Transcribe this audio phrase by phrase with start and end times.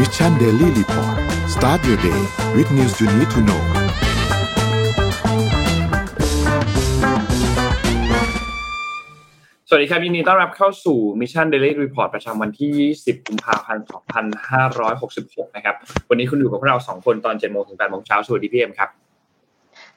[0.00, 1.16] Mission Daily Report
[1.54, 2.20] start your day
[2.56, 3.62] with news you need to know
[9.68, 12.70] สวัสดีครับยินดีต้อนรับเข้าสู่ Mission Daily Report ประจำวันที่
[13.04, 13.84] 20 กุมภาพันธ์
[15.06, 15.74] 2566 นะครับ
[16.08, 18.88] วันนี้คุณอยู่กับพวกเรา 2 คนตอน7โมงถึง8โมงเช้าสวัสดีพี่เอ็มครับ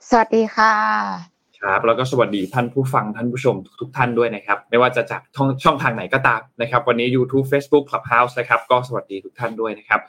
[0.09, 9.99] สวัสดีค่ะ ครับแล้วก็สวัสดีท่านผู้ฟังท่านผู้ชมทุกท่านด้วยนะครับ ไม่ว่าจะจากช่ององทางไหนก็ตามนะครับ วันนี้ YouTube Facebook Clubhouse นะครับก็สวัสดีทุกท่านด้วยนะครับ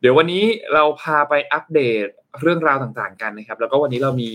[0.00, 0.44] เดี๋ยววันนี้
[0.74, 2.06] เราพาไปอัปเดต
[2.40, 4.30] เรื่องราวต่างๆกันนะครับ แล้วก็วันนี้เรามี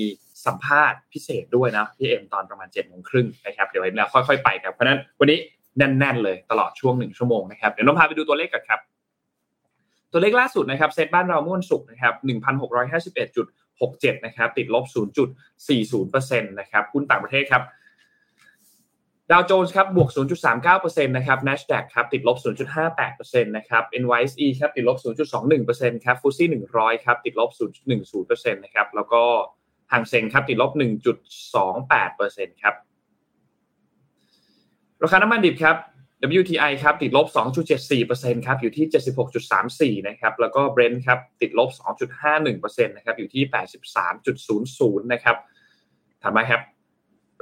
[0.46, 5.38] สัมภาษณ์พิเศษด้วยนะพี่เอ็มตอนประมาณ7จ็ดโมงครึ่งนะครับเดี๋ยวเราค่อยๆไปครับเพราะนั้นวันนี้
[5.78, 8.80] แน่น ๆ เลยตลอดช่วงหนึ่งชั่วโมงนะครับเดี๋ยวน้องพาไปดูตัวเลขกันครับ
[10.12, 13.46] ตัวเลขล่าสุดนะครับเซตบ้านเราเมื่อวันศุกร์นะครับหนึ่งพันหกร้อยห้าสิบเอ็ดจุด
[13.82, 15.30] หกเจ็ดนะครับ ติดลบศูนย์จุด
[15.68, 16.00] สี่ศู
[16.60, 17.64] นะครับหุ้นต่างประเทศครับ
[19.32, 20.10] ดาวโจนส์ครับบวก
[20.58, 22.38] 0.39%นะครับ NASDAQ ครับติดลบ
[22.96, 24.98] 0.58%นะครับ NYSE ครับติดลบ
[25.52, 27.50] 0.21%ครับฟุตซี่100 ครับติดลบ
[28.00, 29.22] 0.10%นะครับแล้วก็
[29.92, 30.72] หางเซ็งครับติดลบ
[31.48, 32.76] 1.28%ครับ
[35.04, 35.76] ราคาน้ำมันดิบครับ
[36.24, 37.28] WTI ครับติดลบ
[37.86, 38.86] 2.74%ครับอยู่ที่
[40.02, 41.70] 76.34 นะครับแล้วก็ Brent ครับติดลบ
[42.28, 43.44] 2.51%นะครับอยู่ที่
[44.24, 45.36] 83.00 นะครับ
[46.22, 46.62] ถัดมาครับ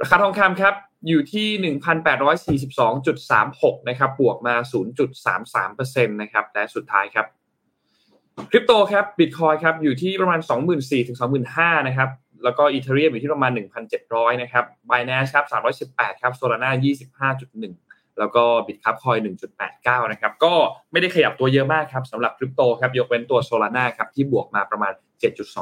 [0.00, 0.74] ราคาทองคำครับ
[1.08, 4.54] อยู่ที่ 1,842.36 นะครับบวกมา
[5.34, 7.26] 0.33%นะครับและสุดท้ายครับ
[8.50, 10.40] คริปโตครับบิตคอยครับอยู่ที่ประมาณ
[10.74, 11.18] 24,000ถึง
[11.52, 12.10] 25,000นะครับ
[12.44, 13.50] แล้วก็อีเทเรียมอยู่ที่ประมาณ
[13.96, 15.46] 1,700 นะครับ Binance ครับ
[15.88, 17.85] 318 ครับ Solana 25.1
[18.18, 19.18] แล้วก็บิตครับคอย
[19.64, 20.52] 1.89 นะครับ ก็
[20.92, 24.92] ไม่ได้ขยับตัวเยอะมากครับสำหรับคริปโตครับ ยกเว้นตัว Solana ครับ ที่บวกมาประมาณ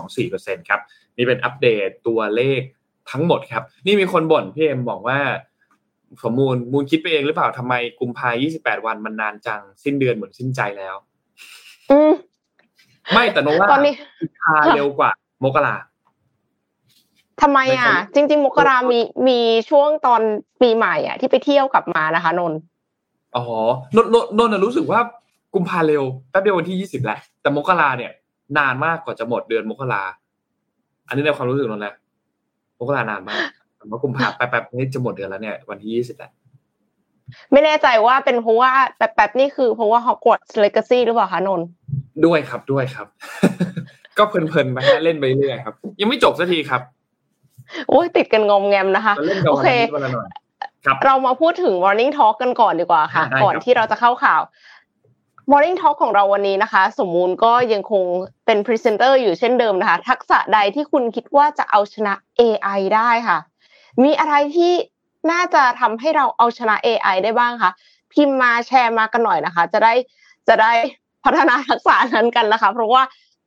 [0.00, 0.80] 7.24%ครับ
[1.16, 2.60] นี่เป็นอัปเดตตัวเลข
[3.10, 5.18] ทั้งหมดครับ นี่มีคนบ่นพี่เอ็มบอกว่า
[6.22, 10.94] สมมูลมูลคิดไปเองหรือเปล่าทำไมกุมภา28 วันมันนานจัง สิ้นเดือนเหมือนสิ้นใจแล้ว
[11.90, 12.12] อืม
[13.12, 15.10] ไม่แต่โนว่าตอนนี้กุมภาเร็วกว่า
[15.44, 15.76] มกรา
[17.42, 19.38] ทำไมอะ จริง ๆ มกรามีมี
[19.70, 20.20] ช่วงตอน
[20.60, 22.58] ปีใหม่อะ ที่ไปเที่ยวกลับมานะคะนนท์
[23.36, 23.44] อ๋อ
[23.96, 25.00] นนนนนท์รู้สึกว่า
[25.54, 28.12] กุมภาเร็วแป๊บเดียววันที่ยี่สิบแหละแต่มกราเนี่ย
[28.58, 30.02] นานมากกว่าจะหมดเดือนมกรา
[31.08, 31.94] อันนี้ในความรู้สึกนนท์นะ
[32.78, 33.40] มกรานานมาก
[33.76, 36.30] แต่ว่ากุมภาแป๊บๆนี่จะหมดเดือนแล้วเนี่ยวันที่ยี่สิบแหละ
[37.52, 41.66] ไม่แน่ใจว่าเป็นเพราะว่าแป๊บๆนี่คือเพราะว่าฮอกวอตส์เลกาซี่หรือเปล่าคะนนท์
[42.26, 43.06] ด้วยครับด้วยครับ
[44.18, 46.82] ก็เพลินๆไปฮะเล่นไปเรื่อยครับ ยังไม่จบสักทีครับ
[47.88, 50.28] โอ้ยติดกันงอมแงมนะคะมาเล่นกันโอวันเคละนิดวันละหน่อย
[50.86, 54.42] ครับเรามาพูดถึง Morning Talk กันก่อนดีกว่าค่ะได้ครับก่อนที่เราจะเข้าข่าว
[55.50, 58.04] Morning Talk ของเราวันนี้นะคะ สมมูลก็ยังคง
[58.46, 63.38] เป็นพรีเซนเตอร์อยู่เช่นเดิมนะคะ ทักษะใดที่คุณคิดว่าจะเอาชนะ AI ได้ค่ะ
[64.02, 64.72] มีอะไรที่
[65.30, 67.70] น่าจะทำให้เราเอาชนะ AI ได้บ้างคะ
[68.12, 69.92] พิมพ์มาแชร์มากันหน่อยนะคะ จะได้
[70.48, 70.72] จะได้
[71.24, 73.02] พัฒนาทักษะนั้นกันนะคะ เพราะว่า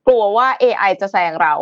[0.07, 1.53] กลัวว่า AI จะแซงเรา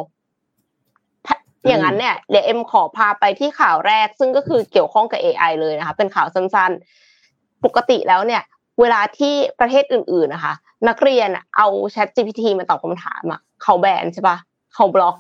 [1.68, 8.42] อย่างนั้นเนี่ยเดี๋ยวเอ็มขอพาไปที่ข่าวแรก ซึ่งก็คือเกี่ยวข้องกับ AI เลยนะคะ เป็นข่าวสั้นๆ ปกติแล้วเนี่ย
[8.82, 10.54] เวลาที่ประเทศอื่นๆนะคะ
[10.90, 14.38] นักเรียนเอา Chat GPT มาตอบคำถามอะเขาแบนใช่ปะ
[14.74, 15.16] เขาบล็อก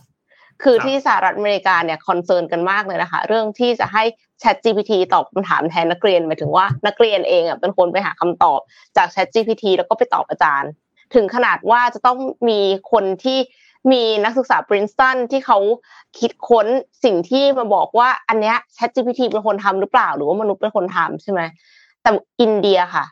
[0.64, 4.04] คือที่สหรัฐอเมริกาเนี่ยคอนเซิร์นกันมากเลยนะคะ เรื่องที่จะให้
[4.42, 8.60] Chat GPT ตอบคำถามแทนนักเรียนหมายถึงว่านักเรียนเองอะเป็นคนไปหาคำตอบ
[8.98, 10.72] จาก Chat GPT แล้วก็ไปตอบอาจารย์
[11.16, 12.18] ถึงขนาดว่าจะต้อง
[12.50, 12.60] มี
[12.92, 13.38] คนที่
[13.92, 15.58] มีนักศึกษา Princeton ที่เขา
[16.20, 16.68] คิดค้น
[17.04, 21.42] สิ่งที่มาบอกว่า อันเนี้ย ChatGPT เป็นคนทำหรือเปล่า หรือว่ามนุษย์เป็นคนทำใช่ไหม
[22.02, 22.10] แต่
[22.42, 23.06] อินเดียค่ะ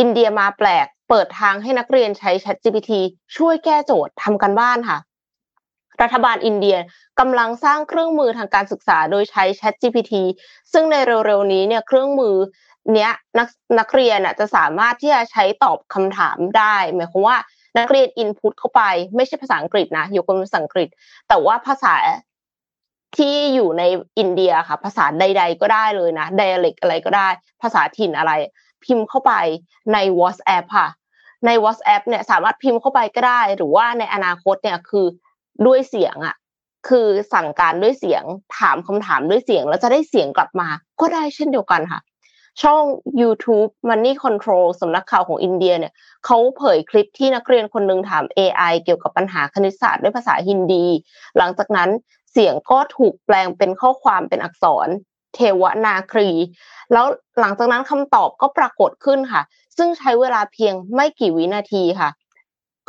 [0.00, 2.92] อินเดียมาแปลกเปิดทางให้นักเรียนใช้ ChatGPT
[3.36, 4.98] ช่วยแก้โจทย์ทำกันบ้านค่ะ
[6.02, 6.76] รัฐบาลอินเดีย
[7.20, 10.12] กำลังสร้างเครื่องมือทางการศึกษาโดยใช้ ChatGPT
[10.72, 12.36] ซึ่งในเร็วๆนี้เนี่ยเครื่องมือ
[12.94, 13.48] เนี้ยนัก
[13.78, 17.36] นักเรียนอะจะสามารถที่จะใช้ตอบคำถามได้ หมายความว่า
[17.78, 18.82] นักเรียนอินพุตเข้าไป
[19.16, 20.88] ไม่ใช่ภาษาอังกฤษนะยกเป็นภาษาอังกฤษ
[21.28, 21.94] แต่ว่าภาษา
[23.16, 23.82] ที่อยู่ใน
[24.18, 27.28] อินเดียค่ะ ภาษาใด ๆ ก็ได้เลยนะ dialect อะไรก็ได้
[27.62, 28.32] ภาษาถิ่นอะไร
[28.84, 29.32] พิมพ์เข้าไป
[29.92, 30.88] ใน WhatsApp ค่ะ
[31.46, 35.06] ใน WhatsApp เนี่ยสามารถพิมพ์เข้าไปก็ได้ หรือว่าในอนาคตเนี่ยคือ
[35.66, 36.36] ด้วยเสียงอะ
[36.88, 38.24] คือสั่งการด้วยเสียง
[38.58, 40.68] ถามคำถามด้วยเสียง แล้วจะได้เสียงกลับมา
[41.00, 42.00] ก็ได้เช่นเดียวกันค่ะ
[42.62, 42.82] ช่อง
[43.20, 45.92] YouTube Money Control สำนักข่าวของอินเดียเนี่ย
[46.26, 50.86] เขาเผยคลิปที่นักเรียนคนหนึ่งถาม AI เกี่ยวกับปัญหาคณิตศาสตร์ด้วยภาษาฮินดี
[51.36, 51.90] หลังจากนั้น
[52.32, 54.88] เสียงก็ถูกแปลงเป็นข้อความเป็นอักษร
[55.34, 56.30] เทวนาครี
[56.92, 57.06] แล้ว
[57.40, 59.42] หลังจากนั้นคำตอบก็ปรากฏขึ้นค่ะ
[59.76, 62.10] ซึ่งใช้เวลาเพียงไม่กี่วินาทีค่ะ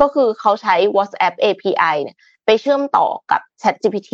[0.01, 4.11] ก็คือเขาใช้ WhatsApp API เนี่ยไปเชื่อมต่อกับ ChatGPT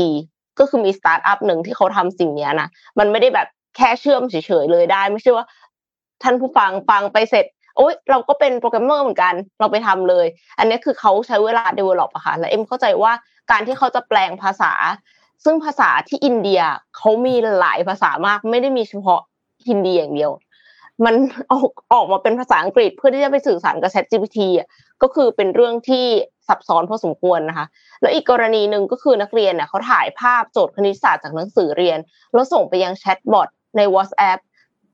[0.60, 2.68] ก็คือมีสตาร์ทอัพหนึ่งที่เขาทำสิ่งนี้นะ
[3.00, 3.48] มันไม่ได้แบบ
[3.78, 5.46] แค่เชื่อมเฉยๆเลยได้ ไม่ใช่ว่า
[6.24, 7.46] ท่านผู้ฟังฟังไปเสร็จ
[7.78, 10.26] โอ๊ยเราก็เป็นโปรแกรมเมอร์เหมือนกัน เราไปทำเลย
[10.60, 13.12] อันนี้คือเขาใช้เวลา develop อะค่ะและเอ็มเข้าใจว่า
[13.52, 14.72] การที่เขาจะแปลงภาษา
[15.44, 16.62] ซึ่งภาษาที่อินเดีย
[16.98, 19.22] เขามีหลายภาษามาก ไม่ได้มีเฉพาะ
[19.68, 20.32] ฮินดีอย่างเดียว
[21.06, 21.16] มัน
[21.52, 24.68] ออกออกมาเป็นภาษาอังกฤษเพื่อที่จะไปสื่อสารกับ Chat GPT อะ
[25.02, 26.06] ก็คือเป็นเรื่องที่
[26.48, 27.66] ซับซ้อนพอสมควรนะคะ
[28.02, 32.00] แล้วอีกกรณีหนึ่งก็คือนักเรียนเนี่ยเขาถ่ายภาพโจทย์คณิตศาสตร์จากหนังสือเรียน
[32.34, 34.40] แล้วส่งไปยังแชทบอท ใน WhatsApp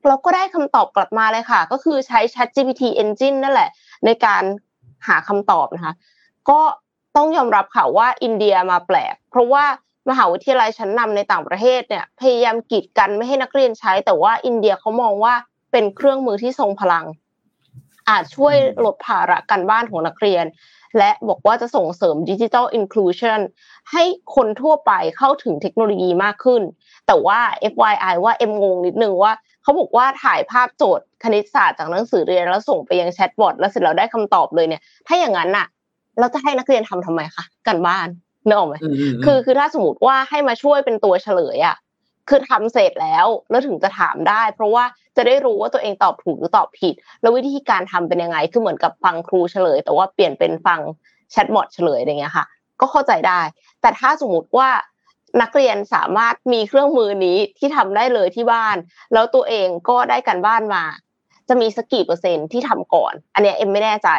[0.07, 3.69] เราก็ได้คำตอบกลับมาเลยค่ะ ก็คือใช้ Chat GPT Engine นั่นแหละ
[4.05, 4.43] ในการ
[5.07, 5.93] หาคำตอบนะคะ
[6.49, 6.61] ก็
[7.15, 9.65] ต้องยอมรับค่ะว่าอินเดียมาแปลก เพราะว่า
[10.09, 15.33] มหาวิทยาลัยชั้นนำในต่างประเทศเนี่ยพยายามกีดกันไม่ให้นักเรียนใช้ แต่ว่าอินเดียเขามองว่า
[15.71, 17.05] เป็นเครื่องมือที่ทรงพลัง
[18.09, 18.55] อาจช่วย
[18.85, 20.45] ลดภาระการบ้านของนักเรียน
[20.97, 23.39] และบอกว่าจะส่งเสริมดิจิทัลอินคลูชัน
[23.91, 24.03] ให้
[24.35, 26.61] คนทั่วไปเข้าถึงเทคโนโลยีมากขึ้น
[27.07, 27.39] แต่ว่า
[27.73, 29.31] FYI ว่าเอ็มงงนิดนึงว่า
[29.63, 35.67] เขาบอกว่าถ่ายภาพโจทย์คณิตศาสตร์จากหนังสือเรียนแล้วส่งไปยังแชทบอทแล้วเสร็จแล้วได้คำตอบเลยเนี่ย ถ้าอย่างนั้นน่ะ
[36.19, 38.07] เราจะให้นักเรียนทำทำไมคะกันบ้าน
[38.45, 38.75] เนกออกไหม
[39.25, 41.75] คือคือถ้าสมมติว่าให้มาช่วยเป็นตัวเฉลยอะ
[42.29, 44.83] คือทำเสร็จแล้วแล้วถึงจะถามได้ เพราะว่า
[45.17, 50.79] จะได้รู้ว่าตัวเองตอบถูกหรือตอบผิด แล้ววิธีการทำเป็นยังไงคือเหมือนกับฟังครูเฉลย แต่ว่าเปลี่ยนเป็นฟัง
[51.31, 52.45] แชทบอทเฉลยอะไรเงี้ยค่ะ
[52.81, 53.41] ก็เข้าใจได้
[53.81, 54.69] แต่ถ้าสมมติว่า
[55.41, 58.77] นักเรียนสามารถมีเครื่องมือนี้ที่ทำได้เลยที่บ้าน
[59.13, 60.83] แล้วตัวเองก็ได้การบ้านมา
[61.50, 64.09] จะมีสักกี่เปอร์เซ็นต์ที่ทำก่อน อันนี้เอ็มไม่แน่ใจ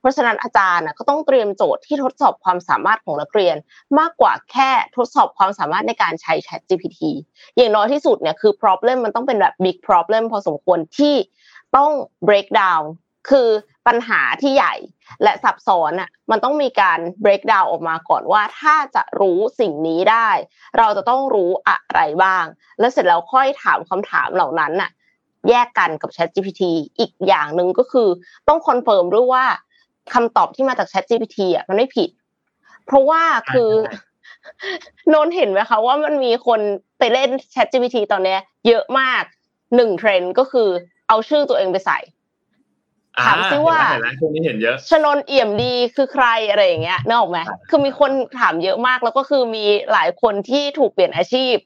[0.00, 3.56] เพราะฉะนั้นอาจารย์ก็ต้องเตรียมโจทย์ที่ทดสอบความสามารถของนักเรียน
[3.98, 7.00] มากกว่าแค่ทดสอบความสามารถในการใช้ Chat GPT
[7.56, 11.14] อย่างน้อยที่สุดเนี่ยคือ problem มันต้องเป็นแบบ big problem พอสมควรที่
[11.76, 11.90] ต้อง
[12.28, 12.84] break down
[13.28, 13.48] คือ
[13.86, 14.74] ปัญหาที่ใหญ่
[15.22, 20.28] และซับซ้อนอะมันต้องมีการ break down ออกมาก่อนว่าถ้าจะรู้สิ่งนี้ได้
[20.78, 22.44] เราจะต้องรู้อะไรบ้าง
[22.78, 24.90] แล้วเสร็จแล้วค่อยถามคำถามเหล่านั้นน่ะ
[25.48, 26.62] แยกกันกับ Chat GPT
[26.98, 28.08] อีกอย่างหนึ่งก็คือ
[28.48, 29.44] ต้องคอนเฟิร์มด้วยว่า
[30.14, 32.10] คำตอบที่มาจาก Chat GPT อะมันไม่ผิด
[32.86, 33.22] เพราะว่า
[33.52, 33.72] คือ
[35.14, 36.60] นนเห็นไหมคะว่ามันมีคน
[36.98, 38.36] ไปเล่น Chat GPT ตอนนี้
[38.66, 39.22] เยอะมาก
[39.76, 40.68] หนึ่งเทรนด์ก็คือ
[41.08, 41.98] เอาชื่อตัวเองไปใส่
[43.22, 43.80] ถามซิว่า
[44.20, 47.38] ช่วงนี้เห็นเยอะชนนเอี่ยมดีคือใครอะไรอย่างเงี้ยนึกออกไหม
[47.68, 51.56] คือมีคนถามเยอะมากแล้วก็คือมีหลายคนที่ถูกเปลี่ยนอาชีพ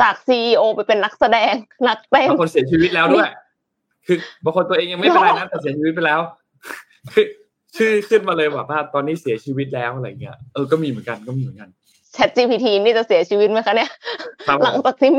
[0.00, 1.52] จากซีอไปเป็นนักแสดง
[1.88, 3.28] นักเต้นบางคนเสียชีวิตแล้วด้วย
[4.06, 6.20] คือบางคนตัวเองยังไม่เป็นไรนะแต่เสียชีวิตไปแล้ว
[7.12, 7.26] คือ
[7.76, 11.70] ชื่อขึ้นมาเลยแบบว่าตอนนี้เสียชีวิตแล้วอะไรเงี้ยเออก็มีเหมือนกันก็มีเหมือนกัน
[12.16, 13.90] Chat GPT นี่จะเสียชีวิตไหมคะเนี่ย
[14.62, 15.10] หลังจากที่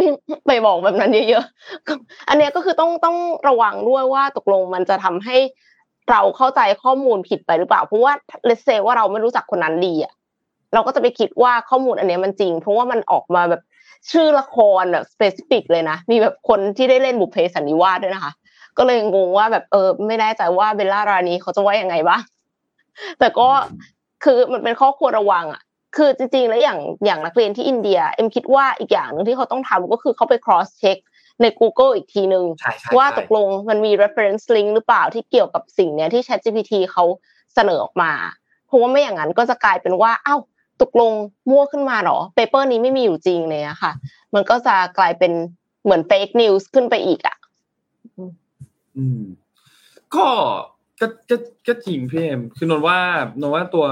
[0.47, 3.17] ไปบอกแบบนั้นเยอะๆอันนี้ก็คือต้องต้อง
[3.47, 5.37] ระวังด้วยว่าตกลงมันจะทำให้
[6.11, 8.13] เราเข้าใจข้อมูลผิดไปหรือเปล่าเพราะว่า
[8.45, 10.13] let's say ว่าเราไม่รู้จักคนนั้นดีอะ
[10.73, 13.61] เราก็จะไปคิดว่าข้อมูลอันนี้มันจริง เพราะว่ามันออกมาแบบ
[14.11, 18.31] ชื่อละครแบบ specific เลยนะมีแบบคนที่ได้เล่นบุพเพสันนิวาสด้วยนะคะ
[18.77, 22.21] ก็เลยงงว่าแบบเออไม่แน่ใจว่าเบลล่าราณีเขาจะว่ายังไงบ้าง
[23.19, 23.47] แต่ก็
[24.23, 25.61] คือมันเป็นข้อควรระวังอะ
[25.95, 30.99] คือจริงๆ แล้วอย่างอย่างนักเรียนที่อินเดียเอ็มคิดว่าอีกอย่างหนึ่งที่เขาต้องทำก็คือเขาไป cross check
[31.41, 32.45] ใน Google อีกทีหนึ่ง
[32.97, 37.03] ว่าตกลงมันมี reference link หรือเปล่าที่เกี่ยวกับสิ่งเนี้ยที่ ChatGPT เขา
[37.55, 38.11] เสนอออกมา
[38.67, 40.39] เพราะว่าไม่อย่างนั้นก็จะกลายเป็นว่าอ้าว
[40.81, 41.11] ตกลง
[41.49, 43.91] มั่วขึ้นมาหรอเปเปอร์นี้ไม่มีอยู่จริงเลยอะค่ะ
[44.33, 45.31] มันก็จะกลายเป็น
[45.83, 47.37] เหมือน fake news ขึ้นไปอีกอะ
[48.97, 49.21] อืม
[50.15, 50.25] ก็
[50.99, 51.35] ก็ก็
[51.67, 52.99] ก็จริงพี่เอ็มคือนนว่า
[53.41, 53.85] นนว่าตัว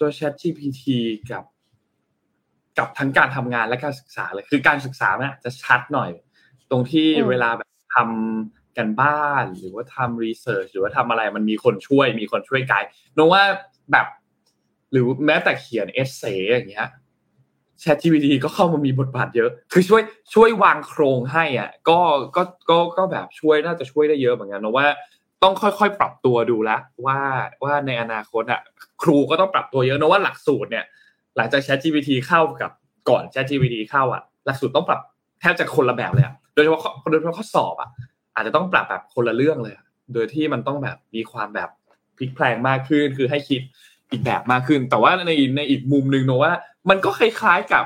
[0.00, 0.82] ตัว Chat GPT
[1.30, 1.44] กับ
[2.78, 6.10] กับทั้งการทำงานและการศึกษาเลย คือการศึกษาเนี่ยจะชัดหน่อย
[6.70, 13.42] ตรงที่เวลาแบบทำกันบ้านหรือว่าทำรีเสิร์ชหรือว่าทำอะไรมันมีคนช่วย มีคนช่วยไกด์นนว่า
[13.92, 14.06] แบบ
[14.92, 16.88] หรือแม้แต่เขียนเอเซอย่างเงี้ย
[17.82, 20.02] Chat GPT ก็เข้ามามีบทบาทเยอะ คือช่วย
[20.34, 22.00] ช่วยวางโครงให้อะ ก็
[22.36, 24.86] ก็ก็ก็แบบช่วยน่าจะช่วยได้เยอะเหมือนกันนะว่า
[25.42, 26.70] ต้องค่อยๆ ปรับตัวดูแล
[27.06, 27.18] ว่า
[27.62, 28.60] ว่าในอนาคตอะ
[29.02, 30.84] ครูก็ต้องปรับตัวเยอะนะว่าหลักสูตรเนี่ย
[31.36, 32.70] หลังจาก ChatGPT เข้ากับ
[33.08, 35.00] ก่อน ChatGPT เข้าอะ หลักสูตรต้องปรับ
[35.40, 37.88] แทบจะคนละแบบเลยอะโดยเฉพาะโดยเฉพาะข้อสอบอะ
[38.34, 39.74] อาจจะต้องปรับแบบคนละเรื่องเลย
[40.14, 41.68] โดยที่มันต้องแบบมีความแบบ
[42.16, 43.62] พลิกแพลงมากขึ้นคือให้คิด
[44.10, 46.52] อีกแบบมากขึ้น แต่ว่าในในอีกมุมหนึ่งนะว่า
[46.90, 47.84] มันก็คล้ายๆกับ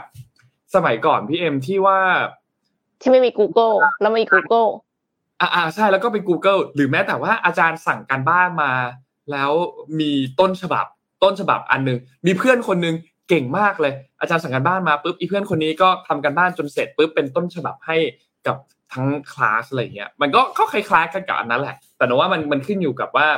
[0.75, 1.99] สมัยก่อนพี่เอ็มที่ว่า
[3.01, 4.69] ที่ไม่มี Google แล้วไม่มี Google
[5.55, 8.73] อ่าใช่แล้วก็ไป Google หรือแม้แต่ว่าอาจารย์สั่งการบ้านมา
[9.33, 9.53] แล้ว
[10.01, 10.87] มีต้นฉบับ
[11.23, 12.95] ต้นฉบับอันหนึ่งมีเพื่อนคนนึง
[13.29, 17.97] เก่งมากเลย อาจารย์สั่งการบ้านมาปุ๊บอีเพื่อนคนนี้ก็ทำการบ้านจนเสร็จปุ๊บเป็นต้นฉบับให้
[18.47, 18.57] กับ
[18.93, 23.29] ทั้งคลาสอะไรเงี้ยมันก็ก็คล้ายๆกันกับอันนั้นแหละ แต่นว่ามันมันขึ้นอยู่กับว่า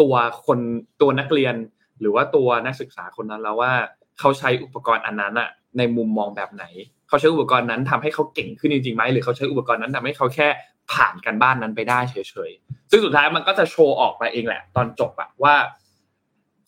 [0.00, 0.14] ตัว
[0.46, 0.58] คน
[1.00, 1.54] ตัวนักเรียน
[2.00, 3.72] หรือว่าตัวนักศึกษาคนนั้นแล้วว่า
[4.18, 5.48] เขาใช้อุปกรณ์อันนั้นอะ
[5.78, 6.64] ในมุมมองแบบไหน
[7.08, 10.48] เขาใช้อุปกรณ์นั้นทำให้เขาเก่งขึ้นจริงๆไหมหรือเขาใช้อุปกรณ์นั้นทำให้เขาแค่
[10.92, 12.16] ผ่านกันบ้านนั้นไปได้เฉ
[12.48, 15.54] ยๆ ซึ่งสุดท้ายมันก็จะโชว์ออกมาเองแหละ ตอนจบอะว่า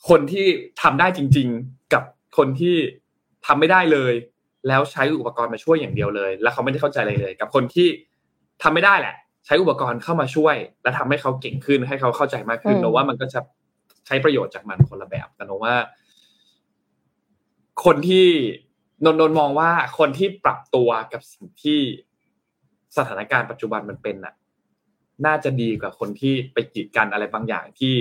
[0.09, 0.47] คนที่
[0.83, 2.03] ทำได้จริง ๆ กับ
[2.37, 2.77] คนที่
[3.47, 4.13] ทำไม่ได้เลย
[4.69, 7.89] แล้วใช้อุปกรณ์มาช่วยอย่างเดียวเลย แล้วเขาไม่ได้เข้าใจอะไรเลย กับคนที่
[8.63, 13.41] ทำไม่ได้แหละ ใช้อุปกรณ์เข้ามาช่วย และทำให้เขาเก่งขึ้นให้เขาเข้าใจมากขึ้นโนว่ามันก็จะ
[14.07, 15.75] ใช้ประโยชน์จากมันคนละแบบแต่โนว่า
[17.85, 18.27] คนที่
[19.05, 21.81] นนนมองว่าคนที่ปรับตัวกับสิ่งที่
[22.97, 24.35] สถานการณ์ปัจจุบันมันเป็นน่ะ
[25.27, 27.93] น่าจะดีกว่าคนที่ไปกีดกันอะไรบางอย่างที่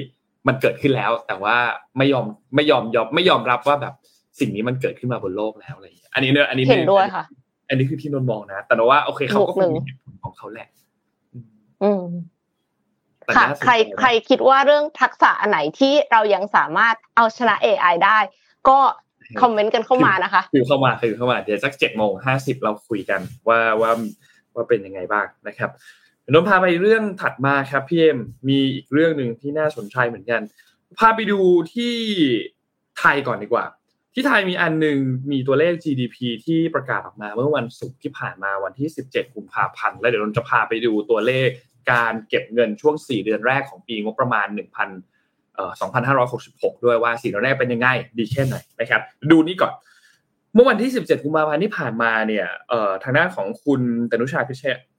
[0.48, 1.56] มันเกิดขึ้นแล้ว แต่ว่า
[1.98, 2.26] ไม่ยอม
[2.56, 3.94] ไม่ยอมยอมไม่ยอมรับว่าแบบ
[4.40, 7.24] สิ่งนี้มันเกิดขึ้นมาบนโลกแล้วอะไรอย่างเงี้ยอันนี้เนี่ยอันนี้เห็นด้วยค่ะ
[7.70, 10.68] อันนี้คือที่นนมองนะ แต่ว่าโอเคเขาก็คงมีเหตุผลของเขาแหละ
[11.84, 12.04] อืม
[13.36, 18.18] ค่ะใครใครคิดว่าเรื่องทักษะอันไหนที่เรายังสามารถเอาชนะ AI ได้
[18.70, 18.78] ก็
[19.42, 23.92] คอมเมนต์กันเข้ามานะคะคือเข้ามาคือเข้ามาเดี๋ยวสักเจ็ดโมงห้าสิบเราคุยกันว่าว่า
[24.58, 25.72] ว่าเป็นยังไงบ้างนะครับ
[26.34, 30.42] นนพาไปเรื่องถัดมาครับพี่เอ็มมีอีกเรื่องหนึ่งที่น่าสนใจเหมือนกัน
[31.00, 31.40] พาไปดู
[31.74, 31.96] ที่
[33.00, 33.66] ไทยก่อนดีกว่า
[34.14, 34.98] ที่ไทยมีอันหนึ่ง
[35.32, 41.50] มีตัวเลข GDP ที่ประกาศออกมาเมื่อวันศุกร์ที่ผ่านมาวันที่ 17 กุมภาพันธ์แล้วเดี๋ยวนนจะพาไปดูตัวเลข
[41.92, 44.60] การเก็บเงินช่วง 4 เดือนแรกของปีงบประมาณ 1,000
[45.82, 47.88] 2,566 ด้วยว่า4เดือนแรกเป็นยังไง
[48.18, 49.74] ดีแค่ไหนนะครับ ดูนี่ก่อน
[50.54, 52.48] เมื่อวันที่ 17 กุมภาพันธ์ที่ผ่านมาเนี่ย
[53.04, 54.40] ทางด้านของคุณตนุชา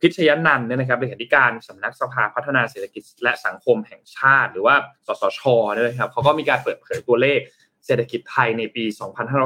[0.00, 4.75] พิชยนันเนี่ยนะครับเลขาธิการสำนักสภาพัฒนาเศรษฐกิจและสังคมแห่งชาติ หรือว่า
[5.07, 5.40] สสช
[5.75, 7.38] นะครับเขาก็มีการเปิดเผยตัวเลข
[7.87, 8.85] เศรษฐกิจไทยในปี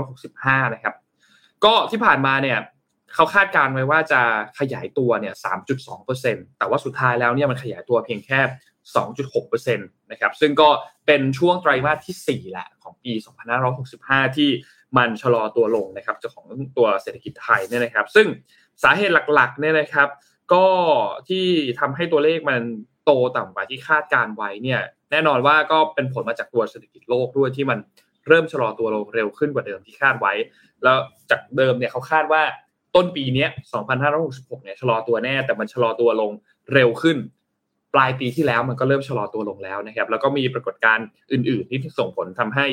[0.07, 0.95] 2565 นะครับ
[1.65, 2.59] ก็ที่ผ่านมาเนี่ย
[3.15, 4.21] เขาคาดการไว้ว่าจะ
[4.59, 5.35] ขยายตัวเนี่ย
[5.97, 8.41] 3.2%แต่ว่าสุดท้ายแล้วเนี่ยมันขยายตัวเพียงแค่
[9.11, 10.69] 2.6%นะครับ ซึ่งก็
[11.07, 13.13] เป็นช่วงไตรมาสที่ 4 แหละของปี
[13.75, 14.51] 2565 ที่
[14.97, 16.47] มันชะลอตัวลงนะครับจากของ
[16.77, 18.27] ตัวเศรษฐกิจไทยเนี่ยนะครับ ซึ่ง
[18.83, 20.09] สาเหตุหลักๆเนี่ยนะครับ
[20.53, 20.67] ก็
[21.29, 21.47] ที่
[21.81, 22.63] ทำให้ตัวเลขมัน
[23.05, 24.81] โตต่ำกว่าที่คาดการไว้เนี่ย
[25.11, 27.79] แน่นอนว่าก็เป็นผลมาจากตัวเศรษฐกิจโลกด้วยที่มัน
[28.29, 30.33] เริ่มชะลอตัวลงเร็วขึ้นกว่าเดิมที่คาดไว้
[30.83, 30.99] แล้ว
[31.31, 32.43] จากเดิมเนี่ยเขาคาดว่า
[32.97, 33.47] ต้นปีนี้
[34.05, 36.33] 2566 เนี่ยชะลอตัวแน่ แต่มันชะลอตัวลง
[36.75, 37.17] เร็วขึ้น
[37.95, 42.67] ปลายปีที่แล้วมันก็เริ่มชะลอตัวลงแล้วนะครับ แล้วก็มีปรากฏการณ์อื่น ๆ ที่ส่งผลทำให้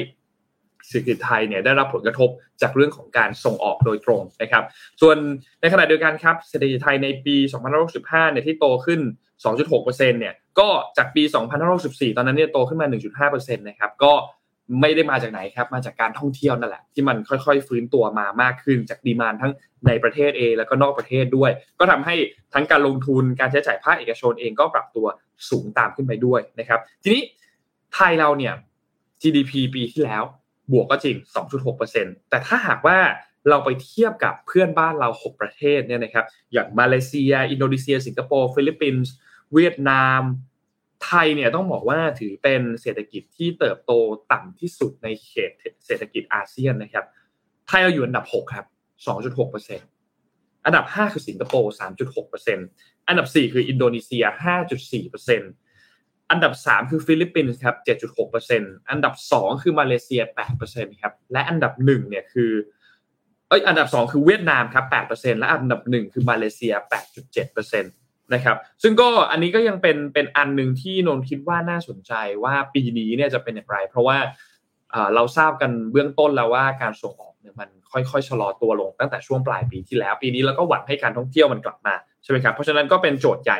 [0.87, 2.29] เศรษฐกิจไทยเนี่ยได้รับผลกระทบ
[2.61, 4.63] จากเรื่องของการส่งออกโดยตรงนะครับ
[5.01, 5.17] ส่วน
[5.61, 7.35] ในขณะเดียวกันครับเศรษฐกิจไทยในปี
[7.83, 8.99] 2565เนี่ยที่โตขึ้น
[9.45, 11.23] 2.6%เนี่ยก็จากปี
[11.69, 12.87] 2564 ตอนนั้นเนี่ยโตขึ้นมา
[13.27, 14.13] 1.5%นะครับก็
[14.81, 19.51] ไม่ได้มาจากไหนครับ มาจากการท่องเที่ยวนั่นแหละที่มันค่อยๆ ฟื้นตัวมามากขึ้นจากดีมานทั้ง
[19.87, 22.15] ในประเทศเองแล้วก็นอกประเทศด้วย ก็ทำให้
[22.53, 25.07] ทั้งการลงทุนการใช้จ่ายภาคเอกชนเองก็ปรับตัว
[25.49, 27.21] สูงตามขึ้นไปด้วยนะครับ ทีนี้
[27.93, 28.53] ไทยเราเนี่ย
[29.21, 30.23] GDP ปีที่แล้ว
[30.71, 31.15] บวกก็จริง
[31.73, 32.97] 2.6%แต่ถ้าหากว่า
[33.49, 39.11] เราไปเทียบกับเพื่อนบ้านเรา 6 ประเทศเนี่ยนะครับอย่างมาเลเซีย อินโดนีเซีย สิงคโปร์ฟิลิปปินส์
[39.53, 40.21] เวียดนาม
[41.05, 43.91] ไทยเนี่ยต้องบอกว่าถือเป็นเศรษฐกิจที่เติบโต
[44.31, 45.51] ต่ำที่สุดในเขต
[45.85, 47.05] เศรษฐกิจอาเซียนนะครับ
[47.67, 48.65] ไทยเราอยู่อันดับ 6 ครับ
[49.45, 54.23] 2.6%อันดับ 5 คือสิงคโปร์ 3.6%อันดับ 4 คืออินโดนีเซีย
[55.09, 55.68] 5.4%
[56.31, 57.75] อันดับ 3 คือฟิลิปปินส์ครับ
[58.33, 60.21] 7.6%อันดับ 2 คือมาเลเซีย
[60.61, 62.51] 8%ครับ และอันดับ1เนี่ยคือ
[63.49, 66.73] เอ้ย อันดับ 2 คือเวียดนามครับ 8%และอันดับ 1 คือมาเลเซีย
[67.33, 74.17] 8.7%นะครับ ซึ่งก็อันนี้ก็ยังเป็นเป็นอันหนึ่งที่นนคิดว่าน่าสนใจว่าปีนี้เนี่ยจะเป็นอย่างไร เพราะว่า
[75.15, 83.59] เราทราบกันเบื้องต้นแล้วว่าการส่งออกเนี่ยมันค่อยๆชะลอตัวลงตั้งแต่ช่วงปลายปีที่แล้ว ปีนี้เราก็หวังให้การท่องเที่ยวมันกลับมาใช่ไหมครับเพราะฉะนั้นก็เป็นโจทย์ใหญ่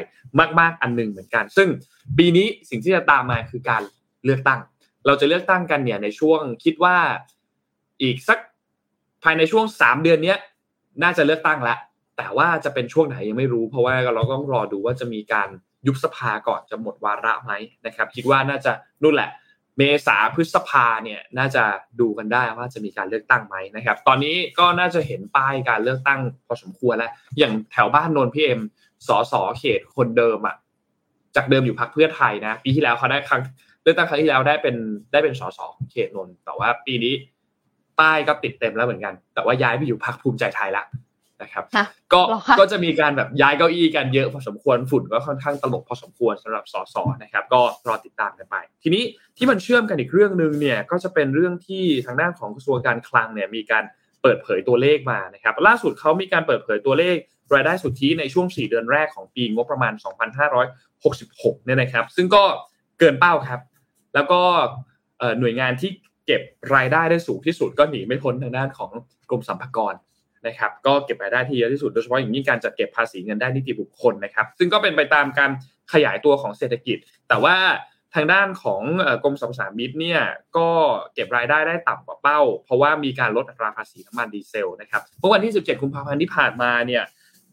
[0.60, 1.68] มากๆอันหนึ่งเหมือนกัน ซึ่ง
[2.18, 3.82] ปีนี้สิ่งที่จะตามมาคือการ
[4.26, 4.60] เลือกตั้ง
[5.06, 6.98] เราจะเลือกตั้งกันเนี่ยในช่วงคิดว่า
[8.02, 8.40] อีกสัก
[9.24, 10.36] ภายในช่วงสามเดือนนี้
[11.04, 11.80] น่าจะเลือกตั้งแล้ว
[12.18, 15.50] แต่ว่าจะเป็นช่วงไหนยังไม่รู้ เพราะว่าเราต้องรอดูว่าจะมีการ
[15.88, 17.52] ยุบสภาก่อนจะหมดวาระไหม
[17.86, 18.72] นะครับ คิดว่าน่าจะ
[19.04, 19.30] นู่นแหละ
[19.80, 21.64] เมษาพฤษภาเนี่ยน่าจะ
[22.00, 28.62] ดูกันได้ว่าจะมีการเลือกตั้งไหมนะครับ ตอนนี้ก็น่าจะเห็นป้ายการเลือกตั้งพอสมควรแล้วอย่างแถวบ้านนนพี่เอ็ม
[29.08, 30.56] สสเขตคนเดิมอะ
[31.36, 33.42] จากเดิมอยู่พักเพื่อไทยนะปีที่แล้วเขาได้ครั้ง
[33.84, 34.76] เลือกตั้งครั้งที่แล้วได้เป็น
[35.12, 35.60] ได้เป็นสส
[35.92, 37.14] เขตนนแต่ว่าปีนี้
[38.00, 40.84] ป้ายก็ติดเต็มแล้วเหมือนกัน แต่ว่าย้ายไปอยู่พักภูมิใจไทยละ
[41.42, 41.66] นะครับ
[42.14, 42.22] ก็
[42.60, 49.04] ก็จะมีการแบบย้ายเก้าอี้กันเยอะพอสมควรฝุ่นก็ค่อนข้างตลบพอสมควรสำหรับสสนะครับ ก็รอติดตามกันไป ทีนี้
[49.38, 53.84] ที่มันเชื่อมกันอีกเรื่องหนึ่งเนี่ยก็จะเป็นเรื่องที่ทางด้านของกระทรวงการคลังเนี่ยมีการ
[54.22, 57.16] เปิดเผยตัวเลขมานะครับ ล่าสุดเขามีการเปิดเผยตัวเลข
[57.54, 59.94] รายได้สุทธิในช่วง 4 เดือนแรกของปีงบประมาณ
[60.80, 62.44] 2566 เนี่ยนะครับ ซึ่งก็
[63.00, 63.62] เกินเป้าครับ
[64.16, 64.42] แล้วก็
[65.40, 65.92] หน่วยงานที่
[66.26, 66.42] เก็บ
[66.76, 68.92] รายได้ได้สูงที่สุดก็หนีไม่พ้นทางด้านของ
[69.30, 69.94] กรมสรรพากร
[70.48, 75.52] นะครับก็เก็บรายได้ที่เยอะที่สุดโดยเฉพาะอย่างยิ่งการจัดเก็บภาษีเงินได้นิติบุคคลนะครับ ซึ่งก็เป็นไปตามการ
[75.94, 76.98] ขยายตัวของเศรษฐกิจ
[77.30, 77.56] แต่ว่า
[78.16, 78.82] ทางด้านของ
[79.24, 80.22] กรมสรรพสามิตเนี่ย
[80.58, 80.68] ก็
[81.14, 87.04] เก็บรายได้ได้ต่ำกว่าเป้า เพราะว่ามีการลดอัตราภาษีน้ำมันดีเซลนะครับเมื่อวันที่ 17 กุมภาพันธ์ที่ผ่านมาเนี่ย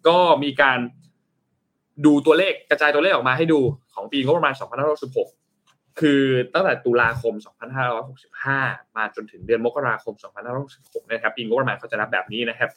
[0.09, 0.79] ก็มีการ
[2.07, 3.61] ดูตัวเลขกระจายตัวเลขออกมาให้ดู
[3.95, 4.55] ของปีงบประมาณ
[5.01, 5.46] 2566
[6.01, 6.23] คือ
[6.55, 7.35] ตั้งแต่ตุลาคม
[8.15, 10.15] 2565 มาจนถึงเดือนมกราคม
[10.63, 12.71] 2566นะครับปีงบประมาณเขาจะนับแบบนี้นะครับ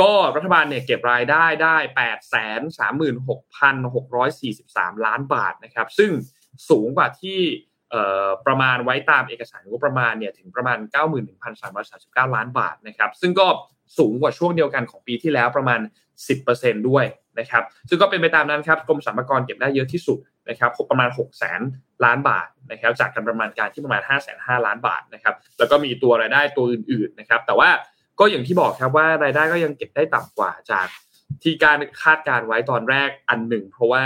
[0.00, 1.76] ก็รัฐบาลเนี่ยเก็บรายได้ได้
[3.26, 6.10] 836,643 ล้านบาทนะครับ ซึ่ง
[6.70, 7.40] สูงกว่าที่
[8.46, 10.78] ประมาณไว้ตามเอกสารงบประมาณเนี่ยถึงประมาณ
[11.36, 13.46] 91,339 ล้านบาทนะครับ ซึ่งก็
[13.98, 15.80] สูงกว่าช่วงเดียวกันของปีที่แล้วประมาณ
[16.34, 17.04] 10%ด้วย
[17.38, 27.70] นะครับ ซึ่งก็เป็นไปตามนั้นครับกรมสรรพากรเก็บได้เยอะที่สุด นะครับประมาณ 6 0 0 0 0ล้านบาทนะครับจากการประมาณการที่ประมาณ 5 5 0 0 0ล้านบาทนะครับแล้วก็มีตัวรายได้ตัวอื่นๆนะครับแต่ว่า
[28.18, 30.86] ก็อย่างที่บอกครับว่ารายได้ก็ยังเก็บได้ต่ำกว่าจาก
[31.42, 34.04] ที่การคาดการไว้ตอนแรกอันหนึ่ง เพราะว่า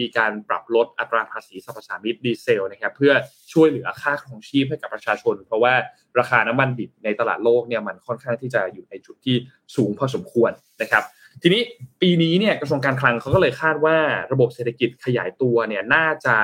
[0.00, 3.12] มีการปรับลดอัตราภาษีสรรพสามิตดีเซลนะครับเพื่อ
[3.52, 5.74] ช่วยเหลือค่าครองชีพให้กับประชาชน เพราะว่า
[6.18, 9.36] ราคาน้ำมันดิบในตลาดโลกเนี่ยมันค่อนข้างที่จะอยู่ในจุดที่
[9.76, 11.04] สูงพอสมควรนะครับ
[11.42, 11.62] ทีนี้
[12.00, 13.96] ปีนี้เนี่ยกระทรวงการคลังเขาก็เลยคาดว่า
[14.32, 16.36] ระบบเศรษฐกิจขยายตัวเนี่ยน่าจะ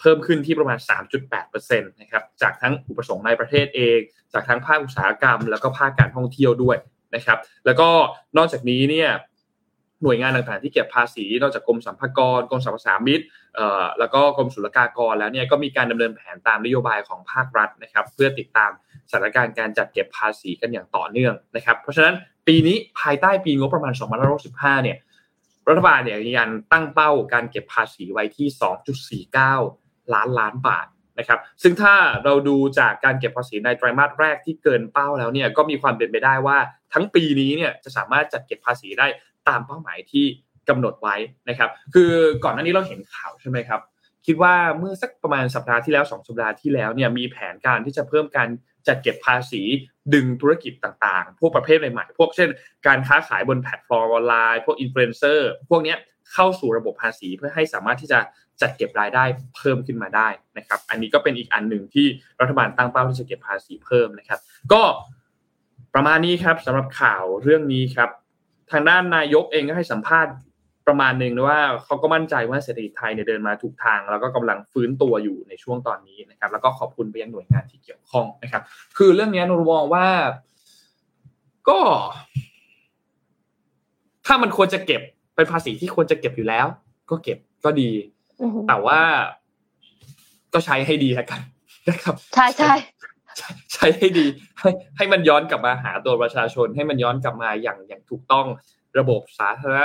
[0.00, 0.78] เพิ่มขึ้นที่ประมาณ
[1.28, 3.98] 3.8%นะครับจากทั้งอุปสงค์ในประเทศเอง
[4.32, 6.76] จากทั้งภาคอุตสาหกรรม แล้วก็ภาคการท่องเที่ยวด้วย
[7.14, 7.88] นะครับ แล้วก็
[8.36, 9.08] นอกจากนี้เนี่ย
[10.02, 13.20] หน่วยงานต่างๆที่เก็บภาษีนอกจากกรมสรรพากรกรมสรรพสามิต
[13.98, 18.70] แล้วก็กรมศุลกากรแล้วเนี่ยก็มีการดำเนินแผนตามนโยบายของภาครัฐนะครับ เพื่อติดตาม
[19.10, 22.14] สถานการณ์การจัดเก็บภาษีกันอย่างต่อเนื่องนะครับ เพราะฉะนั้น
[22.46, 23.92] ปีนี้ภายใต้ปีงบประมาณ
[24.38, 24.98] 2565 เนี่ย
[25.68, 30.86] รัฐบาลเนี่ยยันตั้งเป้าการเก็บภาษีไว้ที่ 2.49 ล้านล้านบาท
[31.18, 31.94] นะครับ ซึ่งถ้า
[32.24, 36.58] เราดูจากการเก็บภาษีในไตรมาสแรกที่เกินเป้าแล้วเนี่ยก็มีความเป็นไปได้ว่า
[36.92, 39.06] ทั้งปีนี้เนี่ยจะสามารถจัดเก็บภาษีได้
[39.48, 40.24] ตามเป้าหมายที่
[40.68, 41.16] กำหนดไว้
[41.48, 42.12] นะครับ คือ
[42.44, 43.80] ก่อนหน้านี้เราเห็นข่าวใช่ไหมครับ
[44.26, 48.48] คิดว่าเมื่อสักประมาณสัปดาห์ที่แล้ว2สัปดาห์ที่แล้วเนี่ยมีแผนการที่จะเพิ่มการ
[48.88, 49.62] จัดเก็บภาษี
[50.14, 52.48] ดึงธุรกิจต่างๆ พวกประเภทใหม่ๆพวกเช่น
[52.86, 55.94] การค้าขายบนแพลตฟอร์มออนไลน์พวกอินฟลูเอนเซอร์พวกนี้
[56.32, 58.18] เข้าสู่ระบบภาษีเพื่อให้สามารถที่จะ
[58.60, 59.24] จัดเก็บรายได้
[59.56, 60.28] เพิ่มขึ้นมาได้
[60.58, 62.06] นะครับ อันนี้ก็เป็นอีกอันหนึ่งที่
[62.40, 64.40] รัฐบาลตั้งเป้าที่จะเก็บภาษีเพิ่มนะครับ
[64.72, 64.82] ก็
[65.94, 68.10] ประมาณนี้ครับสำหรับข่าวเรื่องนี้ครับ
[68.72, 70.32] ทางด้านนายกเองก็ให้สัมภาษณ์
[70.86, 78.62] ประมาณหนึ่งว่าเขาก็มั่นใจว่าเศรษฐกิจไทยเนี่ยเดินมาถูกทาง แล้วก็กำลังฟื้นตัวอยู่ในช่วงตอนนี้นะครับ แล้วก็ขอบคุณไปยังหน่วยงานที่เกี่ยวข้องนะครับ
[78.98, 80.06] คือเรื่องนี้นนมองว่า
[81.68, 81.78] ก็
[84.26, 85.02] ถ้ามันควรจะเก็บ
[85.34, 86.66] เป็นภาษีที่ควรจะเก็บอยู่แล้ว
[87.10, 87.90] ก็เก็บก็ดี
[88.68, 89.00] แต่ว่า
[90.54, 91.40] ก็ใช้ให้ดีแล้วกัน
[91.88, 92.72] นะครับ ใช่ใช่
[93.72, 94.26] ใช้ให้ดี
[94.58, 98.46] ให้ให้มันย้อนกลับมาหาตัวประชาชน ให้มันย้อนกลับมาอย่างอย่างถูกต้อง
[98.98, 99.80] ระบบสาธารณ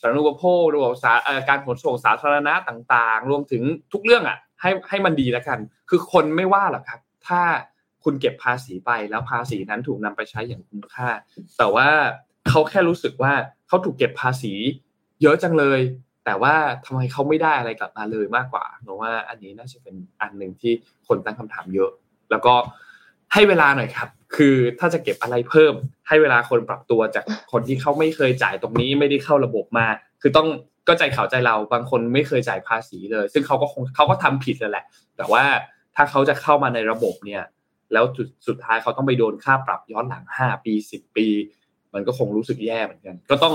[0.00, 1.12] สาธารณูปโภคระบบสา
[1.48, 7.42] การขนส่งสาธารณะต่างๆ รวมถึงทุกเรื่องอะ ให้ให้มันดีแล้วกัน คือคนไม่ว่าหรอกครับ ถ้า
[8.04, 11.08] คุณเก็บภาษีไปแล้วภาษีนั้นถูกนำไปใช้อย่างคุ้มค่า
[11.58, 11.88] แต่ว่า
[12.48, 13.32] เขาแค่รู้สึกว่า
[13.68, 14.52] เขาถูกเก็บภาษี
[15.22, 15.80] เยอะจังเลย
[16.24, 16.54] แต่ว่า
[16.86, 20.72] ทำไมเขาไม่ได้อะไรกลับมาเลยมากกว่าเพราะว่าอันนี้น่าจะเป็นอันหนึ่งที่
[21.06, 21.90] คนตั้งคำถามเยอะ
[22.30, 22.54] แล้วก็
[23.32, 25.74] ให้เวลาหน่อยครับ คือถ้าจะเก็บอะไรเพิ่ม
[26.08, 29.86] ให้เวลาคนปรับตัวจากคนที่เขาไม่เคยจ่ายตรงนี้ไม่ได้เข้าระบบมา
[30.22, 30.48] คือต้อง
[30.88, 34.84] ก็ใจเขาใจเราบางคนไม่เคยจ่ายภาษีเลย ซึ่งเขาก็คงเขาก็ทำผิดแล้วแหละ
[35.16, 35.44] แต่ว่า
[35.96, 37.42] ถ้าเขาจะเข้ามาในระบบเนี่ย
[37.92, 41.26] แล้วจุดสุดท้ายเขาต้องไปโดนค่าปรับย้อนหลังห้าปีสิบปี
[41.94, 43.54] มันก็คงรู้สึกแย่เหมือนกัน ก็ต้อง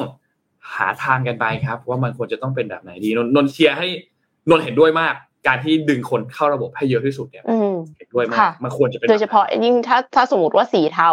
[0.75, 3.87] หาทางกันไปครับ ว่ามันควรจะต้องเป็นแบบไหนดีนนเชียร์ให้
[4.49, 5.15] นนเห็นด้วยมาก
[5.47, 7.43] การที่ดึงคนเข้าระบบให้เยอะที่สุดเนี่ย
[7.97, 11.09] เห็นด้วยมากมันควรจะเป็นโดยเฉพาะยิ่งถ้าถ้าสมมติว่าสีเทา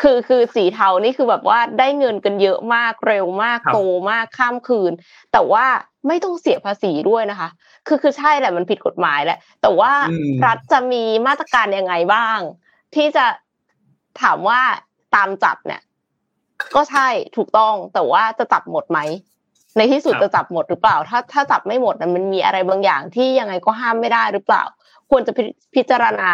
[0.00, 3.78] คือคือสีเทานี่คือแบบว่าได้เงินกันเยอะมากเร็วมากโต
[4.10, 4.92] มากข้ามคืน
[5.32, 5.64] แต่ว่า
[6.06, 7.48] ไม่ต้องเสียภาษีด้วยนะคะ
[7.86, 9.92] คือคือใช่แหละมันผิดกฎหมายแหละ แต่ว่า
[10.46, 12.38] รัฐจะมีมาตรการยังไงบ้าง
[12.94, 13.26] ที่จะ
[14.22, 14.60] ถามว่า
[15.14, 15.82] ตามจับเนี่ย
[16.76, 18.98] ก็ใช่ถูกต้องแต่ว่าจะจับหมดไหม
[19.76, 24.62] ในที่สุดจะจับหมดหรือเปล่า ถ้าถ้าจับไม่หมดมันมีอะไรบางอย่างที่ยังไงก็ห้ามไม่ได้หรือเปล่า
[25.10, 25.32] ควรจะ
[25.74, 26.30] พิจารณา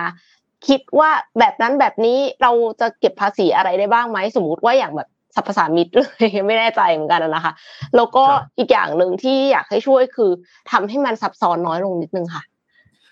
[0.69, 7.53] คิดว่าแบบนั้นแบบนี้เราจะเก็บภาษีอะไรได้บ้างไหมสมมุติว่าอย่างแบบสรรพสามิตเลยไม่แน่ใจเหมือนกันนะคะ
[7.97, 8.25] แล้วก็
[8.59, 10.31] อีกอย่างหนึ่งที่อยากให้ช่วยคือ
[10.71, 12.43] ทำให้มันซับซ้อนน้อยลงนิดนึงค่ะ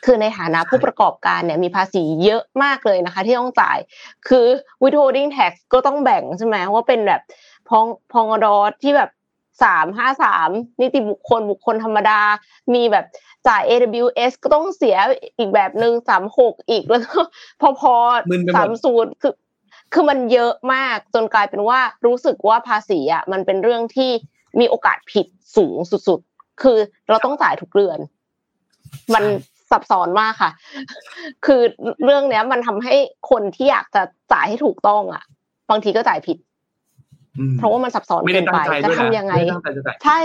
[0.04, 3.78] คือในฐานะผู้ประกอบการเนี่ยมีภาษีเยอะมากเลยนะคะ ที่ต้องจ่าย
[4.28, 4.46] คือ
[4.82, 7.20] withholding tax ก็ต้องแบ่งใช่ไหมว่าเป็นแบบ
[7.68, 9.10] พองพองดอที่แบบ
[9.62, 12.20] สามห้าสามนิติบุคคลบุคคลธรรมดา
[12.74, 13.04] มีแบบ
[13.48, 14.96] จ่าย AWS ก็ต้องเสีย
[15.38, 17.20] อีกแบบหนึ่งสามหกอีกแล้วก็
[17.60, 17.94] พอพอ
[18.56, 19.34] สามศูนย์คือ
[19.92, 24.10] คือมันเยอะมากจนกลายเป็นว่ารู้สึกว่าภาษีอะมันเป็นเรื่องที่
[24.60, 25.76] มีโอกาสผิดสูง
[26.08, 27.98] สุดๆ คือเราต้องจ่ายทุกเดือน
[29.14, 29.24] มัน
[29.70, 30.50] ซับซ้อนมากค่ะ
[31.46, 31.60] คือ
[32.04, 32.94] เรื่องเนี้ยมันทำให้
[33.30, 35.24] คนที่อยากจะจ่ายให้ถูกต้องอะ
[35.70, 36.36] บางทีก็จ่ายผิด
[37.58, 39.34] เพราะว่ามันซับซ้อนเกินไปจะทำยังไง
[40.04, 40.20] ใช่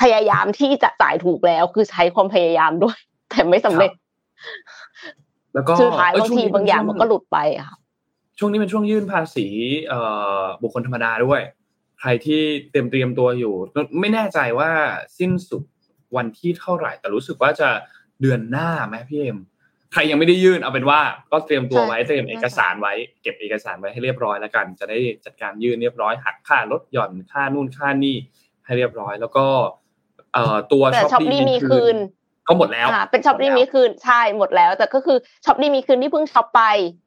[0.00, 2.96] พยายามที่จะจ่ายถูกแล้วคือใช้ความพยายามด้วย
[3.30, 3.90] แต่ไม่สำเร็จ
[5.54, 7.78] แล้วก็สุดท้ายบางทีบางอย่างมันก็หลุดไปอะค่ะ
[8.38, 9.46] ช่วงนี้เป็นช่วงยื่นภาษี
[9.88, 10.00] เอ่
[10.40, 11.40] อบุคคลธรรมดาด้วย
[12.00, 13.54] ใครที่เตรียมเตรียมตัวอยู่
[14.00, 14.70] ไม่แน่ใจว่า
[15.18, 15.62] สิ้นสุด
[16.16, 17.68] วันที่เท่าไหร่ แต่รู้สึกว่าจะ
[18.20, 19.38] เดือนหน้าไหมพี่เอ็ม
[19.92, 21.00] ใครยังไม่ได้ยื่นเอาเป็นว่า
[21.32, 28.16] ก็เตรียมตัวไว้เตรียมเอกสารไว้ เก็บเอกสารไว้ให้เรียบร้อยแล้วกัน จะได้จัดการยื่นเรียบร้อยหักค่าลดหย่อนค่านู่นค่านี่
[28.64, 29.46] ให้เรียบร้อย แล้วก็
[30.34, 31.96] เอ่อตัวช็อปดีมีคืน
[32.48, 36.62] ก็หมดแล้วเป็นช็อปดีมีคืนใช่หมดแล้ว แต่ก็คือช็อปดีมีคืนที่เพิ่งช็อปไป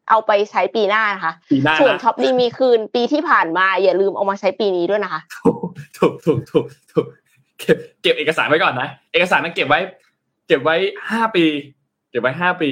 [0.09, 1.33] เอาไปใช้ปีหน้านะคะ
[1.79, 5.21] ส่วนช็อปดีมีคืนปีที่ผ่านมาอย่าลืมเอามาใช้ปีนี้ด้วยนะคะ
[5.97, 7.05] ถูกถูกถูกถูก
[7.59, 9.79] เก็บเก็บเอกสารไว้ก่อนนะ เอกสารนั้นเก็บไว้
[10.47, 10.75] เก็บไว้
[11.09, 11.45] ห้าปี
[12.13, 12.71] เก็บไว้ห้าปี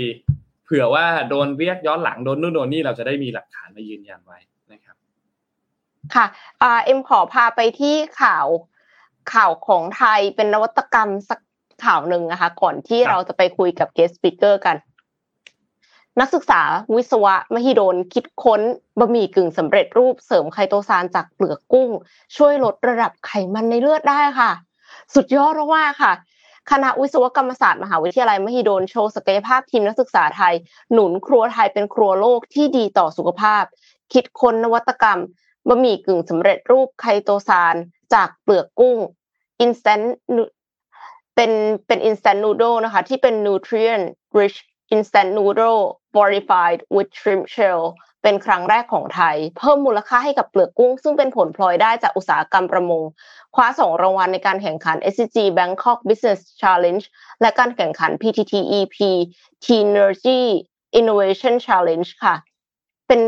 [0.65, 4.39] เผื่อว่าโดนเรียกย้อนหลังโดนนู่นโดนนี่เราจะได้มีหลักฐานมายืนยันไว้
[4.71, 4.95] นะครับ
[6.13, 6.25] ค่ะ
[6.61, 8.47] อ่าเอ็มขอพาไปที่ข่าว
[9.33, 11.39] ข่าวของไทยเป็นนวัตกรรมสัก
[11.85, 14.77] ข่าวหนึ่งนะคะ ก่อนที่เราจะไปคุยกับ guest speaker กัน
[16.19, 16.61] นักศึกษา
[16.95, 18.61] วิศวะมหิดลคิดค้น
[18.99, 21.89] บะหมี่กึ่งสำเร็จรูปเสริมไคโตซานจากเปลือกกุ้ง
[22.37, 24.51] ช่วยลดระดับไขมันในเลือดได้ค่ะ
[25.15, 26.13] สุดยอดมากค่ะ
[26.69, 30.55] คณะวิศวกรรมศาสตร์มหาวิทยาลัยมหิดลโชว์ศักยภาพทีมนักศึกษาไทย
[30.93, 33.63] หนุนครัวไทยเป็นครัวโลกที่ดีต่อสุขภาพ
[34.13, 35.19] คิดค้นนวัตกรรม
[35.67, 37.75] บะหมี่กึ่งสำเร็จรูปไคโตซาน
[38.13, 38.97] จากเปลือกกุ้ง
[39.63, 40.05] instant
[41.35, 41.51] เป็น
[41.87, 44.05] เป็น instant noodle นะคะ ที่เป็น nutrient
[44.37, 44.57] rich
[44.95, 45.81] instant noodle
[46.13, 47.81] fortified with shrimp shell
[48.23, 53.01] เป็นครั้งแรกของไทย เพิ่มมูลค่าให้กับเปลือกกุ้ง ซึ่งเป็นผลพลอยได้จากอุตสาหกรรมประมง
[53.55, 57.05] คว้าสองรางวัลในการแข่งขัน SCG Bangkok Business Challenge
[57.41, 58.97] และการแข่งขัน PTTEP
[59.65, 60.41] Tenergy
[60.99, 62.35] Innovation Challenge ค่ะ
[63.07, 63.21] เป็น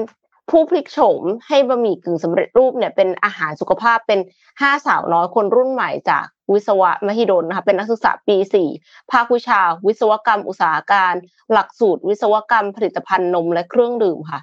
[0.49, 4.19] ผู้พลิกโฉมให้บะหมี่กึ่งสำเร็จรูปเนี่ยเป็นอาหารสุขภาพเป็น
[4.61, 8.69] ห้าสาวน้อยคนรุ่นใหม่จากวิศวะมหิดลนะคะเป็นนักศึกษาปีสี่
[9.11, 11.13] ภาควิชา วิศวกรรมอุตสาหการ
[11.51, 14.39] หลักสูตร วิศวกรรมผลิตภัณฑ์นมและเครื่องดื่มค่ะ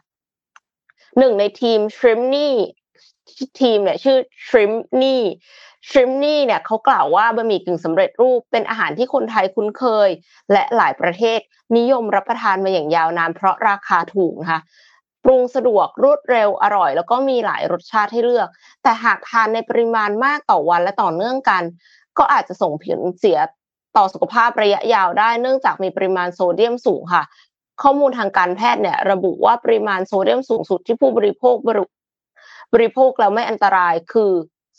[1.19, 2.55] หนึ่งในทีมชริมนี่
[3.61, 4.19] ทีมเนี่ยชื่อ
[4.49, 5.23] ชริมนี่
[5.89, 10.09] ชริมนี่เนี่ยเขากล่าวว่าบะหมี่กึ่งสำเร็จรูปเป็นอาหารที่คนไทยคุ้นเคย
[10.53, 11.41] และหลายประเทศ
[11.77, 14.61] นิยมรับประทานมาอย่างยาวนานเพราะราคาถูกนะคะ
[15.25, 18.49] ปรุงสะดวกรวดเร็วอร่อย แล้วก็มีหลายรสชาติให้เลือก
[18.83, 21.63] แต่หากทานในปริมาณมากต่อวันและต่อเนื่องกัน
[22.19, 23.39] ก็อาจจะส่งผลเสีย
[23.97, 27.23] ต่อสุขภาพระยะยาวได้เนื่องจากมีปริมาณโซเดียมสูงค่ะ
[27.83, 31.55] ข้อมูลทางการแพทย์เนี่ยระบุว่าปริมาณโซเดียมสูงสุดที่ผู้บริโภค
[32.75, 34.33] บริโภคแล้วไม่อันตรายคือ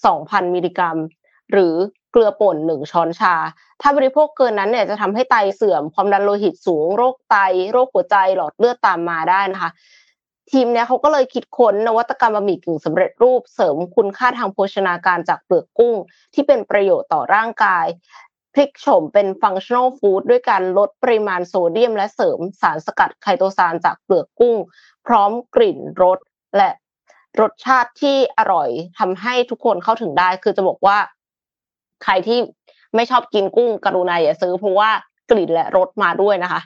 [0.04, 0.98] 2,000 มิลลิกรัม
[1.52, 1.76] หรือ
[2.12, 3.36] เกลือป่นหนึ่งช้อนชา
[3.82, 7.38] ถ้าบริโภคเกินนั้นเนี่ยจะทำให้ไตเสื่อม ความดันโลหิตสูง โรคไต
[7.72, 9.72] โรคหัวใจ หลอดเลือดตามมาได้นะคะ
[10.52, 15.96] ทีมเนี้ยเขาก็เลยคิดค้นนวัตกรรมบะหมี่กึ่งสำเร็จรูปเสริมคุณค่าทางโภชนาการจากเปลือกกุ้ง
[16.34, 17.86] ที่เป็นประโยชน์ต่อร่างกาย
[18.54, 24.56] พลิกโฉมเป็น functional food ด้วยการลดปริมาณโซเดียม และเสริมสารสกัดไคโตซานจากเปลือกกุ้ง
[25.08, 26.20] พร้อมกลิ่นรส
[26.58, 26.72] และ
[27.42, 30.98] รสชาติที่อร่อยทำให้ทุกคนเข้าถึงได้ คือจะบอกว่า
[32.04, 32.40] ใครที่
[32.96, 34.90] ไม่ชอบกินกุ้งกรุณาอย่าซื้อเพราะว่า
[35.32, 36.62] กลิ่นและรสมาด้วยนะคะ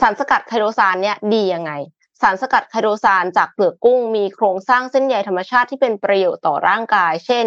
[0.00, 1.72] สารสกัดไคโตซานเนี่ยดียังไง
[2.20, 7.46] สารสกัดไคโดซานจากเปลือกกุ้งมีโครงสร้างเส้นใยธรรมชาติที่เป็นประโยชน์ต่อร่างกาย เช่น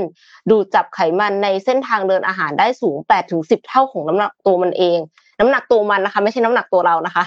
[0.49, 2.97] ดูดจับไขมันในเส้นทางเดินอาหารได้สูง
[3.31, 4.99] 8-10 เท่าของน้ำหนักตัวมันเอง
[5.39, 7.23] น้ำหนักตัวมันนะคะ ไม่ใช่น้ำหนักตัวเรานะคะ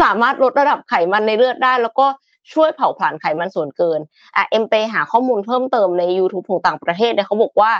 [0.00, 2.06] สามารถลดระดับไขมันในเลือดได้ แล้วก็
[2.52, 4.00] ช่วยเผาผลาญไขมันส่วนเกิน
[4.36, 7.72] อะเอ็มไปหาข้อมูลเพิ่มเติมใน YouTube ของต่างประเทศเนี่ยเขาบอกว่า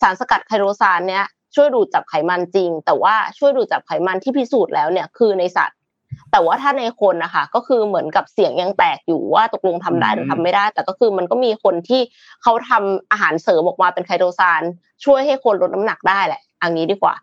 [0.00, 5.76] สารสกัดไคโดซานเนี่ยช่วยดูดจับไขมันจริง แต่ว่าช่วยดูดจับไขมันที่พิสูจน์แล้วเนี่ยคือในสัตว์
[6.30, 12.00] แต่ว่าถ้าในคนนะคะก็คือเหมือนกับเสียงยังแตกอยู่ว่าตกลงทำได้หรือทำไม่ได้ แต่ก็คือมันก็มีคนที่
[12.42, 14.62] เขาทำอาหารเสริมออกมาเป็นไคโตซาน
[15.04, 17.14] ช่วยให้คนลดน้ำหนักได้แหละอันนี้ดีกว่า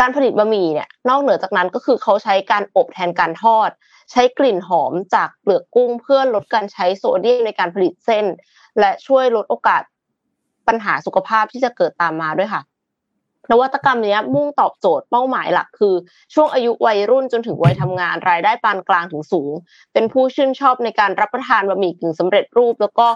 [0.00, 3.70] การผลิตบะหมี่เนี่ย นอกเหนือจากนั้นก็คือเขาใช้การอบแทนการทอด
[4.10, 8.24] ใช้กลิ่นหอมจากเปลือกกุ้ง เพื่อลดการใช้โซเดียมในการผลิตเส้น
[8.78, 9.82] และช่วยลดโอกาส
[10.68, 12.62] ปัญหาสุขภาพที่จะเกิดตามมาด้วยค่ะ
[13.50, 15.94] นวัตกรรมนี้มุ่งตอบโจทย์เป้าหมายหลักคือ
[16.34, 19.52] ช่วงอายุวัยรุ่นจนถึงวัยทำงานรายได้ปานกลางถึงสูง
[19.92, 23.06] เป็นผู้ชื่นชอบในการรับประทานบะหมี่กึ่งสำเร็จรูป แล้วก็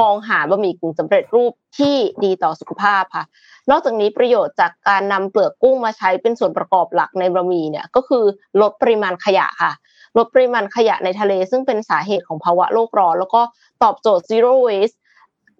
[0.00, 3.24] มองหาบะหมี่กึ่งสำเร็จรูปที่ดีต่อสุขภาพค่ะ
[3.70, 8.24] นอกจากนี้ประโยชน์จากการนำเปลือกกุ้งมาใช้เป็นส่วนประกอบหลักในบะหมี่เนี่ยก็คือ
[8.60, 9.72] ลดปริมาณขยะค่ะ
[10.18, 13.42] ลดปริมาณขยะในทะเล ซึ่งเป็นสาเหตุของภาวะโลกร้อนแล้วก็
[13.82, 14.96] ตอบโจทย์ zero waste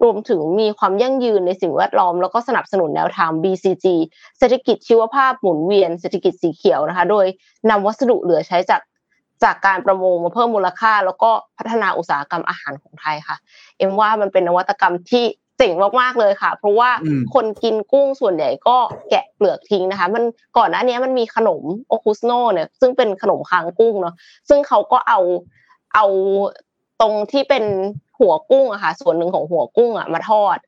[0.02, 3.86] รวมถึงมีความยั่งยืนในสิ่งแวดล้อม แล้วก็สนับสนุนแนวทาง BCG
[4.38, 7.26] เศรษฐกิจชีวภาพหมุนเวียนเศรษฐกิจสีเขียวนะคะ โดย
[7.70, 8.82] นำวัสดุเหลือใช้จาก
[9.44, 13.36] จากการประมงมาเพิ่มมูลค่า แล้วก็พัฒนาอุตสาหกรรมอาหารของไทยค่ะ
[13.78, 15.24] เอ็มว่ามันเป็นนวัตกรรมที่
[15.58, 16.90] เจ๋งมากๆเลยค่ะ เพราะว่า
[17.34, 18.76] คนกินกุ้งส่วนใหญ่ก็
[19.10, 20.24] แกะเปลือกทิ้งนะคะ มัน
[20.58, 24.14] ก่อนหน้านี้มันมีขนมโอคุสโนเนี่ยซึ่งเป็นขนมคางกุ้งเนาะ
[24.48, 25.20] ซึ่งเขาก็เอา
[25.94, 26.06] เอา
[27.00, 27.64] ตรงที่เป็น
[28.18, 30.58] หัวกุ้งอะค่ะ ส่วนหนึ่งของหัวกุ้งอะมาทอด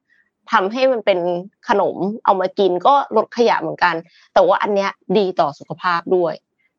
[0.52, 1.18] ทำให้มันเป็น
[1.68, 3.94] ขนมเอามากินก็ลดขยะเหมือนกัน
[4.34, 6.34] แต่ว่าอันเนี้ยดีต่อสุขภาพด้วย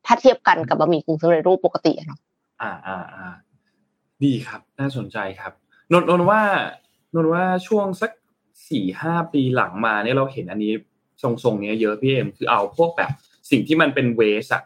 [0.06, 2.18] ถ้าเทียบกันกับบะหมี่กึ่งสำเร็จรูปปกติเนาะ
[2.62, 3.28] อ่าอ่าอ่า
[4.24, 5.52] ดีครับน่าสนใจครับ
[5.92, 6.40] นนนว่า
[7.14, 8.10] นนว่าช่วงสัก
[8.68, 10.72] สี่ห้าปีหลังมาเนี่ยเราเห็นอันนี้
[11.22, 13.10] ทรงๆเนี้ยเยอะพี่เอ็มคือเอาพวกแบบ
[13.50, 14.62] สิ่งที่มันเป็นเวสอะ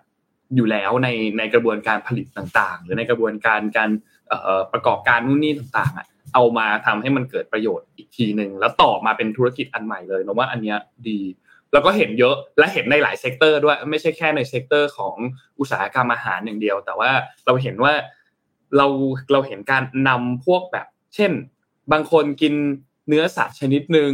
[0.55, 3.91] อยู่แล้วในในกระบวนการผลิตต่างๆ หรือในกระบวนการการ
[4.73, 11.21] ประกอบการนู่นนี่ต่างๆอะเอามาทำให้มันเกิดประโยชน์อีกทีหนึ่งแล้วต่อมาเป็นธุรกิจอันใหม่เลยนะว่าอันเนี้ยดี
[11.73, 15.16] แล้วก็เห็นเยอะและเห็นในหลาย sector ด้วยไม่ใช่แค่ใน sector ของ
[15.59, 17.11] อุตสาหกรรมอาหารอย่างเดียว แต่ว่า
[17.47, 17.92] เราเห็นว่า
[18.77, 18.87] เรา
[19.33, 21.33] เราเห็นการนำพวกแบบ เช่น
[21.92, 22.55] บางคนกิน
[23.09, 24.12] เนื้อสัตว์ชนิดหนึ่ง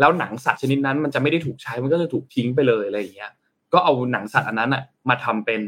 [0.00, 3.32] แล้วหนังสัตว์ชนิดนั้นมันจะไม่ได้ถูกใช้มันก็จะถูกทิ้งไปเลยอะไรอย่างเงี้ย
[3.72, 5.62] ก็เอาหนังสัตว์อันนั้นอะมาทำเป็น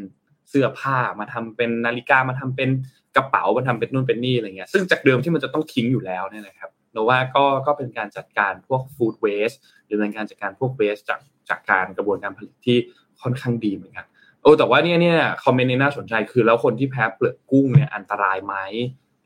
[0.49, 2.71] เสื้อผ้ามาทำเป็นนาฬิกามาทำเป็น
[3.17, 9.51] กระเป๋ามาทำเป็นนู่นเป็นนี่อะไรเงี้ยซึ่งจากเดิมที่มันจะต้องทิ้งอยู่แล้วเนี่ยนะครับนนว่าก็ก็เป็นการจัดการพวก food waste
[9.87, 12.77] หรือเป็นการจัดการพวกเวสจากจากการกระบวนการผลิตที่
[13.23, 14.07] ค่อนข้างดีเหมือนกัน
[14.43, 18.55] โอ้แต่ว่าเนี่ยเนี่ยคอมเมนต์นี้น่าสนใจคือแล้วคนที่แพ้เปลือกกุ้งเนี่ยอันตรายไหม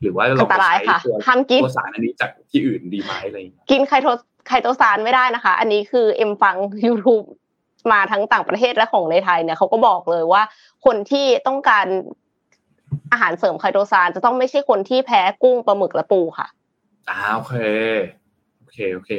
[0.01, 0.73] หรือว่าเราใช้
[1.05, 1.15] ตัว
[1.63, 4.07] ตัวสารอันนี้จากที่อื่นดีไหมอะไรอย่างเงี้ยกินไคโต
[4.47, 6.55] ไคโตซานไม่ได้นะคะ อันนี้คือเอ็มฟัง
[6.87, 7.25] YouTube
[7.91, 10.43] มาทั้งต่างประเทศและของในไทยเนี่ยเขาก็บอกเลยว่า
[10.85, 11.87] คนที่ต้องการ
[13.11, 16.47] อาหารเสริมไคโตซานจะต้องไม่ใช่คนที่แพ้กุ้งปลาหมึกและปูค่ะ
[17.09, 17.55] อ่าโอเค
[18.59, 19.11] โอเคโอเค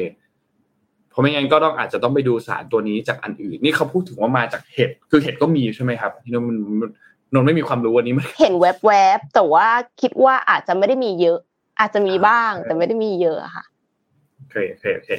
[1.11, 6.45] เพราะไม่งั้นก็ต้องอาจจะต้องไปดูสารตัวนี้จากอันอื่น นี่เขาพูดถึงว่ามาจากเห็ดคือเห็ดก็มีใช่ไหมครับที่นน
[7.35, 9.67] นนไม่มีความรู้วันนี้มันเห็นแวบๆแต่ว่า
[10.01, 11.39] คิดว่าอาจจะไม่ได้มีเยอะ
[11.81, 13.65] อาจจะมีบ้าง แต่ไม่ได้มีเยอะค่ะ
[14.37, 15.11] โอเคโอเคโอเค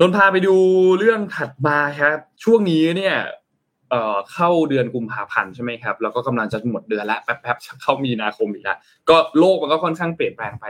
[0.00, 0.54] นนพาไปดู
[0.98, 3.16] เรื่องถัดมาครับ ช่วงนี้เนี่ย
[3.90, 10.66] เอ่อเข้าเดือนกุมภาพันธ์ใช่ไหมครับแล้วก็กำลังจะหมดเดือนละแป๊บๆเข้ามีนาคมอีกแล้วก็โลกมันก็ค่อนข้างเปลี่ยนแปลงไป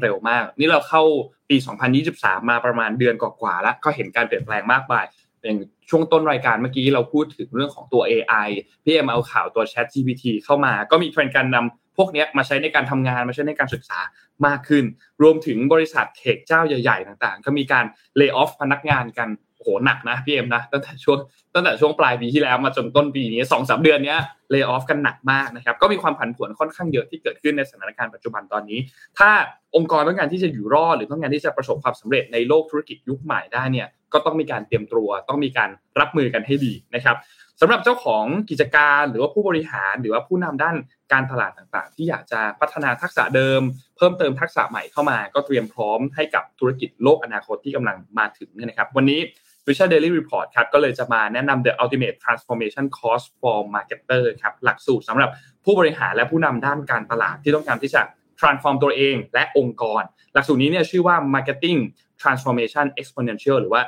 [0.00, 1.02] เร็วมาก นี่เราเข้า
[1.48, 1.56] ปี
[2.02, 5.04] 2023 มาประมาณเดือนกว่าๆแล้วก็เห็นการเปลี่ยนแปลงมากมาย
[5.42, 5.58] อย่าง
[5.90, 8.48] ช่วงต้นรายการเมื่อกี้เราพูดถึงเรื่องของตัว AI
[8.84, 13.98] พี่เอ็มเอาข่าวตัว Chat GPT เข้ามา ก็มีเทรนด์การนำพวกนี้มาใช้ในการทำงานมาใช้ในการศึกษา
[14.46, 14.84] มากขึ้น
[15.22, 17.84] รวมถึงบริษัท tech เจ้าใหญ่ ๆ ต่างๆ ก็มีการ
[18.16, 19.28] layoff พนักงานกัน
[19.62, 21.18] โหหนักนะพี่เอ็มนะตั้งแต่ช่วง
[21.54, 24.16] ตั้งแต่ช่วงปลายปีที่แล้วมาจนต้นปีนี้สองสามเดือนนี้
[24.50, 28.78] เลิกออฟกันหนักมากนะครับก็มีความผันผวนค่อนข้างเยอะที่เกิดขึ้นในสถานการณ์ปัจจุบันตอนนี้
[29.18, 29.30] ถ้า
[29.76, 35.70] องค์กรต้องการที่จะอยู่รอดหรือต้องการที่จะประสบความสำเร็จในโลกธุรกิจยุคใหม่ได้เนี่ยก็ต้องมีการเตรียมตัว ต้องมีการ
[36.00, 37.16] รับมือกันให้ดีนะครับ
[37.60, 40.76] สำหรับเจ้าของกิจการหรือว่าผู้บริหารหรือว่าผู้นำด้าน
[41.12, 43.60] การตลาดต่างๆ ที่อยากจะพัฒนาทักษะเดิม
[43.96, 49.20] เพิ่มเติมทักษะใหม่เข้ามา ก็เตรียมพร้อมให้กับธุรกิจโลกอนาคตที่กำลังมาถึงนะครับ วันนี้
[49.66, 55.30] Vision Daily Report ครับก็เลยจะมาแนะนำ The Ultimate Transformation Course for Marketer ครับหลักสูตรสำหรับ
[55.64, 58.02] ผู้บริหารและผู้นำด้านการตลาดที่ต้องการที่จะ
[58.40, 60.02] transform ตัวเองและองค์กร
[60.34, 61.78] หลักสูตรนี้เนี่ยชื่อว่า Marketing
[62.22, 63.82] Transformation Exponential หรือว่า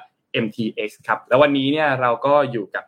[0.44, 2.84] MTX ครับแล้ววันนี้เนี่ยเราก็อยู่กับ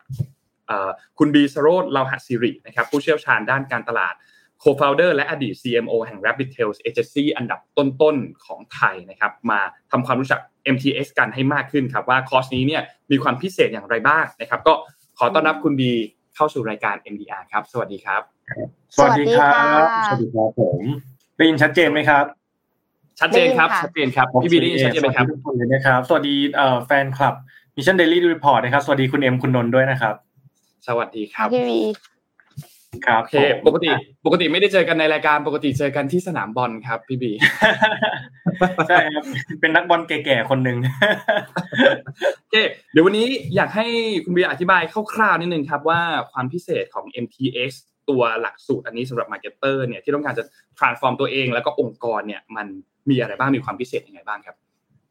[1.17, 4.15] คุณบีสโรดเราหัสิรินะครับผู้เชี่ยวชาญด้านการตลาด
[4.63, 9.59] co-founder และอดีต CMO แห่ง Rapid Tails Agency อันดับต้นๆของไทยนะครับมา
[9.91, 10.39] ทำความรู้จัก
[10.75, 14.73] MTX กันให้มากขึ้นครับว่าคอร์สนี้เนี่ยมีความพิเศษอย่างไรบ้างนะครับ ก็
[15.17, 15.91] ขอต้อนรับคุณบี
[16.35, 18.21] เข้าสู่รายการ MDR ครับ สวัสดีครับ
[18.95, 20.81] สวัสดีครับสวัสดีครับผม
[21.37, 22.25] ได้ยินชัดเจนไหมครับ
[23.19, 26.35] ชัดเจนครับชัดเจนครับพี่บีได้ยินชัดเจนไหมครับทุกคนเลยนะครับสวัสดี
[26.85, 27.35] แฟนคลับ
[27.75, 30.15] Mission Daily Report นะครับสวัสดีคุณเอ็มคุณนนท์ด้วยนะครับ
[30.87, 31.79] สวัสดีครับพี่วี
[33.05, 33.35] ครับโอเค
[33.67, 33.89] ปกติ
[34.25, 37.31] ปกติไม่ได้เจอกันในรายการปกติเจอกันที่สนามบอลครับพี่บี
[38.87, 39.23] ใช่ครับ
[39.61, 40.77] เป็นนักบอลแก่ๆคนหนึ่ง
[42.39, 42.55] โอเค
[42.91, 43.85] เดี๋ยววันนี้อยากให้
[44.23, 44.81] คุณบีอธิบาย
[45.13, 47.71] คร่าวๆนิดนึงครับว่าความพิเศษของ MTX
[48.09, 50.43] ตัวหลักสูตรอันนี้สำหรับ marketer เนี่ยที่ต้องการจะ
[50.79, 52.67] transform ตัวเอง แล้วก็องค์กรเนี่ยมัน
[53.09, 54.55] มีอะไรบ้างมีความพิเศษยังไงบ้างครับ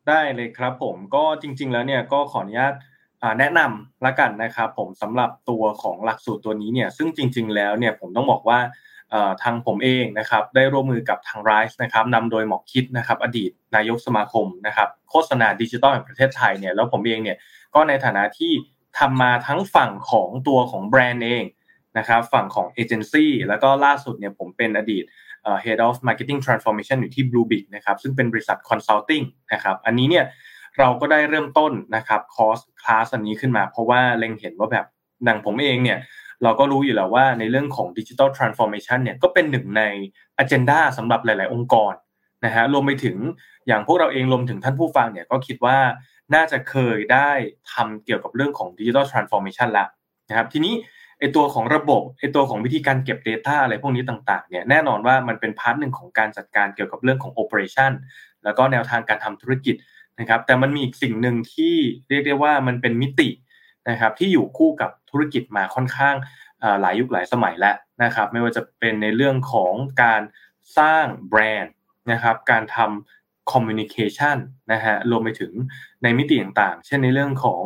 [0.09, 2.75] ได้เลยครับผมก็จริง ๆ แล้วเนี่ยก็ขออนุญาต
[3.39, 8.59] แนะนำละกันนะครับผมสำหรับตัวของหลักสูตรตัวนี้เนี่ยซึ่งจริง ๆ แล้วเนี่ยผมต้องบอกว่า
[9.43, 17.37] ทางผมเองนะครับได้ร่วมมือกับทางไรส์นะครับนำโดยหมอคิดนะครับอดีตนายกสมาคมนะครับโฆษณาดิจิทัลแห่งประเทศไทยเนี่ยแล้วผมเองเนี่ย
[17.75, 18.53] ก็ในฐานะที่
[18.99, 21.45] ทำมาทั้งฝั่งของตัวของแบรนด์เอง
[21.99, 25.05] นะครับฝั่งของเอเจนซี่แล้วก็ล่าสุดเนี่ยผมเป็นอดีต
[25.65, 30.25] Head of Marketing Transformation อยู่ที่ Bluebic นะครับซึ่งเป็นบริษัท Consulting นะครับอันนี้เนี่ย
[30.79, 34.87] เราก็ได้เริ่มต้นนะครับคอร์สคลาสอันนี้ขึ้นมา เพราะว่าเล็งเห็นว่าแบบ
[35.29, 35.99] อย่างผมเองเนี่ย
[36.43, 39.83] เราก็รู้อยู่แล้วว่าในเรื่องของ Digital Transformation เนี่ยก็เป็นหนึ่งใน
[40.43, 41.95] Agenda สำหรับหลาย ๆ องค์กร
[42.45, 43.17] นะฮะรวมไปถึง
[43.67, 45.79] อย่างพวกเราเองรวมถึงท่านผู้ฟังเนี่ยก็คิดว่า
[46.35, 47.31] น่าจะเคยได้
[47.73, 49.89] ทำเกี่ยวกับเรื่องของ Digital Transformation แล้ว
[50.29, 50.75] นะครับทีนี้
[51.19, 57.93] ไอตัวของระบบไอตัวของวิธีการเก็บ Data อะไรพวกนี้ต่าง ๆ เนี่ยแน่นอนว่ามันเป็น part หนึ่งของการจัดการเกี่ยวกับเรื่องของ Operation
[58.45, 59.75] แล้วก็แนวทางการทำธุรกิจ
[60.21, 61.75] นะครับ แต่มันมีอีกสิ่งหนึ่งที่
[62.09, 63.29] เรียกได้ว่ามันเป็นมิติ
[63.91, 66.17] นะครับที่อยู่คู่กับธุรกิจมาค่อนข้าง
[66.81, 70.23] หลายยุคหลายสมัยแล้วนะครับ ไม่ว่าจะเป็นในเรื่องของการ
[70.79, 71.75] สร้างแบรนด์
[72.13, 74.39] นะครับการทำ communication
[74.73, 75.53] นะฮะรวมไปถึง
[76.03, 77.63] ในมิติต่างๆ เช่นในเรื่องของ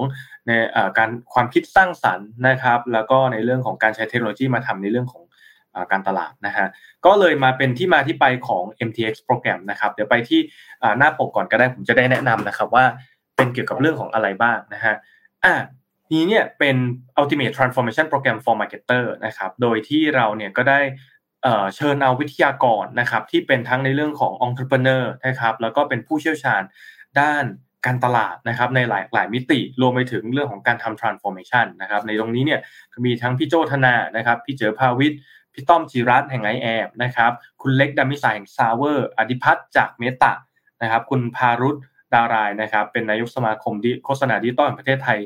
[0.46, 0.52] ใน
[0.98, 5.22] การความคิดสร้างสรรค์นะครับ แล้วก็ในเรื่องของการใช้เทคโนโลยีมาทำในเรื่องของ
[5.92, 6.66] การตลาดนะฮะ
[7.06, 10.40] ก็เลยมาเป็นที่มาที่ไปของ MTX โปรแกรมนะครับเดี๋ยวไปที่
[10.98, 12.84] หน้าปกก่อนก็ได้ผมจะได้แนะนำนะครับว่า
[13.36, 14.94] เป็นเกี่ยวกับเรื่องของอะไรบ้างนะฮะ
[15.44, 15.54] อะ
[16.12, 16.76] นี้เนี่ยเป็น
[17.20, 20.80] Ultimate Transformation Program for Marketer นะครับโดยที่เราเนี่ยก็ได้
[21.76, 26.62] เชิญเอาวิทยากรนะครับที่เป็นทั้งในเรื่องของ entrepreneur นะครับแล้วก็เป็นผู้เชี่ยวชาญ
[27.20, 27.44] ด้าน
[27.86, 32.60] การตลาดนะครับในหลายหลายมิติรวมไปถึงเรื่องของการทำ transformation นะครับในตรงนี้เนี่ย
[33.04, 35.12] มีทั้งพี่โจธนานะครับพี่เจอภาวิท
[35.54, 40.32] พี่ต้อมจีรัตแห่งไอแอบนะครับคุณเล็กดามิสายแห่งซาวเวอร์อธิพัฒน์จากเมตา
[40.82, 41.76] นะครับคุณพารุต
[42.14, 45.18] ดารายนะครับเป็นนายกสมาคมโฆษณาดิจิตอลแห่งประเทศไทย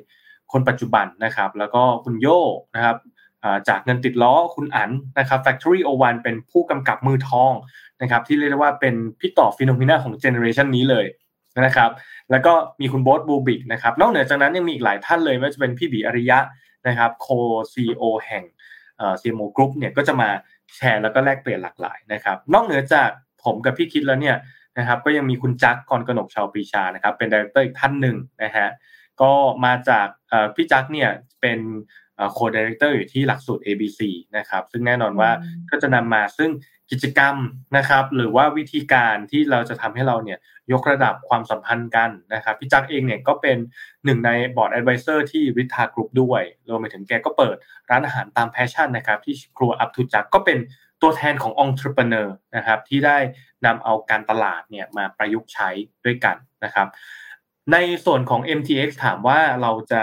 [0.52, 2.26] คนปัจจุบันนะครับแล้วก็คุณโย
[2.74, 2.96] นะครับ
[3.68, 7.52] จากเงินติดล้อคุณอันนะครับ Factory 01เป็นผู้กำกับมือทอง
[8.02, 11.06] นะครับที่เรียกได้ว่าเป็นพี่ต่อฟิโนมิน่าของเจเนอเรชันนี้เลย
[11.66, 11.90] นะครับ
[12.30, 16.38] แล้วก็มีคุณโบ๊ทบูบิกนะครับนอกเหนือจากนั้นยังมีอีกหลายท่านเลยไม่ว่าจะเป็นพี่บีอริยะ
[16.88, 17.28] นะครับโค
[17.72, 18.44] CEO แห่ง
[19.22, 20.30] ซีโมกรุ๊ปเนี่ยก็จะมา
[20.76, 23.08] แชร์แล้วก็แลกเปลี่ยนหลากหลายนะครับ นอกเหนือจาก
[23.44, 24.36] ผมกับพี่คิดแล้วเนี่ย
[24.78, 28.68] นะครับ ก็ยังมีคุณจักกรกนกชาวปีชานะครับ เป็น director อีกท่านหนึ่งนะฮะ
[29.20, 29.32] ก็
[29.64, 30.06] มาจาก
[30.54, 31.58] พี่จักเนี่ยเป็น
[32.32, 34.00] course director อยู่ที่หลักสูตร ABC
[34.36, 35.30] นะครับ ซึ่งแน่นอนว่า
[35.70, 36.50] ก็จะนำมาซึ่ง
[36.90, 37.36] กิจกรรม
[37.76, 40.38] นะครับ หรือว่าวิธีการที่เราจะทำให้เราเนี่ย
[40.72, 43.56] ยกระดับความสัมพันธ์กันนะครับพี่จักเองเนี่ยก็เป็น
[44.04, 47.56] หนึ่งใน board advisor ที่ริทากรุ๊ปด้วยรวมไปถึงแกก็เปิด
[47.90, 50.58] ร้านอาหารตาม passion นะครับ ที่ครัว Up To จักก็เป็น
[51.02, 53.18] ตัวแทนของ entrepreneur นะครับที่ได้
[53.66, 55.70] นำเอาการตลาดเนี่ยมาประยุกต์ใช้
[56.04, 56.88] ด้วยกันนะครับ
[57.72, 60.02] ในส่วนของ MTX ถามว่าเราจะ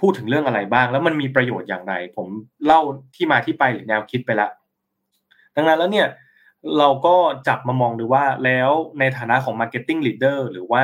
[0.00, 2.28] พูดถึงเรื่องอะไรบ้าง แล้วมันมีประโยชน์อย่างไร ผม
[2.66, 2.80] เล่า
[3.16, 4.50] ที่มาที่ไปหรือแนวคิดไปแล้ว
[5.56, 6.08] ดังนั้นแล้วเนี่ย
[6.78, 7.14] เราก็
[7.48, 10.82] จับมามองดูว่าแล้วในฐานะของ Marketing Leader หรือว่า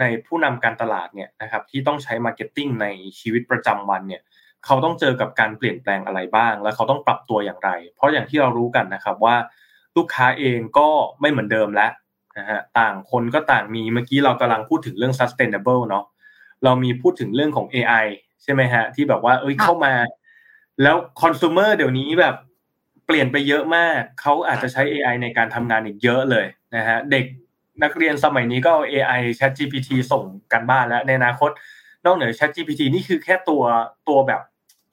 [0.00, 2.86] ในผู้นำการตลาดเนี่ยนะครับที่ต้องใช้ Marketing ใน
[3.20, 4.22] ชีวิตประจำวันเนี่ย
[4.64, 9.36] เขาต้องเจอกับการเปลี่ยนแปลงอะไรบ้าง แล้วเขาต้องปรับตัวอย่างไร เพราะอย่างที่เรารู้กันนะครับว่า
[9.96, 10.88] ลูกค้าเองก็
[11.20, 11.90] ไม่เหมือนเดิมแล้ว
[12.38, 16.04] นะฮะต่างคนก็ต่างมีเมื่อกี้เรากำลังพูดถึงเรื่อง sustainable เนาะ
[16.64, 18.06] เรามีพูดถึงเรื่องของ AI
[18.42, 19.94] ใช่ไหมฮะที่แบบว่าเอ้ยเข้ามา
[20.82, 22.34] แล้วคอน sumer เดี๋ยวนี้แบบ
[23.10, 27.24] เปลี่ยนไปเยอะมากเขาอาจจะใช้ AI ในการทำงานอีกเยอะเลยนะฮะเด็ก
[27.82, 31.50] นักเรียนสมัยนี้ก็เอา AI Chat GPT ส่งการบ้านแล้ว ในอนาคต
[32.04, 33.62] นอกเหนือ Chat GPT นี่คือแค่ตัว
[34.08, 34.40] ตัวแบบ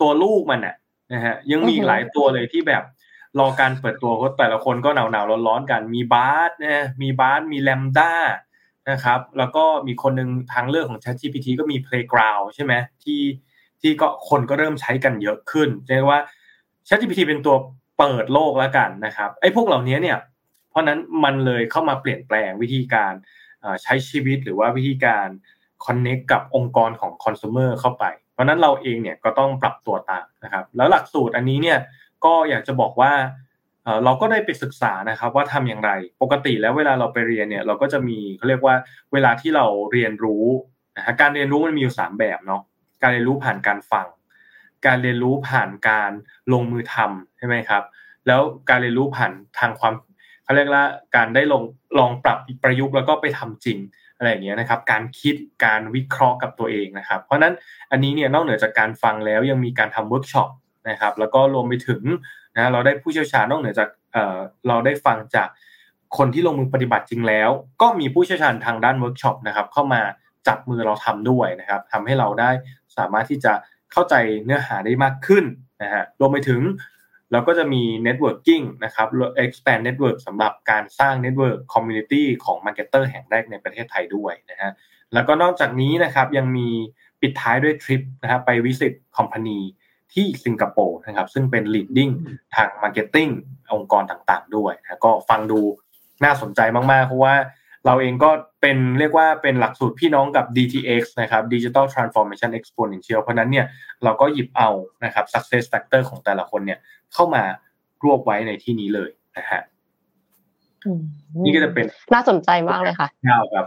[0.01, 0.75] ตัวลูกมันนะ
[1.13, 2.83] นะฮะยังมีหลายตัวเลยที่แบบ
[3.39, 8.13] รอการเปิดตัวแต่ละคนก็หนาวหนาวร้อนๆกันมี Bard นะมี Bard มี LaMDA
[8.91, 12.73] นะครับ แล้วก็มีคนหนึ่งทางเลือกของ Chat GPT ก็มี Playground ใช่ไหม
[13.03, 13.21] ที่
[13.81, 16.21] ที่ก็คนก็เริ่มใช้กันเยอะขึ้นเรียกว่า
[16.87, 17.55] Chat GPT เป็นตัว
[17.97, 20.17] เปิดโลกแล้วกันนะครับไอ้พวกเหล่านี้เนี่ย
[20.69, 23.13] เพราะนั้นมันเลยเข้ามาเปลี่ยนแปลงวิธีการ
[23.83, 25.27] ใช้ชีวิตหรือว่าวิธีการ
[25.85, 31.79] คอนเน็กกับองค์กรของคอน sumer เข้าไป เพราะนั้นเราเองเนี่ยก็ต้องปรับตัวตามนะครับแล้วหลักสูตรอันนี้เนี่ย
[32.25, 33.13] ก็อยากจะบอกว่า
[34.03, 38.75] เราก็ได้ไปศึกษานะครับว่าทำอย่างไร ปกติแล้วเวลาเราไปเรียนเนี่ยเราก็จะมีเขาเรียกว่า
[39.13, 40.45] เวลาที่เราเรียนรู้
[40.97, 42.61] นะฮะการเรียนรู้มันมีอยู่สามแบบเนาะ
[43.01, 44.07] การเรียนรู้ผ่านการฟัง
[44.85, 46.11] การเรียนรู้ผ่านการ
[46.53, 47.83] ลงมือทำใช่ไหมครับ
[48.27, 49.93] แล้วการเรียนรู้ผ่านทางความ
[50.43, 50.85] เขาเรียกว่า
[51.15, 51.63] การได้ลง
[51.99, 53.77] ลองปรับประยุกต์แล้วก็ไปทำจริง
[54.17, 55.35] อะไรอย่างเงี้ยนะครับ การคิด
[55.65, 57.53] การวิเคราะห์กับตัวเองนะครับ เพราะนั้น
[57.91, 60.49] อันนี้เนี่ยนอกเหนือจากการฟังแล้วยังมีการทำเวิร์กช็อป
[60.89, 62.01] นะครับ แล้วก็รวมไปถึง
[62.55, 64.37] นะเราได้ผู้เชี่ยวชาญนอกเหนือจากเอ่อ
[64.67, 65.47] เราได้ฟังจาก
[66.17, 67.49] คนที่ลงมือปฏิบัติจริงแล้ว
[67.81, 70.01] ก็มีผู้เชี่ยวชาญทางด้านเวิร์กช็อปนะครับเข้ามา
[70.47, 72.51] จับมือเราทำด้วยนะครับทำให้เราได้
[72.97, 73.53] สามารถที่จะ
[73.91, 74.15] เข้าใจ
[74.45, 75.45] เนื้อหาได้มากขึ้น
[75.81, 76.61] นะฮะรวมไปถึง
[77.31, 79.07] เราก็จะมี networking นะครับ
[79.43, 84.71] expand network สำหรับการสร้าง network community ของ marketer แห่งแรกในประเทศไทยด้วยนะฮะ
[85.13, 86.69] แล้วก็นอกจากนี้นะครับยังมี
[87.21, 89.59] ปิดท้ายด้วยทริปนะครับไป visit company
[90.13, 92.11] ที่สิงคโปร์นะครับซึ่งเป็น leading
[92.55, 93.31] ทาง marketing
[93.73, 95.59] องค์กรต่างๆ ด้วยนะก็ฟังดู
[96.23, 97.35] น่าสนใจมากๆ เพราะว่า
[97.85, 98.29] เราเองก็
[98.61, 103.65] เป็นเรียกว่าเป็นหลักสูตรพี่น้องกับ DTX นะครับ Digital Transformation Exponential เพราะนั้นเนี่ย
[104.03, 104.69] เราก็หยิบเอา
[105.03, 106.79] นะครับ success factor ของแต่ละคนเนี่ย
[107.13, 107.43] เข้ามา
[108.03, 109.61] รวบไว้ในที่นี้เลยนะฮะ
[111.43, 113.65] นี่ก็จะเป็นน่าสนใจมากเลยค่ะยาวครับ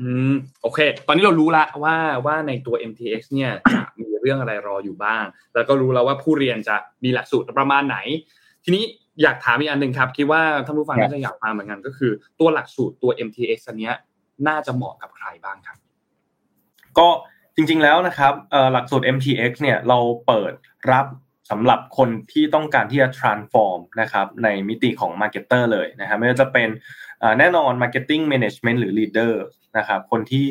[0.00, 1.96] อืมโอเค ตอนนี้เรารู้ละว่า
[2.26, 7.98] ว่าในตัว MTX เนี่ยจะมีเรื่องอะไรรออยู่บ้าง แล้วก็รู้แล้วว่าผู้เรียนจะมีหลักสูตรประมาณไหน
[8.64, 8.84] ทีนี้
[9.22, 13.90] อยากถามอีกอันหนึ่งครับคิดว่าท่านผู้ฟังน่าจะอยากฟังเหมือนกันก็คือ ตัวหลักสูตรตัว MTX อันนี้
[14.48, 15.78] น่าจะเหมาะกับใครบ้างครับ
[16.98, 17.08] ก็
[17.56, 18.32] จริงๆแล้วนะครับ
[18.72, 20.52] หลักสูตร MTX เนี่ยเราเปิด
[20.92, 21.06] รับ
[21.50, 26.68] สำหรับคนที่ต้องการที่จะ transform นะครับในมิติของ marketer เลยนะครับไม่ว่าจะเป็น
[27.38, 29.32] แน่นอน marketing management หรือ leader
[29.78, 30.44] นะครับคนที่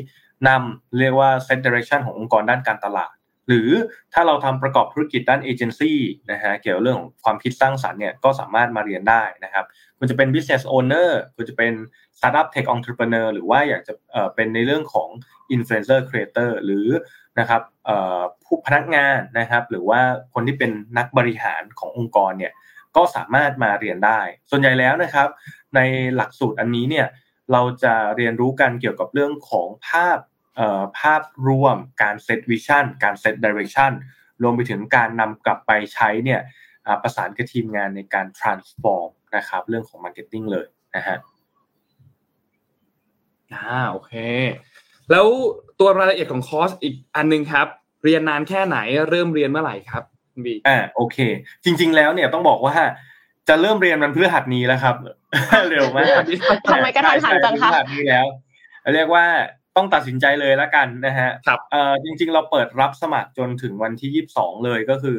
[0.47, 3.14] นำเรียกว่า set direction ขององค์กรด้านการตลาด
[3.47, 3.69] หรือ
[4.13, 5.99] ถ้าเราทำประกอบธุรกิจด้านเอเจนซี่
[6.31, 9.65] นะฮะเกี่ยวเรื่องของความคิดสร้างสรรค์เนี่ยก็สามารถมาเรียนได้นะครับ
[9.97, 11.73] คุณจะเป็น business owner คุณจะเป็น
[12.17, 13.93] startup tech entrepreneur หรือว่าอยากจะ
[14.35, 15.09] เป็นในเรื่องของ
[15.55, 16.87] influencer creator หรือ
[17.39, 17.61] นะครับ
[18.43, 20.01] ผู้พนักงานนะครับ หรือว่า
[20.33, 22.53] คนที่เป็นนักบริหารขององค์กรเนี่ย
[22.95, 24.19] ก็สามารถมาเรียนได้
[24.49, 25.27] ส่วนใหญ่แล้วนะครับ
[25.75, 25.79] ใน
[26.15, 27.07] หลักสูตรอันนี้เนี่ย
[27.51, 30.17] เราจะเรียนรู้กันเกี่ยวกับเรื่องของภาพ
[30.99, 33.91] ภาพรวมการ set vision การ set direction
[34.41, 36.41] รวมไปถึงการนำกลับไปใช้เนี่ย
[37.03, 41.18] ประสานกับทีมงานในการ transform นะครับเรื่องของ marketing เลยนะฮะ
[43.53, 44.14] อ่าโอเค
[45.12, 45.28] แล้ว
[45.80, 47.68] ตัวรายละเอียดของคอร์สอีกอันนึงครับ
[48.03, 48.78] เรียนนานแค่ไหน
[49.10, 50.03] เริ่มเรียนเมื่อไหร่ครับ
[50.45, 51.18] บีอ่าโอเค
[51.64, 52.76] จริง ๆ แล้วเนี่ยต้องบอกว่า
[53.49, 54.95] จะเริ่มเรียนมันเพื่อหัดนี้แล้วครับ
[55.70, 56.22] เร็วมาก
[56.72, 58.26] ทำไมกระทันหันจังคะหัดนี้แล้ว
[58.93, 59.26] เรียกว่า
[59.76, 65.17] ต้องตัดสินใจเลยแล้วกันนะฮะครับเอ่อจริง ๆ เราเปิดรับสมัครจนถึงวันที่ยี่สิบสองเลยก็คือ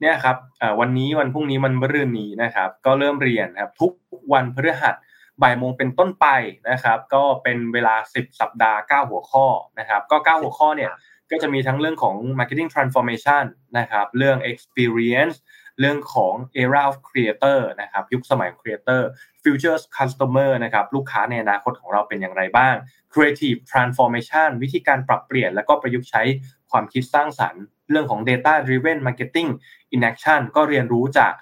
[0.00, 3.92] เนี่ยครับอ่วันนี้วันพรุ่งนี้มันมรื่นนี้นะครับ ก็เริ่มเรียนครับ ทุก
[4.32, 4.94] วันพฤหัส
[5.42, 6.26] บ่ายโมงเป็นต้นไป
[6.70, 9.46] นะครับ ก็เป็นเวลา 10 สัปดาห์ 9 หัวข้อ
[9.78, 10.90] นะครับ ก็ 9 หัวข้อเนี่ย
[11.30, 13.44] ก็จะมีทั้งเรื่องของ marketing transformation
[13.78, 15.36] นะครับ เรื่อง experience
[15.80, 19.02] เรื่องของ era of creator นะครับ ยุคสมัย creator
[19.44, 22.74] futures customer นะครับลูกค้าในอนาคตของเราเป็นอย่างไรบ้าง
[23.12, 26.22] creative transformation วิธีการปรับเปลี่ยน แล้วก็ประยุกต์ใช้
[26.70, 29.50] ความคิดสร้างสรรค์ เรื่องของ data driven marketing
[29.94, 31.32] in action ก็เรียนรู้จาก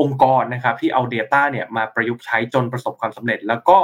[0.00, 3.78] องค์กรนะครับที่เอา Data เนี่ยมาประยุกต์ใช้จนประสบความสำเร็จ แล้วก็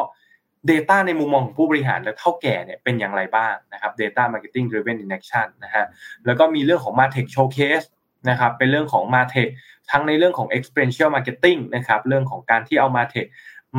[0.71, 5.85] Data ในมุมมองของผู้บริหารและเท่าแก่เนี่ยเป็นอย่างไรบ้างนะครับ Data Marketing Driven in Action นะฮะ
[6.27, 7.87] แล้วก็มีเรื่องของ Martech Showcase
[8.31, 9.51] นะครับเป็นเรื่องของ Martech
[9.91, 13.29] ทั้งในเรื่องของ Experiential Marketing นะครับเรื่องของการที่เอา Martech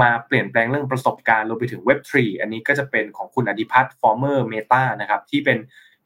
[0.02, 5.58] มาเปลี่ยนแปลงเรื่องประสบการณ์รวมไปถึง Web3 อันนี้ก็จะเป็นของคุณอดิพัฒน์ former Meta นะครับที่เป็น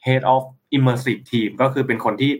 [0.05, 0.43] Head of
[0.75, 2.31] Immersive Team ก็คือเป็นคนที่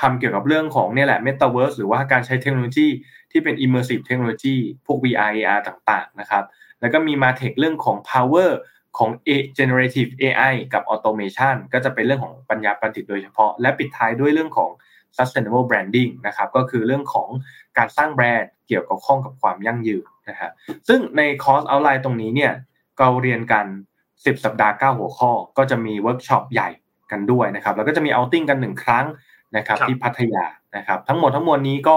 [0.00, 2.88] ทำเกี่ยวกับเรื่องของเนี่ยแหละ Metaverse หรือว่าการใช้เทคโนโลยี
[3.30, 6.44] ที่เป็น immersive technology พวก VR AR ต่างๆนะครับ
[6.80, 8.50] แล้วก็มี MarTech เรื่องของ power
[8.98, 9.10] ของ
[9.58, 14.70] generative AI กับ automation ก็จะเป็นเรื่องของปัญญาประดิษฐ์โดยเฉพาะ และปิดท้ายด้วยเรื่องของ
[15.16, 17.28] sustainable branding นะครับก็คือเรื่องของ
[17.78, 20.50] การสร้างแบรนด์เกี่ยวกับข้องกับความยั่งยืน นะฮะ
[20.88, 22.52] ซึ่งใน course outline ตรงนี้เนี่ย
[22.98, 23.66] เราเรียนกัน
[24.06, 26.68] 10 สัปดาห์ 9 หัวข้อ ก็จะมีเวิร์กช็อปใหญ่
[27.10, 29.06] กันด้วยนะครับแล้วก็จะมี outing กันหนึ่งครั้ง
[29.56, 30.44] นะครับที่พัทยา
[30.76, 31.96] นะครับทั้งหมดทั้งมวลนี้ก็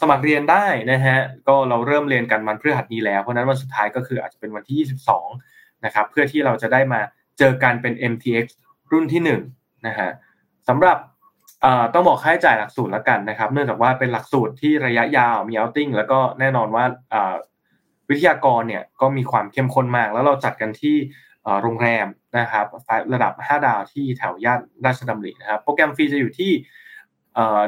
[0.00, 1.18] สมัครเรียนได้นะฮะ
[1.48, 4.88] ก็เราเริ่มเรียนกันวันพฤหัสนี้แล้วเพราะนั้นวันสุดท้ายก็คืออาจจะเป็นวันที่
[5.36, 7.00] 22นะครับเพื่อที่เราจะได้มา
[7.38, 8.46] เจอกันเป็น MTX
[8.92, 9.22] รุ่นที่
[9.54, 10.10] 1นะฮะ
[10.68, 10.96] สำหรับ
[11.94, 16.84] ต้องบอกค่าใช้จ่ายหลักสูตรแล้วกันนะครับ เนื่องจากว่าเป็นหลักสูตรที่ระยะยาวมีเอาติ้งแล้วก็แน่นอนว่า
[18.08, 20.96] วิทยากรเนี่ยก็มีความเข้มข้นมาก แล้วเราจัดกันที่
[21.62, 22.06] โรงแรม
[22.38, 22.66] นะครับ
[23.12, 26.52] ระดับ 5 ดาวที่แถวย่านราชดำรินะครับ โปรแกรมฟรีจะอยู่ที่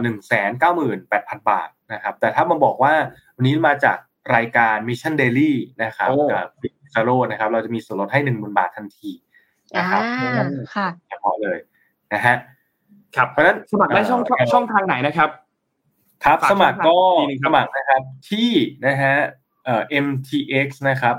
[0.03, 2.95] หนึ่งแสนเก้าหมื่นแปดพันบาทนะครับแต่ถ้ามาบอกว่า
[3.36, 3.99] วันนี้มาจาก
[4.36, 9.11] รายการ Mission Daily นะครับกับฟิซาโรนะครับ เราจะมีส่วนลดให้หนึ่งหมื่นบาททันที
[9.76, 10.03] นะครับ
[10.74, 11.59] ค่ะเฉพาะเลย
[12.14, 12.36] นะฮะ
[13.16, 14.20] ครับเพราะฉะนั้นสมัครได้ช่อง
[14.52, 15.30] ช่องทางไหนนะครับ
[16.24, 16.98] ครับสมัครก็
[17.44, 18.50] สมัครนะครับที่
[18.86, 19.16] นะฮะ
[19.64, 21.14] เอ่อ mtx นะครับ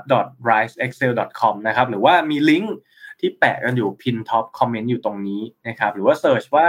[0.50, 2.76] riseaccel.com นะครับหรือว่ามีลิงก์
[3.20, 6.66] ที่แปะกันอยู่ pin top comment อยู่ตรงนี้นะครับหรือว่า search ว่า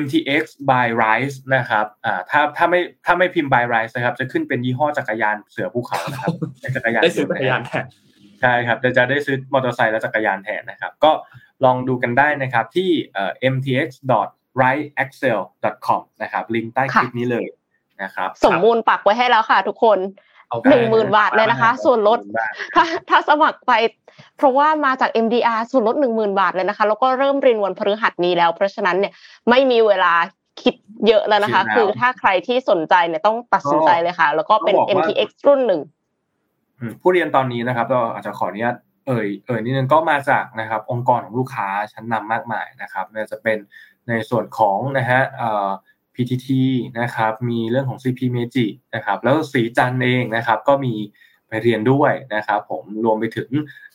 [0.00, 6.32] MTX by Rise นะครับ อ่า ถ้า ถ้าไม่ ถ้าไม่พิมพ์ by Rise นะครับ จะขึ้นเป็นยี่ห้อจักรยานเสือภูเขานะครับ
[6.76, 7.84] จักรยานได้ซื้อจักรยานแทน
[8.40, 11.12] ใช่ครับ จะจะได้ซื้อมอเตอร์ไซค์และจักรยานแทนนะครับ ก็
[11.64, 13.88] ลองดูกันได้นะครับที่เอ่อ mtx
[14.60, 15.40] riseaccel
[15.86, 17.46] com นะครับลิงก์ใต้คลิปนี้เลย
[18.02, 19.98] นะครับสมมูลปักไว้ให้แล้วค่ะ ทุกคน
[20.70, 22.18] หนึ่งหมื่นบาทเลยนะคะ ส่วนลด
[22.74, 23.72] ถ้าถ้าสมัครไป
[24.36, 29.12] เพราะว่ามาจาก MDR ส่วนลดหนึ่งหมื่นบาทเลยนะคะ แล้วก็เริ่มเรียนวันพฤหัสนี้แล้ว เพราะฉะนั้นเนี่ย
[29.50, 30.12] ไม่มีเวลา
[30.62, 30.74] คิด
[31.06, 35.80] เยอะแล้วนะคะ คือถ้าใครที่สนใจเนี่ยต้องตัดสินใจเลยค่ะ แล้วก็เป็น MTX รุ่นหนึ่ง
[37.00, 38.76] ผู้เรียนตอนนี้นะครับก็อาจจะขออนุญาต
[39.08, 43.58] เอ่ยเอ่ยนิดนึงก็มาจากนะครับ องค์กรของลูกค้าชั้นนำมากมายนะครับไม่ว่าจะเป็น
[44.08, 45.68] ในส่วนของนะฮะเอ่อ
[46.14, 46.48] PTT
[47.00, 50.94] นะครับ มีเรื่องของ CP Meiji นะครับ แล้วสีจันเองนะครับ ก็มี
[51.48, 53.50] ไปเรียนด้วยนะครับ ผมรวมไปถึง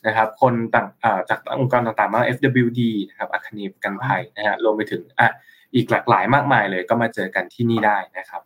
[0.05, 0.87] นะครับคนต่าง
[1.29, 5.27] จากองค์กรต่างๆ มา FWD นะครับอาคเนกันภัยนะฮะรวมไปถึงอะ
[5.75, 8.41] อีกหลากหลายมากมายเลยก็มาเจอกันที่นี่ได้นะครับ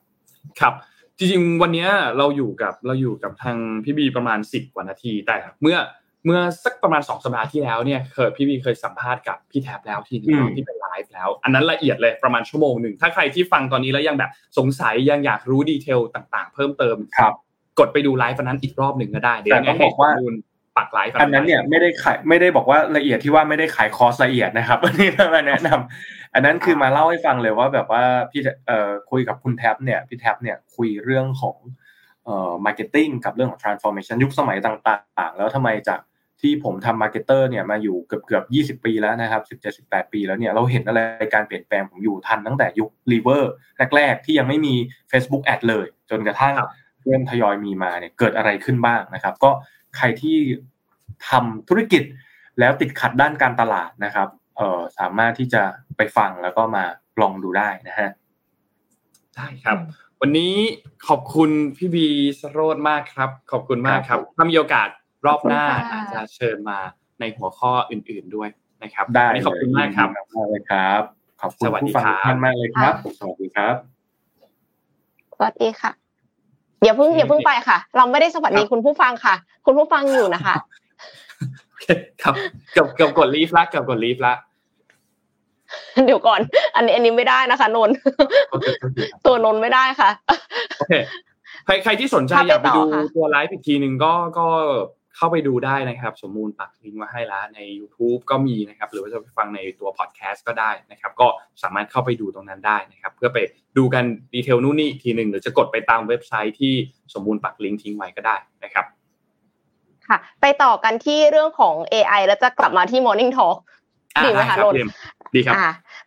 [0.59, 0.73] ครับ
[1.17, 1.87] จริงๆวันนี้
[2.17, 5.77] เราอยู่กับเราอยู่กับทางพี่บีประมาณสิบกว่านาทีแต่เมื่อ
[6.25, 17.33] เมื่อสักประมาณสองสัปดาห์ที่แล้วเนี่ยเคยพี่บีเคยสัมภาษณ์กับพี่แท็บแล้วที่นี่ที่เป็นไล ฟ์แล้ว อันนั้นละเอียดเลยประมาณชั่วโมงหนึ่งถ้าใครที่ฟังตอนนี้แล้วยังแบบสงสัยยังอยากรู้ detail ต่างๆ เพิ่มเติมครับ
[17.79, 20.11] กดไปดูไลฟ์นั้นอีกรอบหนึ่งก็ได้เดี๋ยวต้องบอกว่า
[20.77, 31.57] ปักไลฟ์อันนั้นเนี่ยไม่ได้ขายไม่ได้บอกว่าละเอียดที่ว่าไม่ได้ขายคอร์สละเอียดนะครับอันนี้มาแนะนำอันนั้นคือมาเล่าให้ฟังเลยว่าแบบว่าพี่เอ่อคุยกับคุณแท็บเนี่ยพี่แท็บเนี่ยคุยเรื่องของ
[32.25, 35.99] เอ่อ marketing กับเรื่องของ transformation ยุคสมัยต่าง ๆ แล้วทำไมจาก
[36.41, 40.99] ที่ผมทำ marketer เนี่ยมาอยู่เกือบเกือบยี่สิบปีแล้วนะครับสิบเจ็ดสิบแปดปีแล้วเนี่ยเราเห็นอะไร
[41.33, 43.51] การเปลี่ยนแปลงผมอยู่ทันตั้งแต่ยุครีเวอร์
[43.95, 44.73] แรก ๆ ที่ยังไม่มี
[45.11, 46.55] Facebook Ad เลย จนกระทั่ง
[47.03, 49.51] เริ่มทยอยมีมาเนี่ยเกิดอะไรขึ้นบ้างนะครับ ก็
[49.97, 50.37] ใครที่
[51.29, 52.03] ทำธุรกิจ
[52.59, 54.27] แล้วติดขัดด้านการตลาดนะครับ
[54.57, 55.63] เอ่อสามารถที่จะ
[55.97, 56.83] ไปฟังแล้วก็มา
[57.21, 58.09] ลองดูได้นะฮะ
[59.35, 59.77] ได้ครับ
[60.21, 60.53] วันนี้
[61.07, 62.07] ขอบคุณพี่บี
[62.39, 64.89] สโรดมากครับ ขอบคุณมากครับ ถ้ามีโอกาส
[65.25, 66.77] รอบหน้าอาจจะเชิญมา
[67.19, 68.49] ในหัวข้ออื่น ๆด้วย
[68.83, 71.01] นะครับได้ขอบคุณมากครับมากเลยครับ
[71.41, 73.75] ขอบคุณผู้ฟังท่านมากเลยครับ สวัสดีครับ
[75.37, 75.91] สวัสดีค่ะ
[76.83, 80.55] อย่าเพิ่งอย่าเพิ่งไปค่ะ เราไม่ได้สวัสดีคุณผู้ฟังค่ะ คุณผู้ฟังอยู่นะคะ
[82.21, 82.35] ครับ
[82.73, 84.33] เกือบเกือบกดลีฟละเกือบกดลีฟละ
[86.05, 86.41] เดี๋ยวก่อน
[86.75, 87.89] อันนี้อันนี้ไม่ได้นะคะ นน
[89.25, 90.09] ตัวนนไม่ได้ค่ะ
[90.77, 90.93] โอเค
[91.65, 92.81] ใครใครที่สนใจอยากไปดู
[93.15, 94.47] ตัวไลฟ์อีกทีหนึ่งก็ก็
[95.21, 101.27] เข้าไปดูได้นะครับ สมมูลปักลิงก์มาให้แล้วใน YouTube ก็มีนะครับ หรือว่าจะไปฟังในตัวพอดแคสต์ก็ได้นะครับ ก็
[101.63, 103.37] สามารถเข้าไปดูตรงนั้นได้นะครับ เพื่อไป
[103.77, 104.03] ดูกัน
[104.33, 106.73] detail นู่นนี่ทีหนึ่งหรือจะกดไปตามเว็บไซต์ที่
[107.13, 108.85] สมมูลปักลิงก์ทิ้งไว้ก็ได้นะครับ
[110.07, 113.57] ค่ะ ไปต่อกันที่เรื่องของ AI แล้วจะกลับมาที่ Morning Talk
[114.23, 114.75] ดีไหมคะนน
[115.35, 115.55] ดีครับ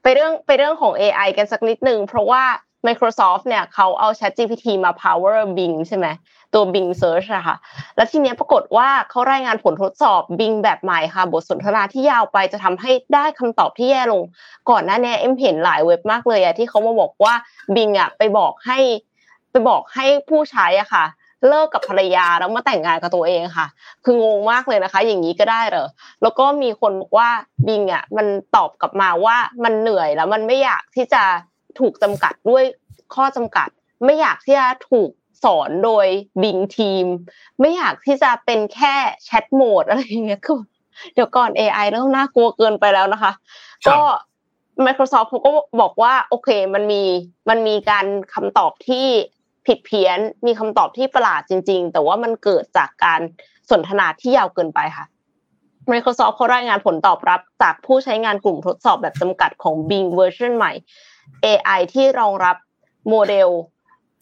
[0.03, 2.45] ไปเรื่องไปเรื่องของ AI กันสักนิดหนึ่งเพราะว่า
[2.87, 6.07] Microsoft เนี่ยเขาเอา ChatGPT มา power Bing ใช่ไหม
[6.55, 7.57] ตัว Bing Search อะค่ะ
[7.97, 14.23] แล้วทีเนี้ยปรากฏว่าเขารายงานผลทดสอบ Bing แบบใหม่ค่ะ บทสนทนาที่ยาวไปจะทำให้ได้คำตอบที่แย่ลง
[14.71, 17.35] ก่อนหน้านี้เอ็มเห็นหลายเว็บมากเลยอะที่เขามาบอกว่า
[17.75, 18.79] Bing อะไปบอกให้
[19.51, 21.05] ไปบอกให้ผู้ใช้อะค่ะ
[21.49, 23.67] เลิกกับภรรยาแล้วมาแต่งงานกับตัวเองค่ะ
[24.05, 25.89] คืองงมากเลยนะคะ อย่างนี้ก็ได้เหรอ
[26.23, 27.29] แล้วก็มีคนบอกว่า
[27.69, 28.27] บิงอะมัน
[28.57, 31.23] ตอบกลับมาว่ามันเหนื่อยแล้วมันไม่อยากที่จะ
[31.79, 32.65] ถูกจำกัดด้วย
[33.15, 33.69] ข้อจำกัด
[34.05, 35.11] ไม่อยากที่จะถูก
[35.45, 36.07] สอนโดย
[36.43, 37.07] บิงทีม
[37.61, 40.61] ไม่อยากที่จะเป็นแค่แชทโหมดอะไรอย่างเงี้ยคือ
[41.15, 43.33] เดี๋ยวก่อน AI เริ่มน่ากลัวเกินไปแล้วนะคะ
[43.89, 44.01] ก็
[44.85, 47.03] Microsoft เขาก็บอกว่า โอเคมันมี
[47.49, 49.07] มันมีการคำตอบที่
[49.67, 53.21] ผิดเพี้ยน มีคำตอบที่ประหลาดจริง ๆ แต่ว่ามันเกิดจากการ
[53.71, 55.07] สนทนาที่ยาวเกินไปค่ะ
[55.91, 60.73] Microsoft เขารายงานผลตอบรับจากผู้ใช้งานกลุ่มทดสอบแบบจำกัดของ Bing เวอร์ชันใหม่
[61.45, 62.57] AI ที่รองรับ
[63.09, 63.49] โมเดล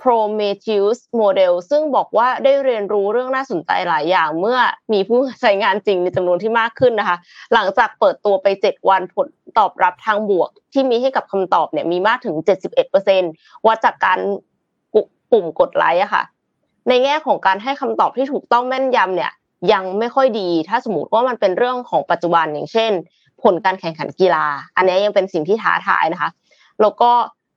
[0.02, 4.58] Prometheus โมเดลซึ่งบอกว่าได้เรียนรู้เรื่องน่าสนใจหลายอย่าง เมื่อ
[4.92, 7.16] มีผู้ใช้งานจริงในจำนวนที่มากขึ้นนะคะ
[7.54, 9.26] หลังจากเปิดตัวไป 7 วันผล
[9.58, 12.36] ตอบรับทางบวก ที่มีให้กับคำตอบเนี่ยมีมากถึง
[13.00, 14.18] 71%วัดจากการ
[15.30, 16.22] ปุ่มกดไลค์อะค่ะ
[16.88, 19.32] ในแง่ของการให้คำตอบที่ถูกต้องแม่นยำเนี่ย
[19.72, 22.92] ยังไม่ค่อยดี ถ้าสมมติว่ามันเป็นเรื่องของปัจจุบันอย่างเช่น
[23.42, 24.46] ผลการแข่งขันกีฬา
[24.76, 26.30] อันนี้ยังเป็นสิ่งที่ท้าทายนะคะ
[26.80, 27.10] แล้วก็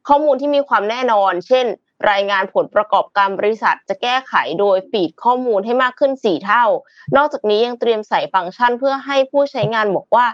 [0.07, 1.65] ข้อมูลที่มีความแน่นอน เช่น
[2.11, 6.63] รายงานผลประกอบการบริษัทจะแก้ไขโดยฟีดข้อมูลให้มากขึ้น 4 เท่า
[7.17, 10.25] นอกจากนี้ยังเตรียมใส่ฟังก์ชันเพื่อให้ผู้ใช้งานบอกว่า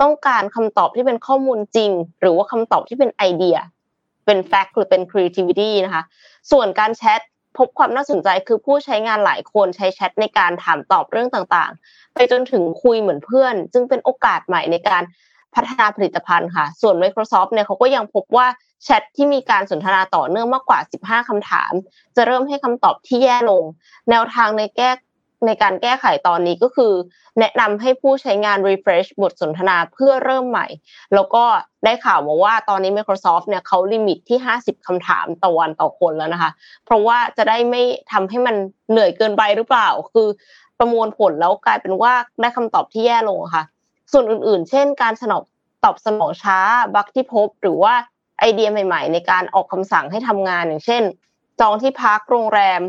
[0.00, 1.90] ต้องการคำตอบที่เป็นข้อมูลจริง
[2.20, 3.56] หรือว่าคำตอบที่เป็นไอเดีย
[4.26, 6.02] เป็นแฟกต์หรือเป็น creativity นะคะ
[6.50, 7.20] ส่วนการแชท
[7.58, 15.02] พบความน่าสนใจคือผู้ใช้งานหลายคนใช้แชทในการถามตอบเรื่องต่างๆ ไปจนถึงคุยเหมือนเพื่อนซึ่งเป็นโอกาสใหม่ในการ
[15.54, 18.46] พัฒนาผลิตภัณฑ์ค่ะ ส่วน Microsoft เนี่ยเขาก็ยังพบว่า
[18.84, 21.72] แชทที่มีการสนทนาต่อเนื่องมากกว่า 15คำถาม
[22.16, 23.64] จะเริ่มให้คำตอบที่แย่ลง
[24.10, 24.90] แนวทางในแก้
[25.46, 26.92] ในการแก้ไขตอนนี้ก็คือ
[27.38, 30.66] แนะนำให้ผู้ใช้งาน refresh บทสนทนาเพื่อเริ่มใหม่
[31.14, 31.44] แล้วก็
[31.84, 36.50] ได้ข่าวมาว่าตอนนี้ Microsoft เนี่ยเขาลิมิตที่ 50คำถามต่อวันต่อคนแล้วนะคะ
[36.84, 38.56] เพราะว่าจะได้ไม่ทำให้มัน
[38.90, 40.28] เหนื่อยเกินไปหรือเปล่า คือ
[40.78, 43.64] ประมวลผลแล้วกลายเป็นว่าได้คำตอบที่แย่ลงค่ะ
[44.12, 45.42] ส่วนอื่นๆ เช่น การสนอง
[45.84, 46.58] ตอบสนองช้า
[46.94, 47.94] บั๊กที่พบ หรือว่า
[48.38, 51.02] ไอเดียใหม่ ๆ ในการออกคำสั่งให้ทำงานอย่างเช่น
[51.60, 52.80] จองที่พักโรงแรม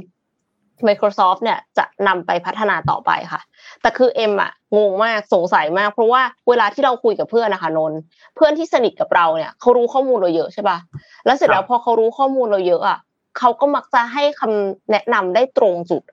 [0.87, 3.41] Microsoft เนี่ยจะนำไปพัฒนาต่อไปค่ะ
[3.81, 7.93] แต่คือเอ็มอะงงมากสงสัยมาก เพราะว่าเวลาที่เราคุยกับเพื่อนนะคะนน
[8.35, 10.77] เพื่อนที่สนิทกับเราเนี่ยเขารู้ข้อมูลเราเยอะใช่ปะ
[11.25, 12.99] แล้วเสร็จแล้วพอเขารู้ข้อมูลเราเยอะอะ
[13.37, 16.03] เขาก็มักจะให้คำแนะนำได้ตรงจุด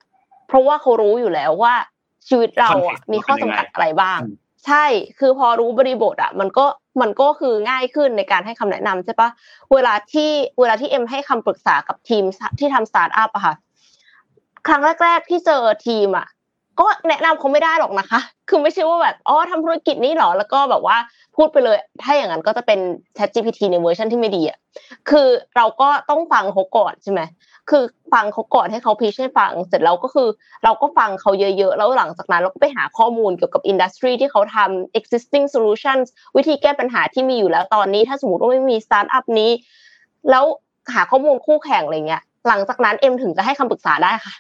[0.49, 1.75] เพราะว่าเขารู้อยู่แล้วว่า
[2.29, 4.21] ชีวิตเราอะมีข้อจำกัดอะไรบ้าง
[4.67, 4.85] ใช่
[5.19, 6.67] คือพอรู้บริบทอะมันก็
[7.01, 9.29] มันก็คือง่ายขึ้นในการให้คำแนะนำใช่ปะ
[9.73, 10.31] เวลาที่
[10.61, 12.25] เวลาที่เอ็มให้คำปรึกษากับทีม
[12.59, 13.55] ที่ทำสตาร์ทอัพอะค่ะ
[14.67, 16.27] ครั้งแรก ๆ ที่เจอทีมอะ
[16.81, 20.97] ก็แนะนำเขาไม่ได้หรอกนะคะ คือไม่ใช่ว่าแบบอ๋อทำธุรกิจนี้หรอ แล้วก็แบบว่า
[21.37, 22.79] พูดไปเลย ถ้าอย่างนั้นก็จะเป็น
[23.17, 24.59] Chat GPT ในเวอร์ชันที่ไม่ดีอะ
[25.11, 27.21] คือเราก็ต้องฟังเขาก่อนใช่ไหม
[27.71, 30.29] คือฟังเขาก่อนให้เขา pitch ให้ฟัง เสร็จแล้วก็คือ
[30.65, 36.07] เราก็ฟังเขาเยอะๆ แล้วหลังจากนั้นเราก็ไปหาข้อมูลเกี่ยวกับ industry ที่เขาทำ existing solutions
[36.37, 39.51] วิธีแก้ปัญหาที่มีอยู่แล้วตอนนี้ ถ้าสมมติว่าไม่มีสตาร์ทอัพนี้
[40.31, 40.45] แล้ว
[40.95, 44.35] หาข้อมูลคู่แข่งอะไรเงี้ย หลังจากนั้นเอ็มถึงจะให้คำปรึกษาได้ค่ะ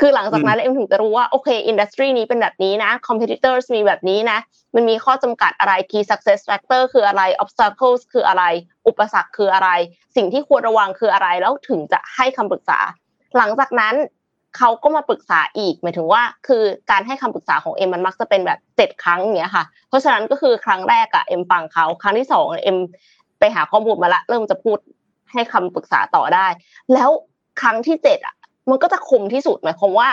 [0.00, 4.38] คือหลังจากนั้นเอ็มถึงจะรู้ว่าโอเค industry นี้เป็นแบบนี้นะ competitor มีแบบนี้นะ
[4.74, 8.44] มันมีข้อจำกัดอะไร key success factor คืออะไร obstacles คืออะไร
[8.86, 9.68] อุปสรรคคืออะไร
[10.16, 12.78] สิ่งที่ควรระวังคืออะไรแล้วถึงจะให้คำปรึกษา
[13.36, 13.94] หลังจากนั้น
[14.58, 22.78] เขาก็มาปรึกษาอีกหมายถึงว่า คือการให้คำปรึกษาของเอ็มมันมักจะเป็นแบบเจ็ดครั้งอย่างเงี้ยค่ะ เพราะฉะนั้นก็คือครั้งแรกอะเอ็มฟังเขาครั้งที่สองเอ็ม
[23.38, 24.78] ไปหาข้อมูลมาละเริ่มจะพูด
[25.32, 26.46] ให้คำปรึกษาต่อได้
[26.94, 27.10] แล้ว
[27.60, 28.34] ครั้งที่เจ็ดอะ
[28.70, 30.08] มันก็จะคมที่สุดหมายความว่า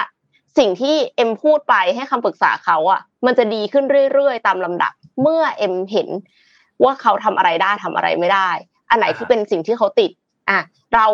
[0.57, 4.91] สิ่งที่เอ็มพูดไปให้คำปรึกษาเขาอะ มันจะดีขึ้นเรื่อยๆ ตามลำดับ
[5.21, 6.09] เมื่อเอ็มเห็น
[6.83, 8.49] ว่าเขาทำอะไรได้ทำอะไรไม่ได้
[8.89, 10.11] อันไหนที่เป็นสิ่งที่เขาติด
[10.49, 10.59] อะ
[10.95, 11.07] เรา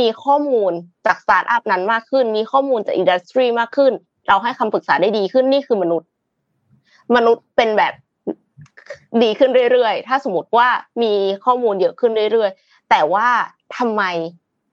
[0.00, 0.72] มีข้อมูล
[1.06, 3.92] จากสตาร์ทอัพนั้นมากขึ้น มีข้อมูลจาก industry มากขึ้น
[4.28, 6.08] เราให้คำปรึกษาได้ดีขึ้นนี่คือมนุษย์
[7.16, 7.94] มนุษย์เป็นแบบ
[9.22, 10.68] ดีขึ้นเรื่อยๆ ถ้าสมมติว่า
[11.02, 11.12] มี
[11.44, 13.28] ข้อมูลเยอะขึ้นเรื่อยๆ แต่ว่า
[13.76, 14.02] ทำไม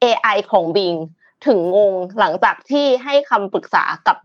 [0.03, 0.93] AI ของ Bing
[1.48, 4.18] ถึงงงหลังจากที่ให้คำปรึกษากับ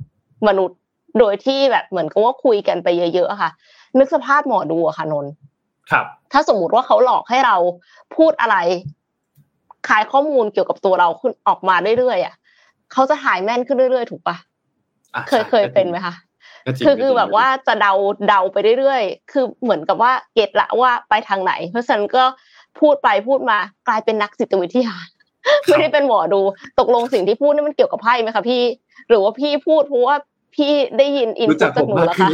[0.49, 0.79] มนุษย์
[1.19, 3.51] โดยที่แบบเหมือนกับว่าคุยกันไปเยอะๆค่ะ
[3.99, 5.27] นึกสภาพหมอดูอะค่ะนน
[5.91, 7.57] ครับ ถ้าสมมุติว่าเขาหลอกให้เรา
[8.17, 8.57] พูดอะไร
[9.89, 12.35] ขายข้อมูลเกี่ยวกับตัวเราขึ้นออกมาเรื่อยๆอะ
[12.93, 14.37] เขาจะหายแม่นขึ้นเรื่อยๆ ถูกปะ
[15.29, 16.15] เคยเคยเป็นไหมคะ
[16.87, 17.93] คือคือแบบว่าจะเดา
[18.29, 22.25] เดาไปเรื่อยๆ คือเหมือนกับว่าเก็ตละว่าไปทางไหน เพราะฉะนั้นก็
[22.81, 23.59] พูดไปพูดมา
[23.89, 24.95] กลายเป็นนักจิตวิทยา
[25.66, 26.40] ไม่ได้เป็นหมอดู
[26.78, 28.62] ตกลงสิ่งที่พูดนี่มันเกี่ยวกับไพ่ไหมคะพี่
[29.09, 30.16] หรือว่าพี่พูดเพราะว่า
[30.55, 32.28] พี่ได้ยินอินพุตจากหนูแล้วคะ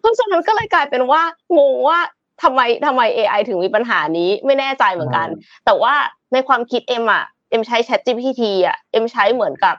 [0.00, 1.22] เพราะฉะนั้นก็เลยกลายเป็นว่า
[1.58, 1.98] งงว่า
[2.42, 5.28] ทำไมทำไม AI ถึงมีปัญหานี้ไม่แน่ใจเหมือนกัน
[5.64, 5.94] แต่ว่า
[6.32, 9.76] ในความคิดเอ็มอะเอ็มใช้ Chat GPT อะเอ็มใช้เหมือนกับ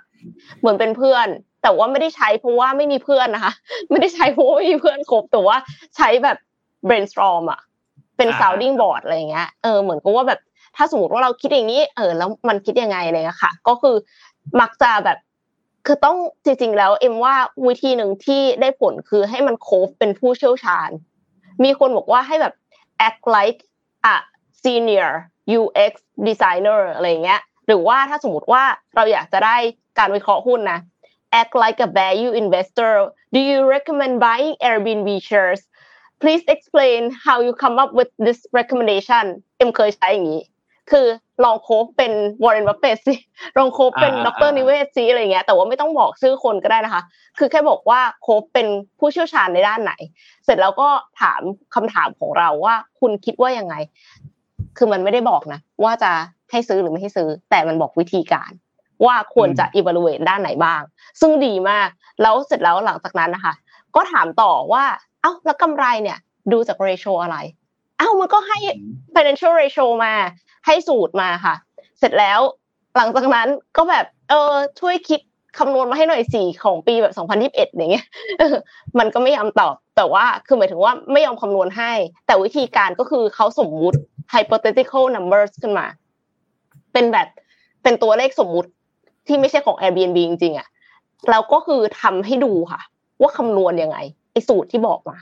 [0.59, 1.27] เหมือนเป็นเพื่อน
[1.63, 3.53] แต่ว่าไม่ได้ใช้เพราะว่าไม่มีเพื่อนนะคะ
[3.89, 5.57] ไม่ได้ใช้เพราะว่าไม่มีเพื่อนครบแต่ว่า
[5.97, 6.37] ใช้แบบ
[6.87, 7.61] brainstorm อะ
[8.17, 10.39] เป็น sounding board อะไรเงี้ยเออเหมือนกับว่าแบบ
[10.75, 13.95] ถ้าสมมติว่าเราคิดอย่างนี้ เออ แล้วมันคิดยังไงเงี้ยค่ะ ก็คือ
[14.61, 15.17] มักจะแบบ
[15.85, 17.35] คือต้องจริงๆแล้วเอ็มว่า
[17.67, 20.89] วิธีหนึ่งที่ได้ผลคือให้มันโคฟเป็นผู้เชี่ยวชาญ
[21.63, 22.53] มีคนบอกว่าให้แบบ
[23.07, 23.59] act like
[24.13, 24.15] a
[24.63, 25.11] senior
[25.59, 25.93] UX
[26.27, 28.63] designer อะไรเงี้ย หรือว่าถ้าสมมติว่า
[28.95, 29.57] เราอยากจะได้
[29.97, 30.79] การวิเคราะห์หุ้นนะ
[31.39, 32.91] act like a value investor
[33.35, 35.61] do you recommend buying Airbnb shares
[36.21, 39.25] please explain how you come up with this recommendation
[39.57, 40.41] เอ็มเคยใช้อย่างนี้
[40.91, 41.07] คือ
[41.43, 42.13] ลองโคฟเป็น
[42.43, 43.15] วอร์เรนบัฟเฟตสิ
[43.57, 47.03] ลองโคฟเป็นดร.นิเวศน์สิอะไรเงี้ยแต่ว่าไม่ต้องบอกชื่อคนก็ได้นะคะ
[47.39, 48.67] คือแค่บอกว่าโคฟเป็น
[48.99, 49.93] ผู้เชี่ยวชาญในด้านไหน
[50.45, 50.87] เสร็จแล้วก็
[51.21, 51.41] ถาม
[51.75, 53.75] คำถามของเราว่าคุณคิดว่ายังไง
[54.77, 56.11] คือมันไม่ได้บอกนะ ว่าจะ
[56.51, 58.51] ให้ซื้อหรือไม่ให้ซื้อ แต่มันบอกวิธีการ
[59.05, 60.81] ว่าควรจะ evaluate ด้านไหนบ้าง
[61.21, 61.87] ซึ่งดีมาก
[62.21, 63.53] แล้วเสร็จแล้วหลังจากนั้นนะคะ
[63.95, 64.83] ก็ถามต่อว่า
[65.21, 66.17] เอ้าแล้วกำไรเนี่ย
[66.51, 67.37] ดูจาก ratio อะไร
[67.97, 68.57] เอ้ามันก็ให้
[69.15, 70.13] financial ratio มา
[70.65, 71.55] ให้สูตรมาค่ะ
[71.99, 72.39] เสร็จแล้ว
[72.97, 73.47] หลังจากนั้น
[73.77, 75.19] ก็แบบเออช่วยคิด
[75.59, 78.05] คำนวณมาให้หน่อยสี่ของปีแบบ 2021อย่างเงี้ย
[78.99, 81.91] มันก็ไม่ยอมตอบ แต่ว่าคือหมายถึงว่าไม่ยอมคำนวณให้
[82.27, 83.97] แต่วิธีการก็คือเขาสมมุติ
[84.33, 85.85] hypothetical numbers ขึ้นมา
[86.93, 87.27] เป็นแบบ
[87.83, 88.69] เป็นตัวเลขสมมุติ
[89.27, 90.67] ที่ไม่ใช่ของ Airbnb จริงๆอะ
[91.29, 92.81] แล้วก็คือทำให้ดูค่ะ
[93.21, 93.97] ว่าคำนวณยังไง
[94.31, 95.17] ไอ้สูตรที่บอกมา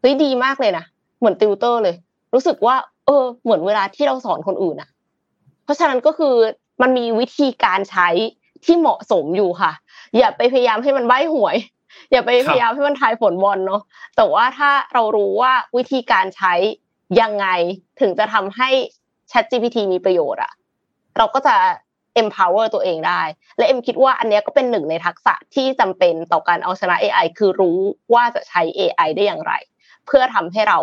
[0.00, 0.84] เฮ้ยดีมากเลยนะ
[1.18, 1.94] เหมือนติวเตอร์เลย
[2.34, 2.76] รู้สึกว่า
[3.06, 4.90] เออ เหมือนเวลาที่เราสอนคนอื่นอะ
[5.64, 6.34] เพราะฉะนั้นก็คือ
[6.82, 8.08] มันมีวิธีการใช้
[8.64, 9.72] ที่เหมาะสมอยู่ค่ะ
[10.18, 11.56] อย่าไปพยายามให้มันใบ้หวย
[12.12, 13.82] อย่าไปพยายามให้มันทายผลบอลเนาะ
[14.16, 16.54] แต่ว่าถ้าเรารู้ว่าวิธีการใช้
[17.20, 17.46] ยังไง
[18.00, 18.68] ถึงจะทำให้
[19.30, 20.52] Chat GPT มีประโยชน์อะ
[21.18, 21.56] เราก็จะ
[22.20, 23.22] empower ตัวเองได้
[23.58, 27.78] และเอ็มคิดว่าอันนี้ก็เป็นหนึ่งในทักษะที่จำเป็นต่อการเอาชนะ AI คือรู้
[28.14, 29.52] ว่าจะใช้ AI ได้อย่างไร
[30.06, 30.78] เพื่อทำให้เรา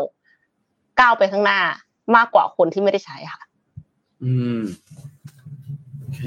[1.00, 1.62] ก้าวไปข้างหน้า
[2.16, 3.42] มากกว่าคนที่ไม่ได้ใช้ค่ะ
[4.24, 4.60] อืม
[6.00, 6.22] โอเค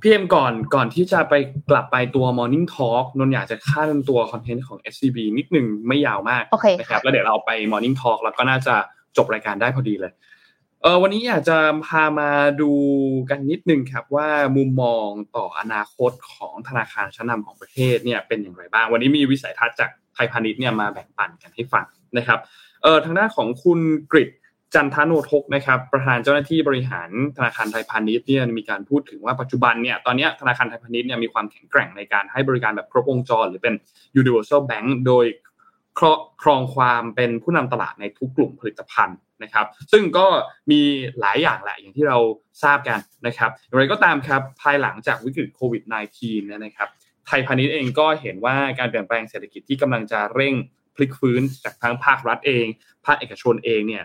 [0.00, 1.34] พี่เอ็มก่อนก่อนที่จะไป
[1.70, 8.74] กลับไปตัว Morning Talk นนอยากจะข้ามตัวคอนเทนต์ของ SCB นิดนึงไม่ยาวมากโอเคนะครับแล้วเดี๋ยวเราไป Morning Talk แล้วก็น่าจะ
[9.16, 10.12] จบรายการได้พอดีเลย
[10.82, 12.70] เออวันนี้อยากจะพามาดู
[13.30, 21.86] กันนิดนึงครับว่ามุมมองต่ออนาคตของธนาคารชั้นนำของประเทศเนี่ยเป็นอย่างไรบ้าง วันนี้มีวิสัยทัศน์จากไทยพาณิชย์เนี่ยมาแบ่งปันกันให้ฟัง
[22.18, 23.80] นะครับเออทางด้านของคุณ
[24.12, 24.24] กริ
[24.74, 33.74] จันทโนทกนะครับประธานเจ้าหน้าที่บริหารธนาคารไทยพาณิชย์เนี่ยมีการพูดถึงว่าปัจจุบันเนี่ยตอนนี้ธนาคารไทยพาณิชย์เนี่ยมีความแข็งแกร่งในการให้บริการแบบครบวงจร หรือเป็น
[34.20, 35.26] universal bank โดย
[36.42, 40.26] ครองความเป็นผู้นำตลาดในทุกกลุ่มผลิตภัณฑ์นะครับ ซึ่งก็
[40.70, 40.80] มี
[41.20, 42.18] หลายอย่างแหละอย่างที่เรา
[42.62, 45.82] ทราบกันนะครับอย่างไรก็ตามครับภายหลังจากวิกฤตโควิด
[46.18, 46.88] -19 นะครับ
[47.26, 50.54] ไทยพาณิชย์เองก็เห็นว่าการเปลี่ยนแปลงเศรษฐกิจที่กำลังจะเร่ง
[50.98, 52.66] พลิกฟื้นจากทั้งภาครัฐเอง
[53.06, 54.04] ภาคเอกชนเองเนี่ย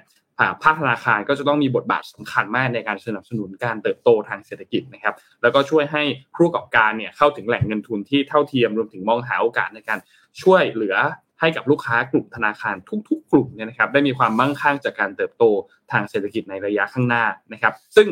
[0.63, 6.03] ภาคธนาคารก็จะต้องมีบทบาทสำคัญมากในการสนับสนุนการเติบโตทางเศรษฐกิจนะครับ แล้วก็ช่วยให้
[6.35, 9.99] ผู้ประกอบการเนี่ยเข้าถึงแหล่งเงินทุนที่เท่าเทียมรวมถึงมองหาโอกาสในการ
[10.41, 10.95] ช่วยเหลือ
[11.39, 12.75] ให้กับลูกค้ากลุ่มธนาคาร
[13.09, 15.43] ทุก ๆ กลุ่มเนี่ยนะครับ ได้มีความมั่งคั่งจากการเติบโต
[15.91, 17.23] ทางเศรษฐกิจในระยะข้างหน้า
[17.53, 18.07] นะครับ ซึ่ง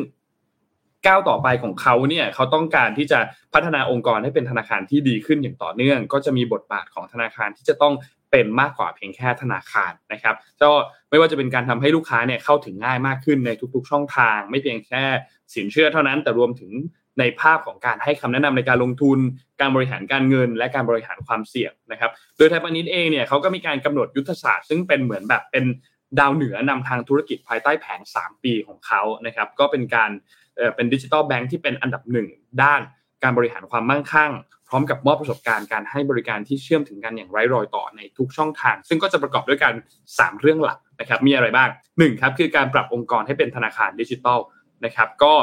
[1.06, 3.18] ก้าวต่อไปของเขาเนี่ยเขาต้องการที่จะ
[3.54, 7.94] พัฒนาองค์กรให้เป็นธนาคารที่ดีขึ้นอย่างต่อเนื่อง ก็จะมีบทบาทของธนาคารที่จะต้อง
[8.32, 10.70] เป็นมากกว่าเพียงแค่ธนาคารนะครับก็
[11.10, 15.02] ไม่ว่าจะเป็นการทำให้ลูกค้าเนี่ยเข้าถึงง่ายมากขึ้นในทุกๆ ช่องทาง ไม่เพียงแค่
[15.54, 16.72] สินเชื่อเท่านั้น แต่รวมถึง
[17.18, 19.18] ในภาพของการให้คำแนะนำในการลงทุน
[19.60, 25.64] การบริหารการเงิน และการบริหารความเสี่ยงนะครับ โดยไทยพาณิชย์เองเนี่ยเขาก็มีการกำหนดยุทธศาสตร์ ซึ่งเป็นเหมือนแบบเป็น
[26.18, 30.10] ดาวเหนือนำทางธุรกิจภายใต้แผน 3 ปีของเขานะครับ ก็เป็นการ
[30.74, 32.28] เป็นดิจิทัลแบงค์ที่เป็นอันดับหนึ่ง
[32.62, 32.80] ด้าน
[33.22, 34.32] การบริหารความมั่งคั่ง
[34.72, 39.72] ร้อมกับมอบประสบการณ์การให้บริการที่เชื่อมถึงกันอย่างไร้รอยต่อในทุกช่องทาง ซึ่งก็จะประกอบด้วยกัน
[40.08, 44.38] 3 เรื่องหลักนะครับมีอะไรบ้าง1ครับคือการปรับองค์กรให้เป็นธนาคารดิจิทัล
[44.84, 45.34] นะครับก็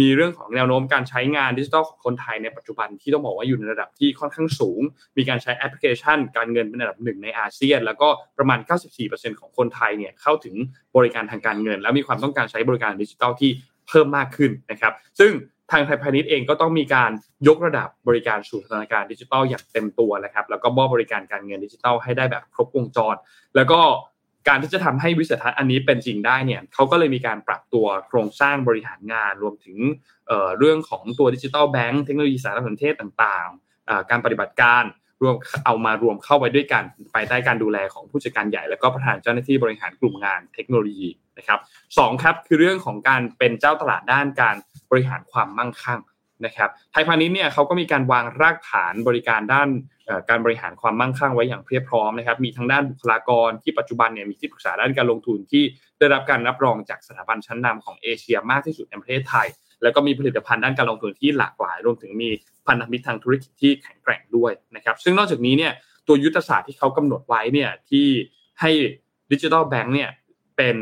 [0.00, 4.80] มีเรื่องของแนวโน้มการใช้งานดิจิทัลของคนไทยในปัจจุบันที่ต้องบอกว่าอยู่ในระดับที่ค่อนข้างสูง
[5.16, 8.08] มีการใช้แอปพลิเคชัน การเงินเป็นอันดับหนึ่งในอาเซียน แล้วก็
[8.38, 8.58] ประมาณ
[9.00, 10.56] 94%ของคนไทยเนี่ยเข้าถึง
[10.96, 13.50] บริการทางการเงิน และมีความต้องการใช้บริการดิจิทัลที่
[13.88, 15.32] เพิ่มมากขึ้นนะครับ ซึ่ง
[15.70, 17.10] ทางไทยพาณิชย์เองก็ต้องมีการ
[17.48, 23.14] ยกระดับบริการสู่ธนาคารณ์ดิจิทัลอย่างเต็มตัวนะครับ แล้วก็มอบบริการการเงินดิจิทัลให้ได้แบบครบวงจร
[23.56, 23.80] แล้วก็
[24.48, 29.76] การที่จะทำให้วิสัยทัศน์อันนี้เป็นจริงได้เนี่ยเขาก็เลยมีการปรับตัวโครงสร้างบริหารงาน รวมถึง
[30.58, 34.84] เรื่องของตัวดิจิทัลแบงก์เทคโนโลยีสารสนเทศต่างๆ การปฏิบัติการ
[35.22, 35.34] รวม
[35.66, 41.08] เอามารวมเข้าไว้ด้วยกันภายใต้การดูแลของผู้จัดการใหญ่ และก็ประธานเจ้าหน้าที่บริหารกลุ่มงานเทคโนโลยี
[41.38, 41.60] นะครับ
[41.98, 44.56] สองครับคือเรื่องของการเป็นเจ้าตลาดด้านการ
[44.90, 46.00] บริหารความมั่งคั่ง
[46.46, 49.68] นะครับไทยพาณิชย์เนี่ยเขาก็มีการวางรากฐานบริการด้าน
[50.28, 55.64] การบริหารความมั่งคั่งไว้อย่างเพียบพร้อมนะครับ มีทั้งด้านบุคลากรที่ปัจจุบันเนี่ยมีที่ปรึกษาด้านการลงทุนที่
[55.98, 59.46] ได้รับการรับรองจากสถาบันชั้นนำของเอเชียมากที่สุดในประเทศไทย
[59.82, 62.30] แล้วก็มีผลิตภัณฑ์ด้านการลงทุนที่หลากหลาย รวมถึงมี
[62.66, 65.72] พันธมิตรทางธุรกิจที่แข็งแกร่งด้วยนะครับ ซึ่งนอกจากนี้เนี่ย
[66.06, 68.06] ตัวยุทธศาสตร์ที่เขากำหนดไว้เนี่ยที่
[68.60, 68.70] ให้
[69.32, 70.10] ดิจิทัลแบงก์เนี่ย
[70.56, 70.76] เป็น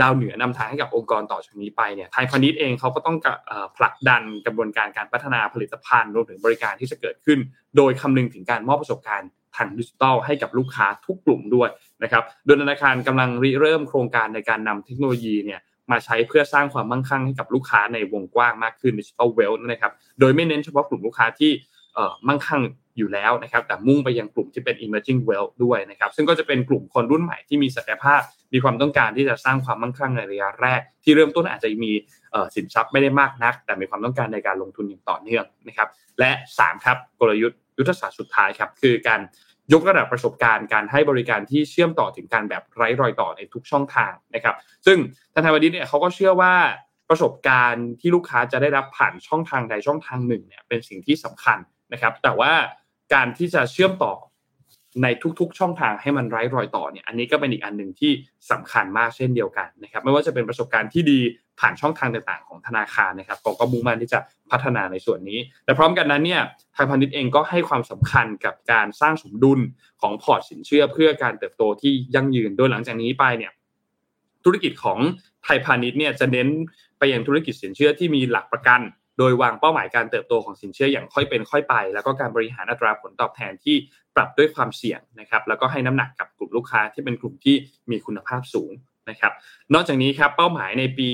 [0.00, 3.16] ดาวเหนือนำทางให้กับองค์กรต่อจากนี้ไปเนี่ยไทยพาณิชย์เองเขาก็ต้อง
[3.76, 7.38] ผลักดันกระบวนการการพัฒนาผลิตภัณฑ์รวมถึงบริการที่จะเกิดขึ้น
[7.76, 11.68] โดยคำนึงถึงการมอบประสบการณ์ทางดิจิทัลให้กับลูกค้าทุกกลุ่มด้วย
[12.02, 21.52] นะครับโดยธนาคารกำลังริเริ่มโครงการในการนำเทคโนโลยีเนี่ยมาใช้เพื่อสร้างความมั่งคั่งให้กับลูกค้าในวงกว้างมากขึ้นดิจิทัลเวลนะครับโดยไม่เน้นเฉพาะกลุ่มลูกค้าที่
[22.28, 22.60] มั่งคั่ง
[22.98, 28.20] อยู่แล้วนะครับแต่มุ่งไปยังกลุ่มที่เป็น emerging wealth ด้วยนะครับซึ่งก็จะเป็นกลุ่มคนรุ่นใหม่ที่มีศักยภาพ
[28.52, 31.92] มีความต้องการที่จะสร้างความมั่งคั่งในระยะแรก ที่เริ่มต้นอาจจะมี
[32.54, 35.88] สินทรัพย์ไม่ได้มากนัก แต่มีความต้องการในการลงทุนอย่างต่อเนื่องนะครับ
[36.20, 39.20] และ3ครับกลยุทธ์ยุทธศาสตร์สุดท้ายครับคือการ
[39.72, 44.54] ยกระดับประสบการณ์การให้บริการที่เชื่อมต่อถึงการแบบไร้รอยต่อในทุกช่องทางนะครับ
[44.86, 44.98] ซึ่ง
[45.34, 46.54] ธนาคารวันนี้เนี่ยเขาก็เชื่อว่า
[47.10, 51.58] ประสบการณ์ที่ลูกค้าจะได้รับผ่านช่องทางใดช่องทางหนึ่งเนี่ยเป็นสิ่งที่สำคัญ
[51.92, 52.52] นะครับ แต่ว่า
[53.14, 54.12] การที่จะเชื่อมต่อ
[55.02, 55.06] ใน
[55.40, 58.12] ทุกๆ ช่องทางให้มันไร้รอยต่อเนี่ยอันนี้ก็เป็นอีกอันหนึ่งที่
[58.50, 61.20] สำคัญมากเช่นเดียวกันนะครับไม่ว่าจะเป็นประสบการณ์ที่ดี
[61.60, 64.18] ผ่านช่องทางต่างๆ ของธนาคารนะครับกก็มุ่งมั่นที่จะ
[64.50, 66.42] พัฒนาในส่วนนี้ แต่พร้อมกันนั้นเนี่ย
[66.76, 69.60] ทางพาณิชย์เองก็ให้ความสำคัญกับการสร้างสมดุล
[70.00, 73.52] ของพอร์ตสินเชื่อ เพื่อการเติบโตที่ยั่งยืนโดยหลังจากนี้ไปเนี่ย
[74.44, 74.98] ธุรกิจของ
[75.44, 76.48] ไทยพาณิชย์เนี่ยจะเน้น
[76.98, 78.80] ไปยังธุรกิจสินเชื่อที่มีหลักประกัน
[79.18, 83.76] โดยวางเป้าหมายการเติบโตของสินเชื่ออย่างค่อยเป็นค่อยไป แล้วก็การบริหารอัตราผลตอบแทนที่
[84.16, 87.56] ปรับด้วยความเสี่ยงนะครับแล้วก็ให้น้ำหนักกับกลุ่มลูกค้าที่เป็นกลุ่มที่
[87.90, 88.72] มีคุณภาพสูง
[89.10, 89.32] นะครับ
[89.74, 91.10] นอกจากนี้ครับเป้าหมายในปี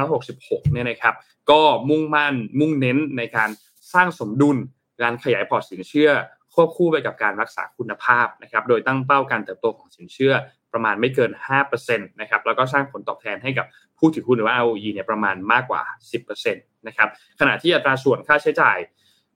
[0.00, 1.14] 2566 เนี่ยนะครับ
[1.50, 1.60] ก็
[1.90, 3.50] มุ่งมั่นมุ่งเน้นในการ
[3.94, 4.56] สร้างสมดุล
[5.02, 6.10] การขยายพอร์ตสินเชื่อ
[6.54, 10.34] ควบคู่ไปกับการรักษาคุณภาพนะครับโดยตั้งเป้าการเติบโตของสินเชื่อ
[10.72, 11.30] ประมาณไม่เกิน
[11.70, 13.66] 5%นะครับแล้วก็สร้างผลตอบแทนให้กับ
[13.98, 15.82] ผู้ถือหุ้นหรือว่า ROE เนี่ยประมาณมากกว่า
[16.22, 17.08] 10%นะครับ
[17.40, 18.78] ขณะที่อัตราส่วนค่าใช้จ่าย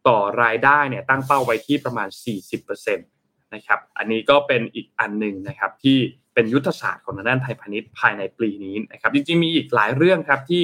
[0.08, 2.08] ต่อรายได้เนี่ยตั้งเป้าไว้ที่ประมาณ
[2.56, 5.98] 40%นะครับอันนี้ก็เป็นอีกอันหนึ่งนะครับที่
[6.34, 10.62] เป็นยุทธศาสตร์ของทางด้านไทยพาณิชย์ภายในปีนี้นะครับจริงๆมีอีกหลายเรื่องครับที่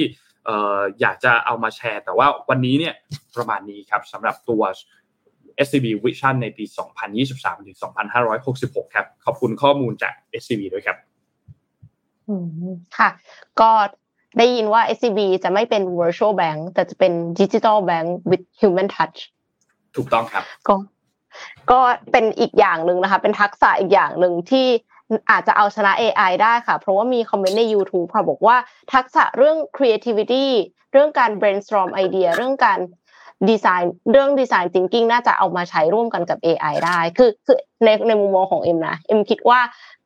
[1.01, 2.93] อยากจะเอามาแชร์ แต่ว่าวันนี้เนี่ย
[3.35, 4.61] ประมาณนี้ครับสำหรับตัว
[5.65, 6.63] SCB Vision ในปี
[7.15, 7.77] 2023 ถึง
[8.35, 10.97] 2566 ครับ ขอบคุณข้อมูลจาก SCB ด้วยครับ
[12.97, 13.09] ค่ะ
[13.59, 13.71] ก็
[14.37, 19.17] ได้ยินว่า SCB จะไม่เป็น virtual bank แต่จะเป็น digital bank with human touch
[19.95, 20.75] ถูกต้องครับ ก็
[21.71, 21.79] ก็
[22.11, 24.67] เป็นอีกอย่างหนึ่งนะคะ เป็นทักษะอีกอย่างหนึ่งที่
[25.31, 28.57] อาจจะเอาชนะ AI ได้ค่ะ เพราะว่ามีคอมเมนต์ใน YouTube ค่ะบอกว่า
[28.93, 30.45] ทักษะเรื่อง creativity
[30.91, 32.79] เรื่องการ brainstorm ไอเดีย เรื่องการ
[33.49, 39.59] ดีไซน์เรื่องดีไซน์ thinking น่าจะเอามาใช้ร่วมกันกับ AI ได้ คือคือในในมุมมองของเอ็มนะ เอ็มคิดว่า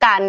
[0.06, 0.22] การ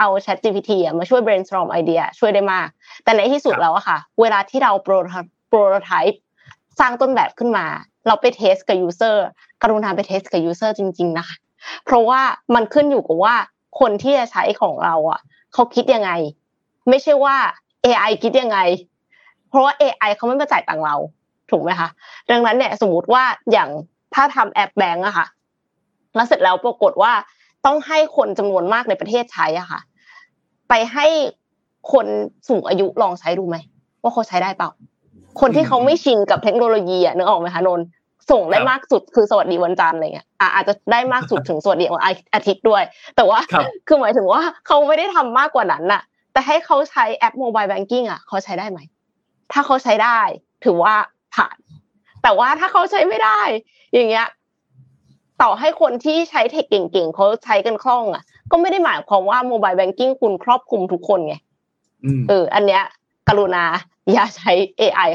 [0.00, 2.68] เอา Chat GPT มาช่วย brainstorm ไอเดียช่วยได้มาก
[3.04, 4.94] แต่ในที่สุดแล้วอะค่ะ เวลาที่เราโปร
[5.48, 6.12] โปรโท t
[6.80, 7.66] สร้างต้นแบบขึ้นมา
[8.06, 9.16] เราไปเทสกับ user
[9.62, 11.36] กรุณาไปเทสกับ user จริง ๆ นะคะ
[11.84, 12.20] เพราะว่า
[12.54, 13.34] มันขึ้นอยู่กับว่า
[13.80, 15.20] คนที่จะใช้ของเราอะ
[15.52, 16.10] เขาคิดยังไง
[16.88, 17.36] ไม่ใช่ว่า
[17.84, 18.58] AI คิดยังไง
[19.48, 20.96] เพราะว่า AI เขาไม่มาจ่ายตังเรา
[21.50, 21.88] ถูกไหมคะ
[22.30, 23.68] ดังนั้นเนี่ยสมมติว่าอย่าง
[24.14, 25.26] ถ้าทำแอปแบงก์อะค่ะ
[26.14, 27.12] แล้วเสร็จแล้วปรากฏว่า
[27.66, 29.80] ต้องให้คนจำนวนมากในประเทศใช้อะค่ะ
[30.70, 31.06] ไปให้
[31.92, 32.06] คน
[32.48, 33.56] สูงอายุลองใช้ดูไหม
[34.02, 34.70] ว่าเขาใช้ได้เปล่า
[35.40, 37.80] คนที่เขาไม่ชินกับเทคโนโลยีอะนึกออกไหมคะนน
[38.30, 42.02] ส่งได้มากสุดคือสวัสดีวันจันทร์อะไรเงี้ยอาจจะได้มากสุดถึงสวัสดีวัน
[42.34, 42.82] อาทิตย์ด้วย
[43.16, 43.38] แต่ว่า
[43.86, 46.02] คือหมายถึงว่าเขาไม่ได้ทำมากกว่านั้นน่ะ
[46.32, 48.78] แต่ให้เขาใช้แอปโมบายแบงกิ้งอะเขาใช้ได้ไหม
[49.52, 50.20] ถ้าเขาใช้ได้
[50.64, 50.94] ถือว่า
[51.34, 51.56] ผ่าน
[52.22, 53.40] แต่ว่าถ้าเขาใช้ไม่ได้
[53.94, 54.28] อย่างเงี้ย
[55.42, 61.34] ต่อให้คนที่ใช้ tech เก่งๆเขาใช้กันคล่องอะ ก็ไม่ได้หมายความว่าโมบายแบงกิ้งคุณครอบคลุมทุกคนไง
[62.28, 62.82] เออ อันเนี้ย
[63.28, 63.64] กรุณา
[64.12, 65.10] อย่าใช้ AI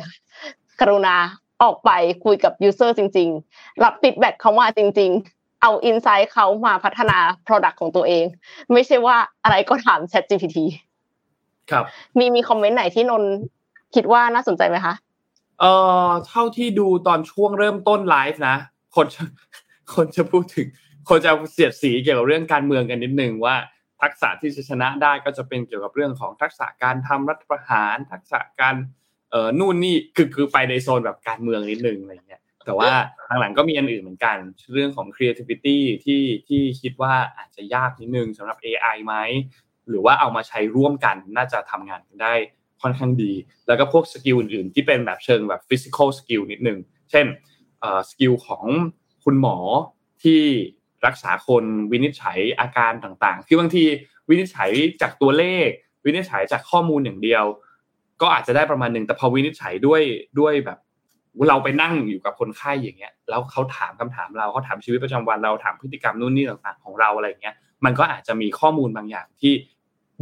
[0.81, 1.15] กรุณา
[1.63, 1.91] ออกไป
[2.25, 7.17] คุยกับ user จริง ๆ รับ feedback เขามาจริง ๆ เอา insight เขามาพัฒนา
[7.47, 8.25] Product ของตัวเอง
[8.73, 10.57] ไม่ใช่ว่าอะไรก็ถาม Chat GPT
[11.71, 11.83] ครับ
[12.17, 13.23] มีมีคอมเมนต์ไหนที่นน
[13.95, 14.93] คิดว่าน่าสนใจไหมคะ
[15.59, 15.71] เอ่
[16.07, 18.55] อ เท่าที่ดูตอนช่วงเริ่มต้นไลฟ์นะ
[18.95, 19.07] คน
[19.93, 20.67] คนจะพูดถึง
[21.09, 23.55] คนจะเสียดสีเกี่ยวกับเรื่องการเมืองกันนิดนึงว่า
[24.01, 28.75] ทักษะที่จะชนะได้ก็จะเป็นเกี่ยวกับเรื่องของทักษะการทำรัฐประหาร ทักษะการ
[29.31, 32.91] เออนู่นนี่คือคือไปในโซนแบบการเมืองนิดนึงอะไรเงี้ยแต่ว่า
[33.27, 34.37] ทางหลังก็มีอันอื่นเหมือนกัน
[34.73, 39.15] เรื่องของ creativity ที่ที่คิดว่าอาจจะยากนิดนึงสำหรับ AI ไหม
[39.87, 42.33] หรือว่าเอามาใช้ร่วมกันน่าจะทำงานได้
[42.81, 43.33] ค่อนข้างดี
[43.67, 46.79] แล้วก็พวก skill อื่นๆ ที่เป็นแบบเชิงแบบ physical skill นิดนึง
[47.11, 47.25] เช่น
[48.09, 48.65] skill ของ
[49.23, 49.57] คุณหมอ
[50.23, 50.41] ที่
[51.07, 53.83] รักษาคนวินิจฉัยอาการต่างๆ คือบางที
[54.29, 55.67] วินิจฉัยจากตัวเลข
[56.05, 57.43] วินิจฉัยจากข้อมูลอย่างเดียว
[58.21, 60.01] ก็อาจจะได้ประมาณหนึ่งแต่พอวินิจฉัยด้วย
[60.39, 60.79] ด้วยแบบ
[61.49, 69.53] เราไปนั่งอยู่กับคนไข้อย่างเงี้ย แล้วเขาถามคำถามเราเขาถามชีวิตประจำวันเราถามพฤติกรรมนู่นนี่ต่างๆของเราอะไรเงี้ย มันก็อาจจะมีข้อมูลบางอย่างที่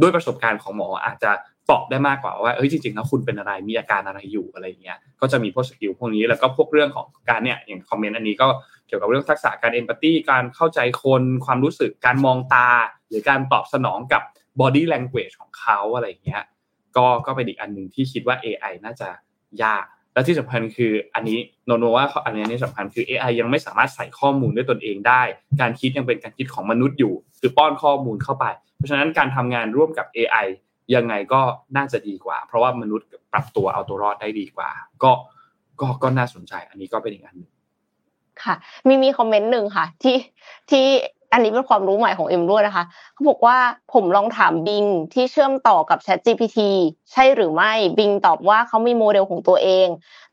[0.00, 1.30] ด้วยประสบการณ์ของหมออาจจะ
[1.70, 8.46] ตอบได้มากกว่าว่าเอ้ยจริงๆแล้วคุณเป็นอะไรมีอาการอะไรอยู่อะไรเงี้ยก็จะมีพวก skill พวกนี้แล้วก็พวกเรื่องของการเนี่ยอย่างคอมเมนต์อันนี้ก็
[8.86, 12.68] เกี่ยวกับเรื่องทักษะการ empathy การเข้าใจคนความรู้สึกการมองตา
[13.08, 14.22] หรือการตอบสนองกับ
[14.60, 16.42] body language ของเขาอะไรเงี้ย
[16.96, 19.08] ก็ก็เป็นอีกอันหนึ่งที่คิดว่า AI น่าจะ
[19.62, 19.84] ยาก
[20.14, 25.22] แล้วที่สำคัญคืออันนี้โนโนว่าอันนี้นี่สำคัญคือ AI ยังไม่สามารถใส่ข้อมูลด้วยตนเองได้
[25.60, 28.46] การคิดยังเป็นการคิดของมนุษย์อยู่ คือป้อนข้อมูลเข้าไป
[28.76, 30.46] เพราะฉะนั้นการทำงานร่วมกับ AI
[30.94, 31.40] ยังไงก็
[31.76, 34.70] น่าจะดีกว่า เพราะว่ามนุษย์ปรับตัวเอาตัวรอดได้ดีกว่า
[35.02, 35.12] ก็
[35.80, 37.52] ก็ก็น่าสนใจ อันนี้ก็เป็นอีกอันหนึ่ง
[38.42, 38.54] ค่ะ
[38.86, 40.16] มีมีคอมเมนต์หนึ่งค่ะ ที่
[40.70, 40.86] ที่
[41.32, 43.56] อันนี้เป็นความรู้ใหม่ของเอ็มด้วยนะคะเขาบอกว่า
[43.92, 46.58] ผมลองถามบิงที่เชื่อมต่อกับ Chat GPT
[47.12, 49.86] ใช่หรือไม่บิงตอบว่าเขามีโมเดลของตัวเอง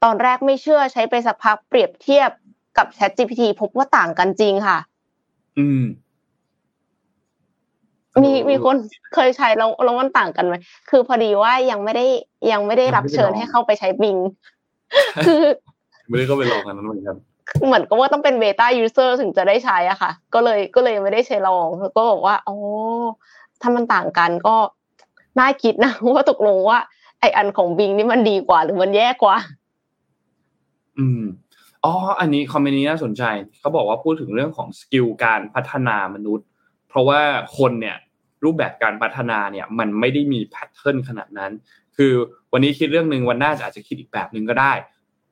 [0.04, 2.30] ตอนแรกไม่เชื่อใช้ไปสักพักเปรียบเทียบ
[2.78, 4.78] กับ Chat GPT พบว่าต่างกันจริงค่ะ
[5.58, 5.84] อืม
[8.24, 8.76] มีมีคน
[9.14, 10.55] เคยใช้แล้วแล้วมันต่างกันไหม
[10.89, 12.05] คือพอดีว่ายังไม่ได้
[12.51, 14.18] ยังไม่ได้รับเชิญให้เข้าไปใช้บิง
[15.26, 15.43] คือ
[16.09, 17.16] ไม่ได้เข้าไปลองกันนั้นเหมือนกัน
[17.66, 22.55] เหมือนกับว่าต้องเป็นเบต้ายูเซอร์ถึงจะได้ใช้อะค่ะ ก็เลยก็เลยไม่ได้ใช้ลองแล้วก็บอกว่าอ๋อ
[23.62, 24.55] ถ้ามันต่างกันก็
[25.39, 26.80] น่าคิดนะว่าตกลงว่า
[27.20, 29.36] ไอ้อันของ Bing นี่มันดีกว่าหรือมันแย่กว่า
[30.97, 31.22] อืม
[31.84, 33.24] อ๋ออันนี้ comment นี้น่าสนใจ
[33.59, 36.47] เขาบอกว่าพูดถึงเรื่องของ skill การพัฒนามนุษย์
[36.92, 37.22] เพราะว่า
[37.58, 37.98] คนเนี่ย
[38.44, 41.52] รูปแบบการพัฒนาเนี่ยมันไม่ได้มี pattern ขนาดนั้น
[41.98, 42.14] คือ
[42.54, 44.74] วันนี้คิดเรื่องหนึ่งวันหน้าอาจจะคิดอีกแบบหนึ่งก็ได้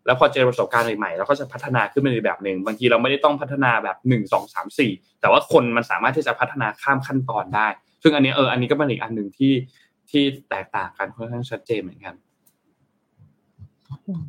[0.06, 4.92] แล้วพอเจอประสบการณ์ใหม่ๆเราก็จะพัฒนาขึ้นไปในแบบหนึ่งบางทีเราไม่ได้ต้องพัฒนาแบบหนึ่งสองสามสี่
[5.22, 7.68] แต่ว่าคนมันสามารถที่จะพัฒนาข้ามขั้นตอนได้
[8.04, 9.54] ซึ่งอันนี้เอออันนี้ก็เป็นอีกอันหนึ่งที่
[10.10, 12.16] ที่แตกต่างกันค่อนข้างชัดเจนเหมือนกัน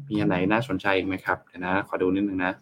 [0.09, 2.53] มีอันไหนน่าสนใจอีกไหมครับเดี๋ยวนะขอดูนิดนึงนะ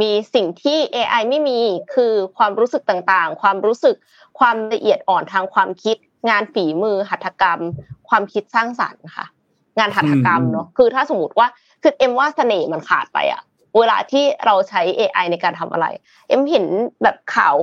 [0.00, 1.60] มีสิ่งที่ AI ไม่มี
[1.94, 3.96] คือความรู้สึกต่างๆ ความรู้สึก
[4.38, 5.96] ความละเอียดอ่อนทางความคิด
[6.30, 7.60] งานฝีมือหัตถกรรม
[8.08, 9.26] ความคิดสร้างสรรค์ค่ะ
[9.78, 11.48] งานหัตถกรรมเนาะคือถ้าสมมติว่า
[11.82, 13.42] คือเอ็มว่าเสน่ห์มันขาดไปอะ
[13.78, 15.86] เวลาที่เราใช้ AI ในการทำอะไร
[16.28, 16.66] เอ็มเห็น
[17.02, 17.54] แบบข่าว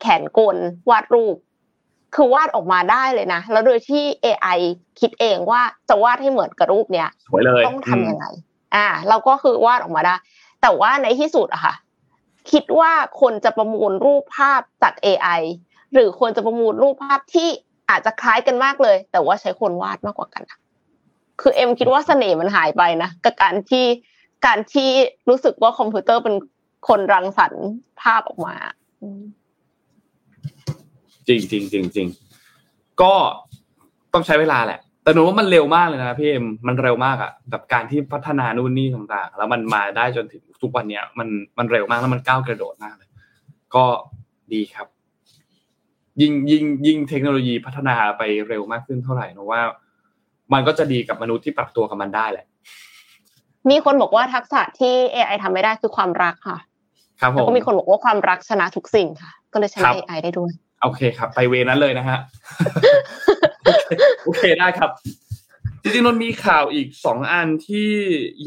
[0.00, 0.56] แขนกล
[0.90, 1.36] วาดรูป
[2.14, 4.58] คือวาดออกมาได้เลยนะ แล้วโดยที่ AI
[5.00, 8.26] คิดเองว่าจะวาดให้เหมือนกับรูปเนี้ยสวยเลยต้องทำยังไง
[8.74, 10.14] อ่า เราก็คือวาดออกมาได้
[10.62, 11.74] แต่ว่าในที่สุดอะค่ะ
[12.50, 15.40] คิดว่าคนจะประมูลรูปภาพจาก AI
[15.92, 17.48] หรือควรจะประมูลรูปภาพที่
[17.90, 20.58] อาจจะคล้ายกันมากเลย แต่ว่าใช้คนวาดมากกว่ากันอะ
[21.40, 23.84] คือเอ็มคิดว่าเสน่ห์มันหายไปนะกับการที่
[24.46, 24.88] การที่
[25.28, 26.34] รู้สึกว่าคอมพิวเตอร์เป็น
[26.88, 27.66] คนรังสรรค์
[28.02, 28.54] ภาพออกมา
[31.28, 32.08] จริงจริงจริงจริง
[33.02, 33.14] ก็
[34.12, 41.28] ต้องใช้เวลาแหละ แต่หนูว่ามันเร็วมากเลยนะพี่เอ็มมันเร็วมากอะแบบการที่พัฒนานู่นนี่ต่างๆ แล้วมันมาได้จนถึงทุกวันเนี้ยมัน
[41.58, 43.08] มันเร็วมากแล้วมันก้าวกระโดดมากเลย
[43.74, 43.84] ก็
[44.52, 44.86] ดีครับ
[46.20, 49.62] ยิ่งยิ่งยิ่งเทคโนโลยีพัฒนาไปเร็วมากขึ้นเท่าไหร่นะว่า
[50.52, 52.46] มันก็จะดีกับมนุษย์ที่ปรับตัวกับมันได้แหละ
[53.70, 56.58] มีคนบอกว่าทักษะที่ AI ทำไม่ได้คือความรักค่ะ
[57.20, 60.50] ครับผแล้วมก็มีคนบอกว่าความรักชนะทุกสิ่งค่ะ ก็เลยชครันะบ AI ได้ด้วย
[60.82, 62.18] โอเคครับ ไปเวนั้นเลยนะฮะ
[64.24, 64.90] โอเคได้ครับ
[65.82, 67.88] จริงๆนนมีข่าวอีกสองอันที่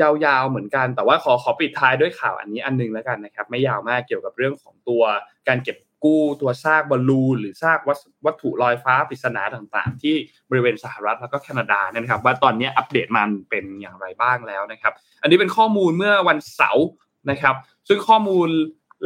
[0.01, 5.03] ยาวๆเหมือนกัน แต่ว่าขอขอปิดท้ายด้วยข่าวอันนี้อันหนึงแล้วกันนะครับ ไม่ยาวมากเกี่ยวกับเรื่องของตัว
[5.47, 10.15] การเก็บกู้ตัวซากบอลลูนหรือซากวัสวัตถุลอยฟ้าปริศนาต่างๆ ที่
[10.49, 16.87] บริเวณสหรัฐแล้วก็แคนาดาเนี่ยนะครับ ว่าตอนนี้อัปเดตมันเป็นอย่างไรบ้างแล้วนะครับ อันนี้เป็นข้อมูลเมื่อวันเสาร์
[17.29, 17.55] นะครับ
[17.87, 18.49] ซึ่งข้อมูล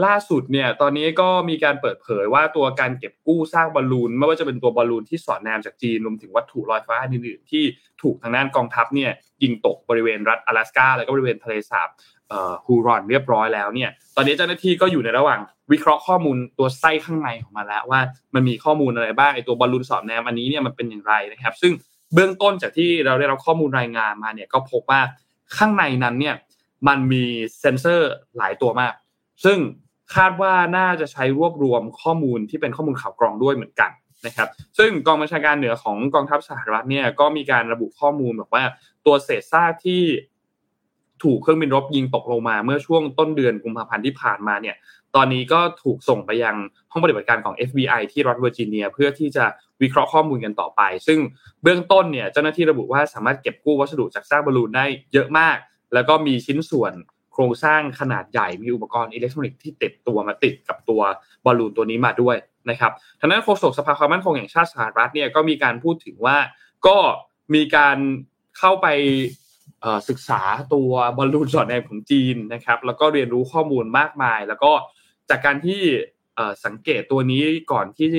[0.06, 7.64] ล่าสุดเนี่ยตอนนี้ก็มีการเปิดเผยว่าตัวการเก็บกู้ซากบอลลูน ไม่ว่าจะเป็นตัวบอลลูนที่สอดแนมจากจีนรวมถึงวัตถุลอยฟ้าอื่นๆที่
[8.02, 9.12] ถูกทางด้านกองทัพเนี่ย
[9.44, 11.90] ยิงตกบริเวณรัฐ阿拉สกาแล้วก็บริเวณทะเลสาบ
[12.66, 15.40] ฮูรอนเรียบร้อยแล้วเนี่ยตอนนี้เจ้าหน้าที่ก็อยู่ในระหว่าง
[15.72, 18.00] วิเคราะห์ข้อมูลตัวไส้ข้างในของมันแล้วว่า
[18.34, 21.74] มันมีข้อมูลอะไรบ้างไอตัวบอลลูนสอดแนมอันนี้เนี่ยมันเป็นอย่างไรนะครับ ซึ่ง
[22.14, 25.02] เบื้องต้นจากที่เราได้รับข้อมูลรายงานมาเนี่ยก็พบว่า
[25.58, 26.36] ข้างในนั้นเนี่ย
[26.88, 27.24] มันมี
[27.60, 28.94] เซนเซอร์หลายตัวมาก
[29.46, 29.58] ซึ่ง
[30.16, 33.92] คาดว่าน่าจะใช้รวบรวมข้อมูลที่เป็นข้อมูลข่าวกรองด้วยเหมือนกัน
[34.26, 38.64] นะครับ ซึ่งกองบัญชาการเหนือของกองทัพสหรัฐเนี่ยก็มีการระบุข้อมูลบอกว่า
[39.06, 40.04] ตัวเศษซากที่
[41.24, 44.76] ถูกเครื่องบินรบยิงตกลงมาเมื่อช่วงต้นเดือนกุมภาพันธ์ที่ผ่านมาเนี่ย
[45.16, 46.56] ตอนนี้ก็ถูกส่งไปยัง
[46.92, 49.46] ห้องปฏิบัติการของ FBI ที่รัฐเวอร์จิเนีย เพื่อที่จะ
[49.82, 51.20] วิเคราะห์ข้อมูลกันต่อไป ซึ่ง
[51.64, 55.58] เบื้องต้นเนี่ยเจ้าหน้าที่ระบุว่าสามารถเก็บกู้วัสดุจากซากบอลลูนได้เยอะมาก
[55.94, 56.94] แล้วก็มีชิ้นส่วน
[57.36, 61.02] โครงสร้างขนาดใหญ่มีอุปกรณ์อิเล็กทรอนิกส์ที่ติดตัวมาติดกับตัว
[61.46, 62.38] บอลลูนตัวนี้มาด้วย
[62.70, 66.38] นะครับทางด้านโฆษกสภาความมั่นคงแห่งชาติสหรัฐเนี่ยก็มีการพูดถึงว่า
[66.88, 66.98] ก็
[67.56, 67.98] มีการ
[68.58, 68.88] เข้าไป
[70.10, 70.42] ศึกษา
[70.74, 74.72] ตัวบอลลูนสอดแนมของจีนนะครับ แล้วก็เรียนรู้ข้อมูลมากมาย แล้วก็
[75.30, 75.82] จากการที่
[76.66, 78.10] สังเกตตัวนี้ก่อนที่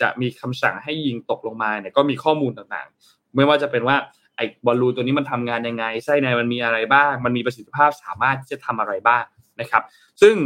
[0.00, 3.96] จะมีคำสั่งให้ยิงตกลงมาเนี่ยก็มีข้อมูลต่างๆ ไม่ว่าจะเป็นว่า
[4.36, 9.24] ไอ้บอลลูนตัวนี้มันทำงานยังไงไส้ในมันมีอะไรบ้าง มันมีประสิทธิภาพสามารถที่จะทำอะไรบ้าง
[9.60, 9.82] นะครับ
[10.22, 10.36] ซึ่ง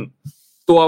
[0.71, 0.81] ตัว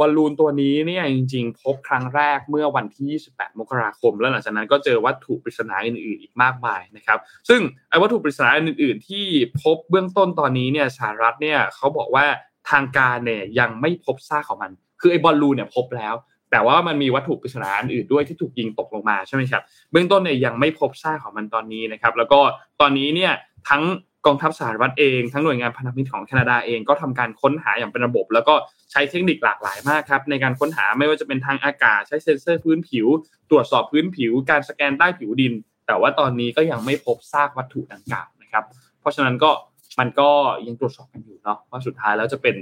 [0.00, 7.18] บอลลูนตัวนี้เนี่ยจริงๆ พบครั้งแรกเมื่อวันที่ 28 มกราคม แล้วหลังจากนั้นก็เจอวัตถุปริศนาอื่นๆ อีกมากมายนะครับ
[7.48, 7.60] ซึ่ง
[7.90, 9.26] ไอ้วัตถุปริศนาอื่นๆ ที่
[9.62, 12.26] พบเบื้องต้นตอนนี้เนี่ยสหรัฐเนี่ยเขาบอกว่า
[12.70, 16.14] ทางการเนี่ยยังไม่พบซากของมัน คือไอ้บอลลูนเนี่ยพบแล้ว
[16.50, 22.40] แต่ว่ามันมีวัตถุปริศนาอื่นด้วยที่ถูกยิงตกลงมาใช่ไหมครับเบื้องต้นเนี่ยยังไม่พบซากของมันตอนนี้นะครับ แล้วก็
[22.80, 23.32] ตอนนี้เนี่ย
[23.68, 23.82] ทั้ง
[24.26, 28.54] กองทัพสหรัฐเองทั้งหน่วยงานพันธมิตรของแคนาดาเองก็ทำการค้นหาอย่างเป็นระบบ แล้วก็
[28.92, 33.06] ใช้เทคนิคหลากหลายมากครับในการค้นหาไม่ว่าจะเป็นทางอากาศ ใช้เซ็นเซอร์พื้นผิว
[33.50, 35.52] ตรวจสอบพื้นผิว การสแกนใต้ผิวดิน
[35.86, 38.64] แต่ว่าตอนนี้ก็ยังไม่พบซากวัตถุดังกล่าวนะครับ
[39.00, 39.50] เพราะฉะนั้นก็
[39.98, 40.30] มันก็
[40.66, 42.56] ยังตรวจสอบกันอยู่เนาะว่าสุดท้ายแล้วจะเป็น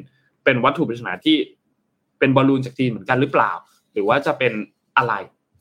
[0.45, 1.37] เป็นวัตถุปริศนาที่
[2.19, 3.53] เป็นบอลลูนจากจีนเหมือนกันหรือเปล่า
[3.97, 4.53] หรือว่าจะเป็น
[4.99, 5.15] อะไร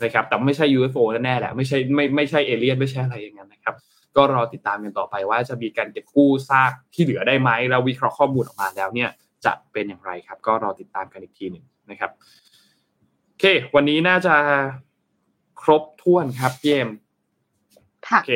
[0.03, 3.75] นะครับแต่ไม่ใช่ UFO แน่ๆแหละไม่ใช่ไม่ไม่ใช่เอเลี่ยนไม่ใช่อะไรอย่างนั้นนะครับ
[4.15, 9.09] ก็รอติดตามกันต่อไปว่าจะมีการเก็บกู้ซากที่เหลือได้ไหมแล้ววิเคราะห์ข้อมูลออกมาแล้วเนี่ย
[9.45, 12.11] จะเป็นอย่างไรครับ ก็รอติดตามกันอีกทีหนึ่งนะครับ
[13.27, 14.36] โอเค วันนี้น่าจะ
[15.61, 16.88] ครบถ้วนครับเยม
[18.07, 18.31] ค่ะโอเค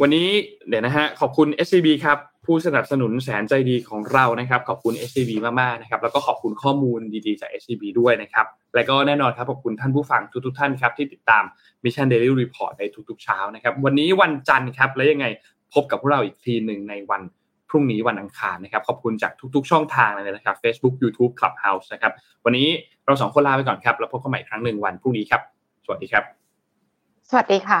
[0.00, 0.28] วันนี้
[0.68, 5.30] เดี๋ยวนะฮะขอบคุณ SCB ครับ ผู้สนับสนุนแสนใจดีของเรานะครับ ขอบคุณ SCB
[5.60, 11.44] มากๆนะครับแล้วก็ขอบคุณข้อมูลดีๆจาก SCB ด้วยนะครับ และก็แน่นอนครับขอบคุณท่านผู้ฟังทุกๆท่านครับที่ติดตาม
[11.84, 15.26] Mission Daily Report ในทุกๆเช้านะครับ วันนี้วันจันทร์ครับ แล้วยังไง
[15.74, 17.22] พบกับพวกเราอีกทีหนึ่งในวัน
[17.68, 22.12] พรุ่งนี้วันอังคารนะครับ ขอบคุณจากทุกๆ ช่องทางเลยนะครับ Facebook YouTube Clubhouse นะครับ
[22.44, 22.68] วันนี้
[23.04, 25.40] เราสองคนลาไปก่อนครับ แล้วพบกันใหม่ครั้งหนึ่งวันพรุ่งนี้ครับ
[25.84, 26.24] สวัสดีครับ
[27.30, 27.80] สวัสดีค่ะ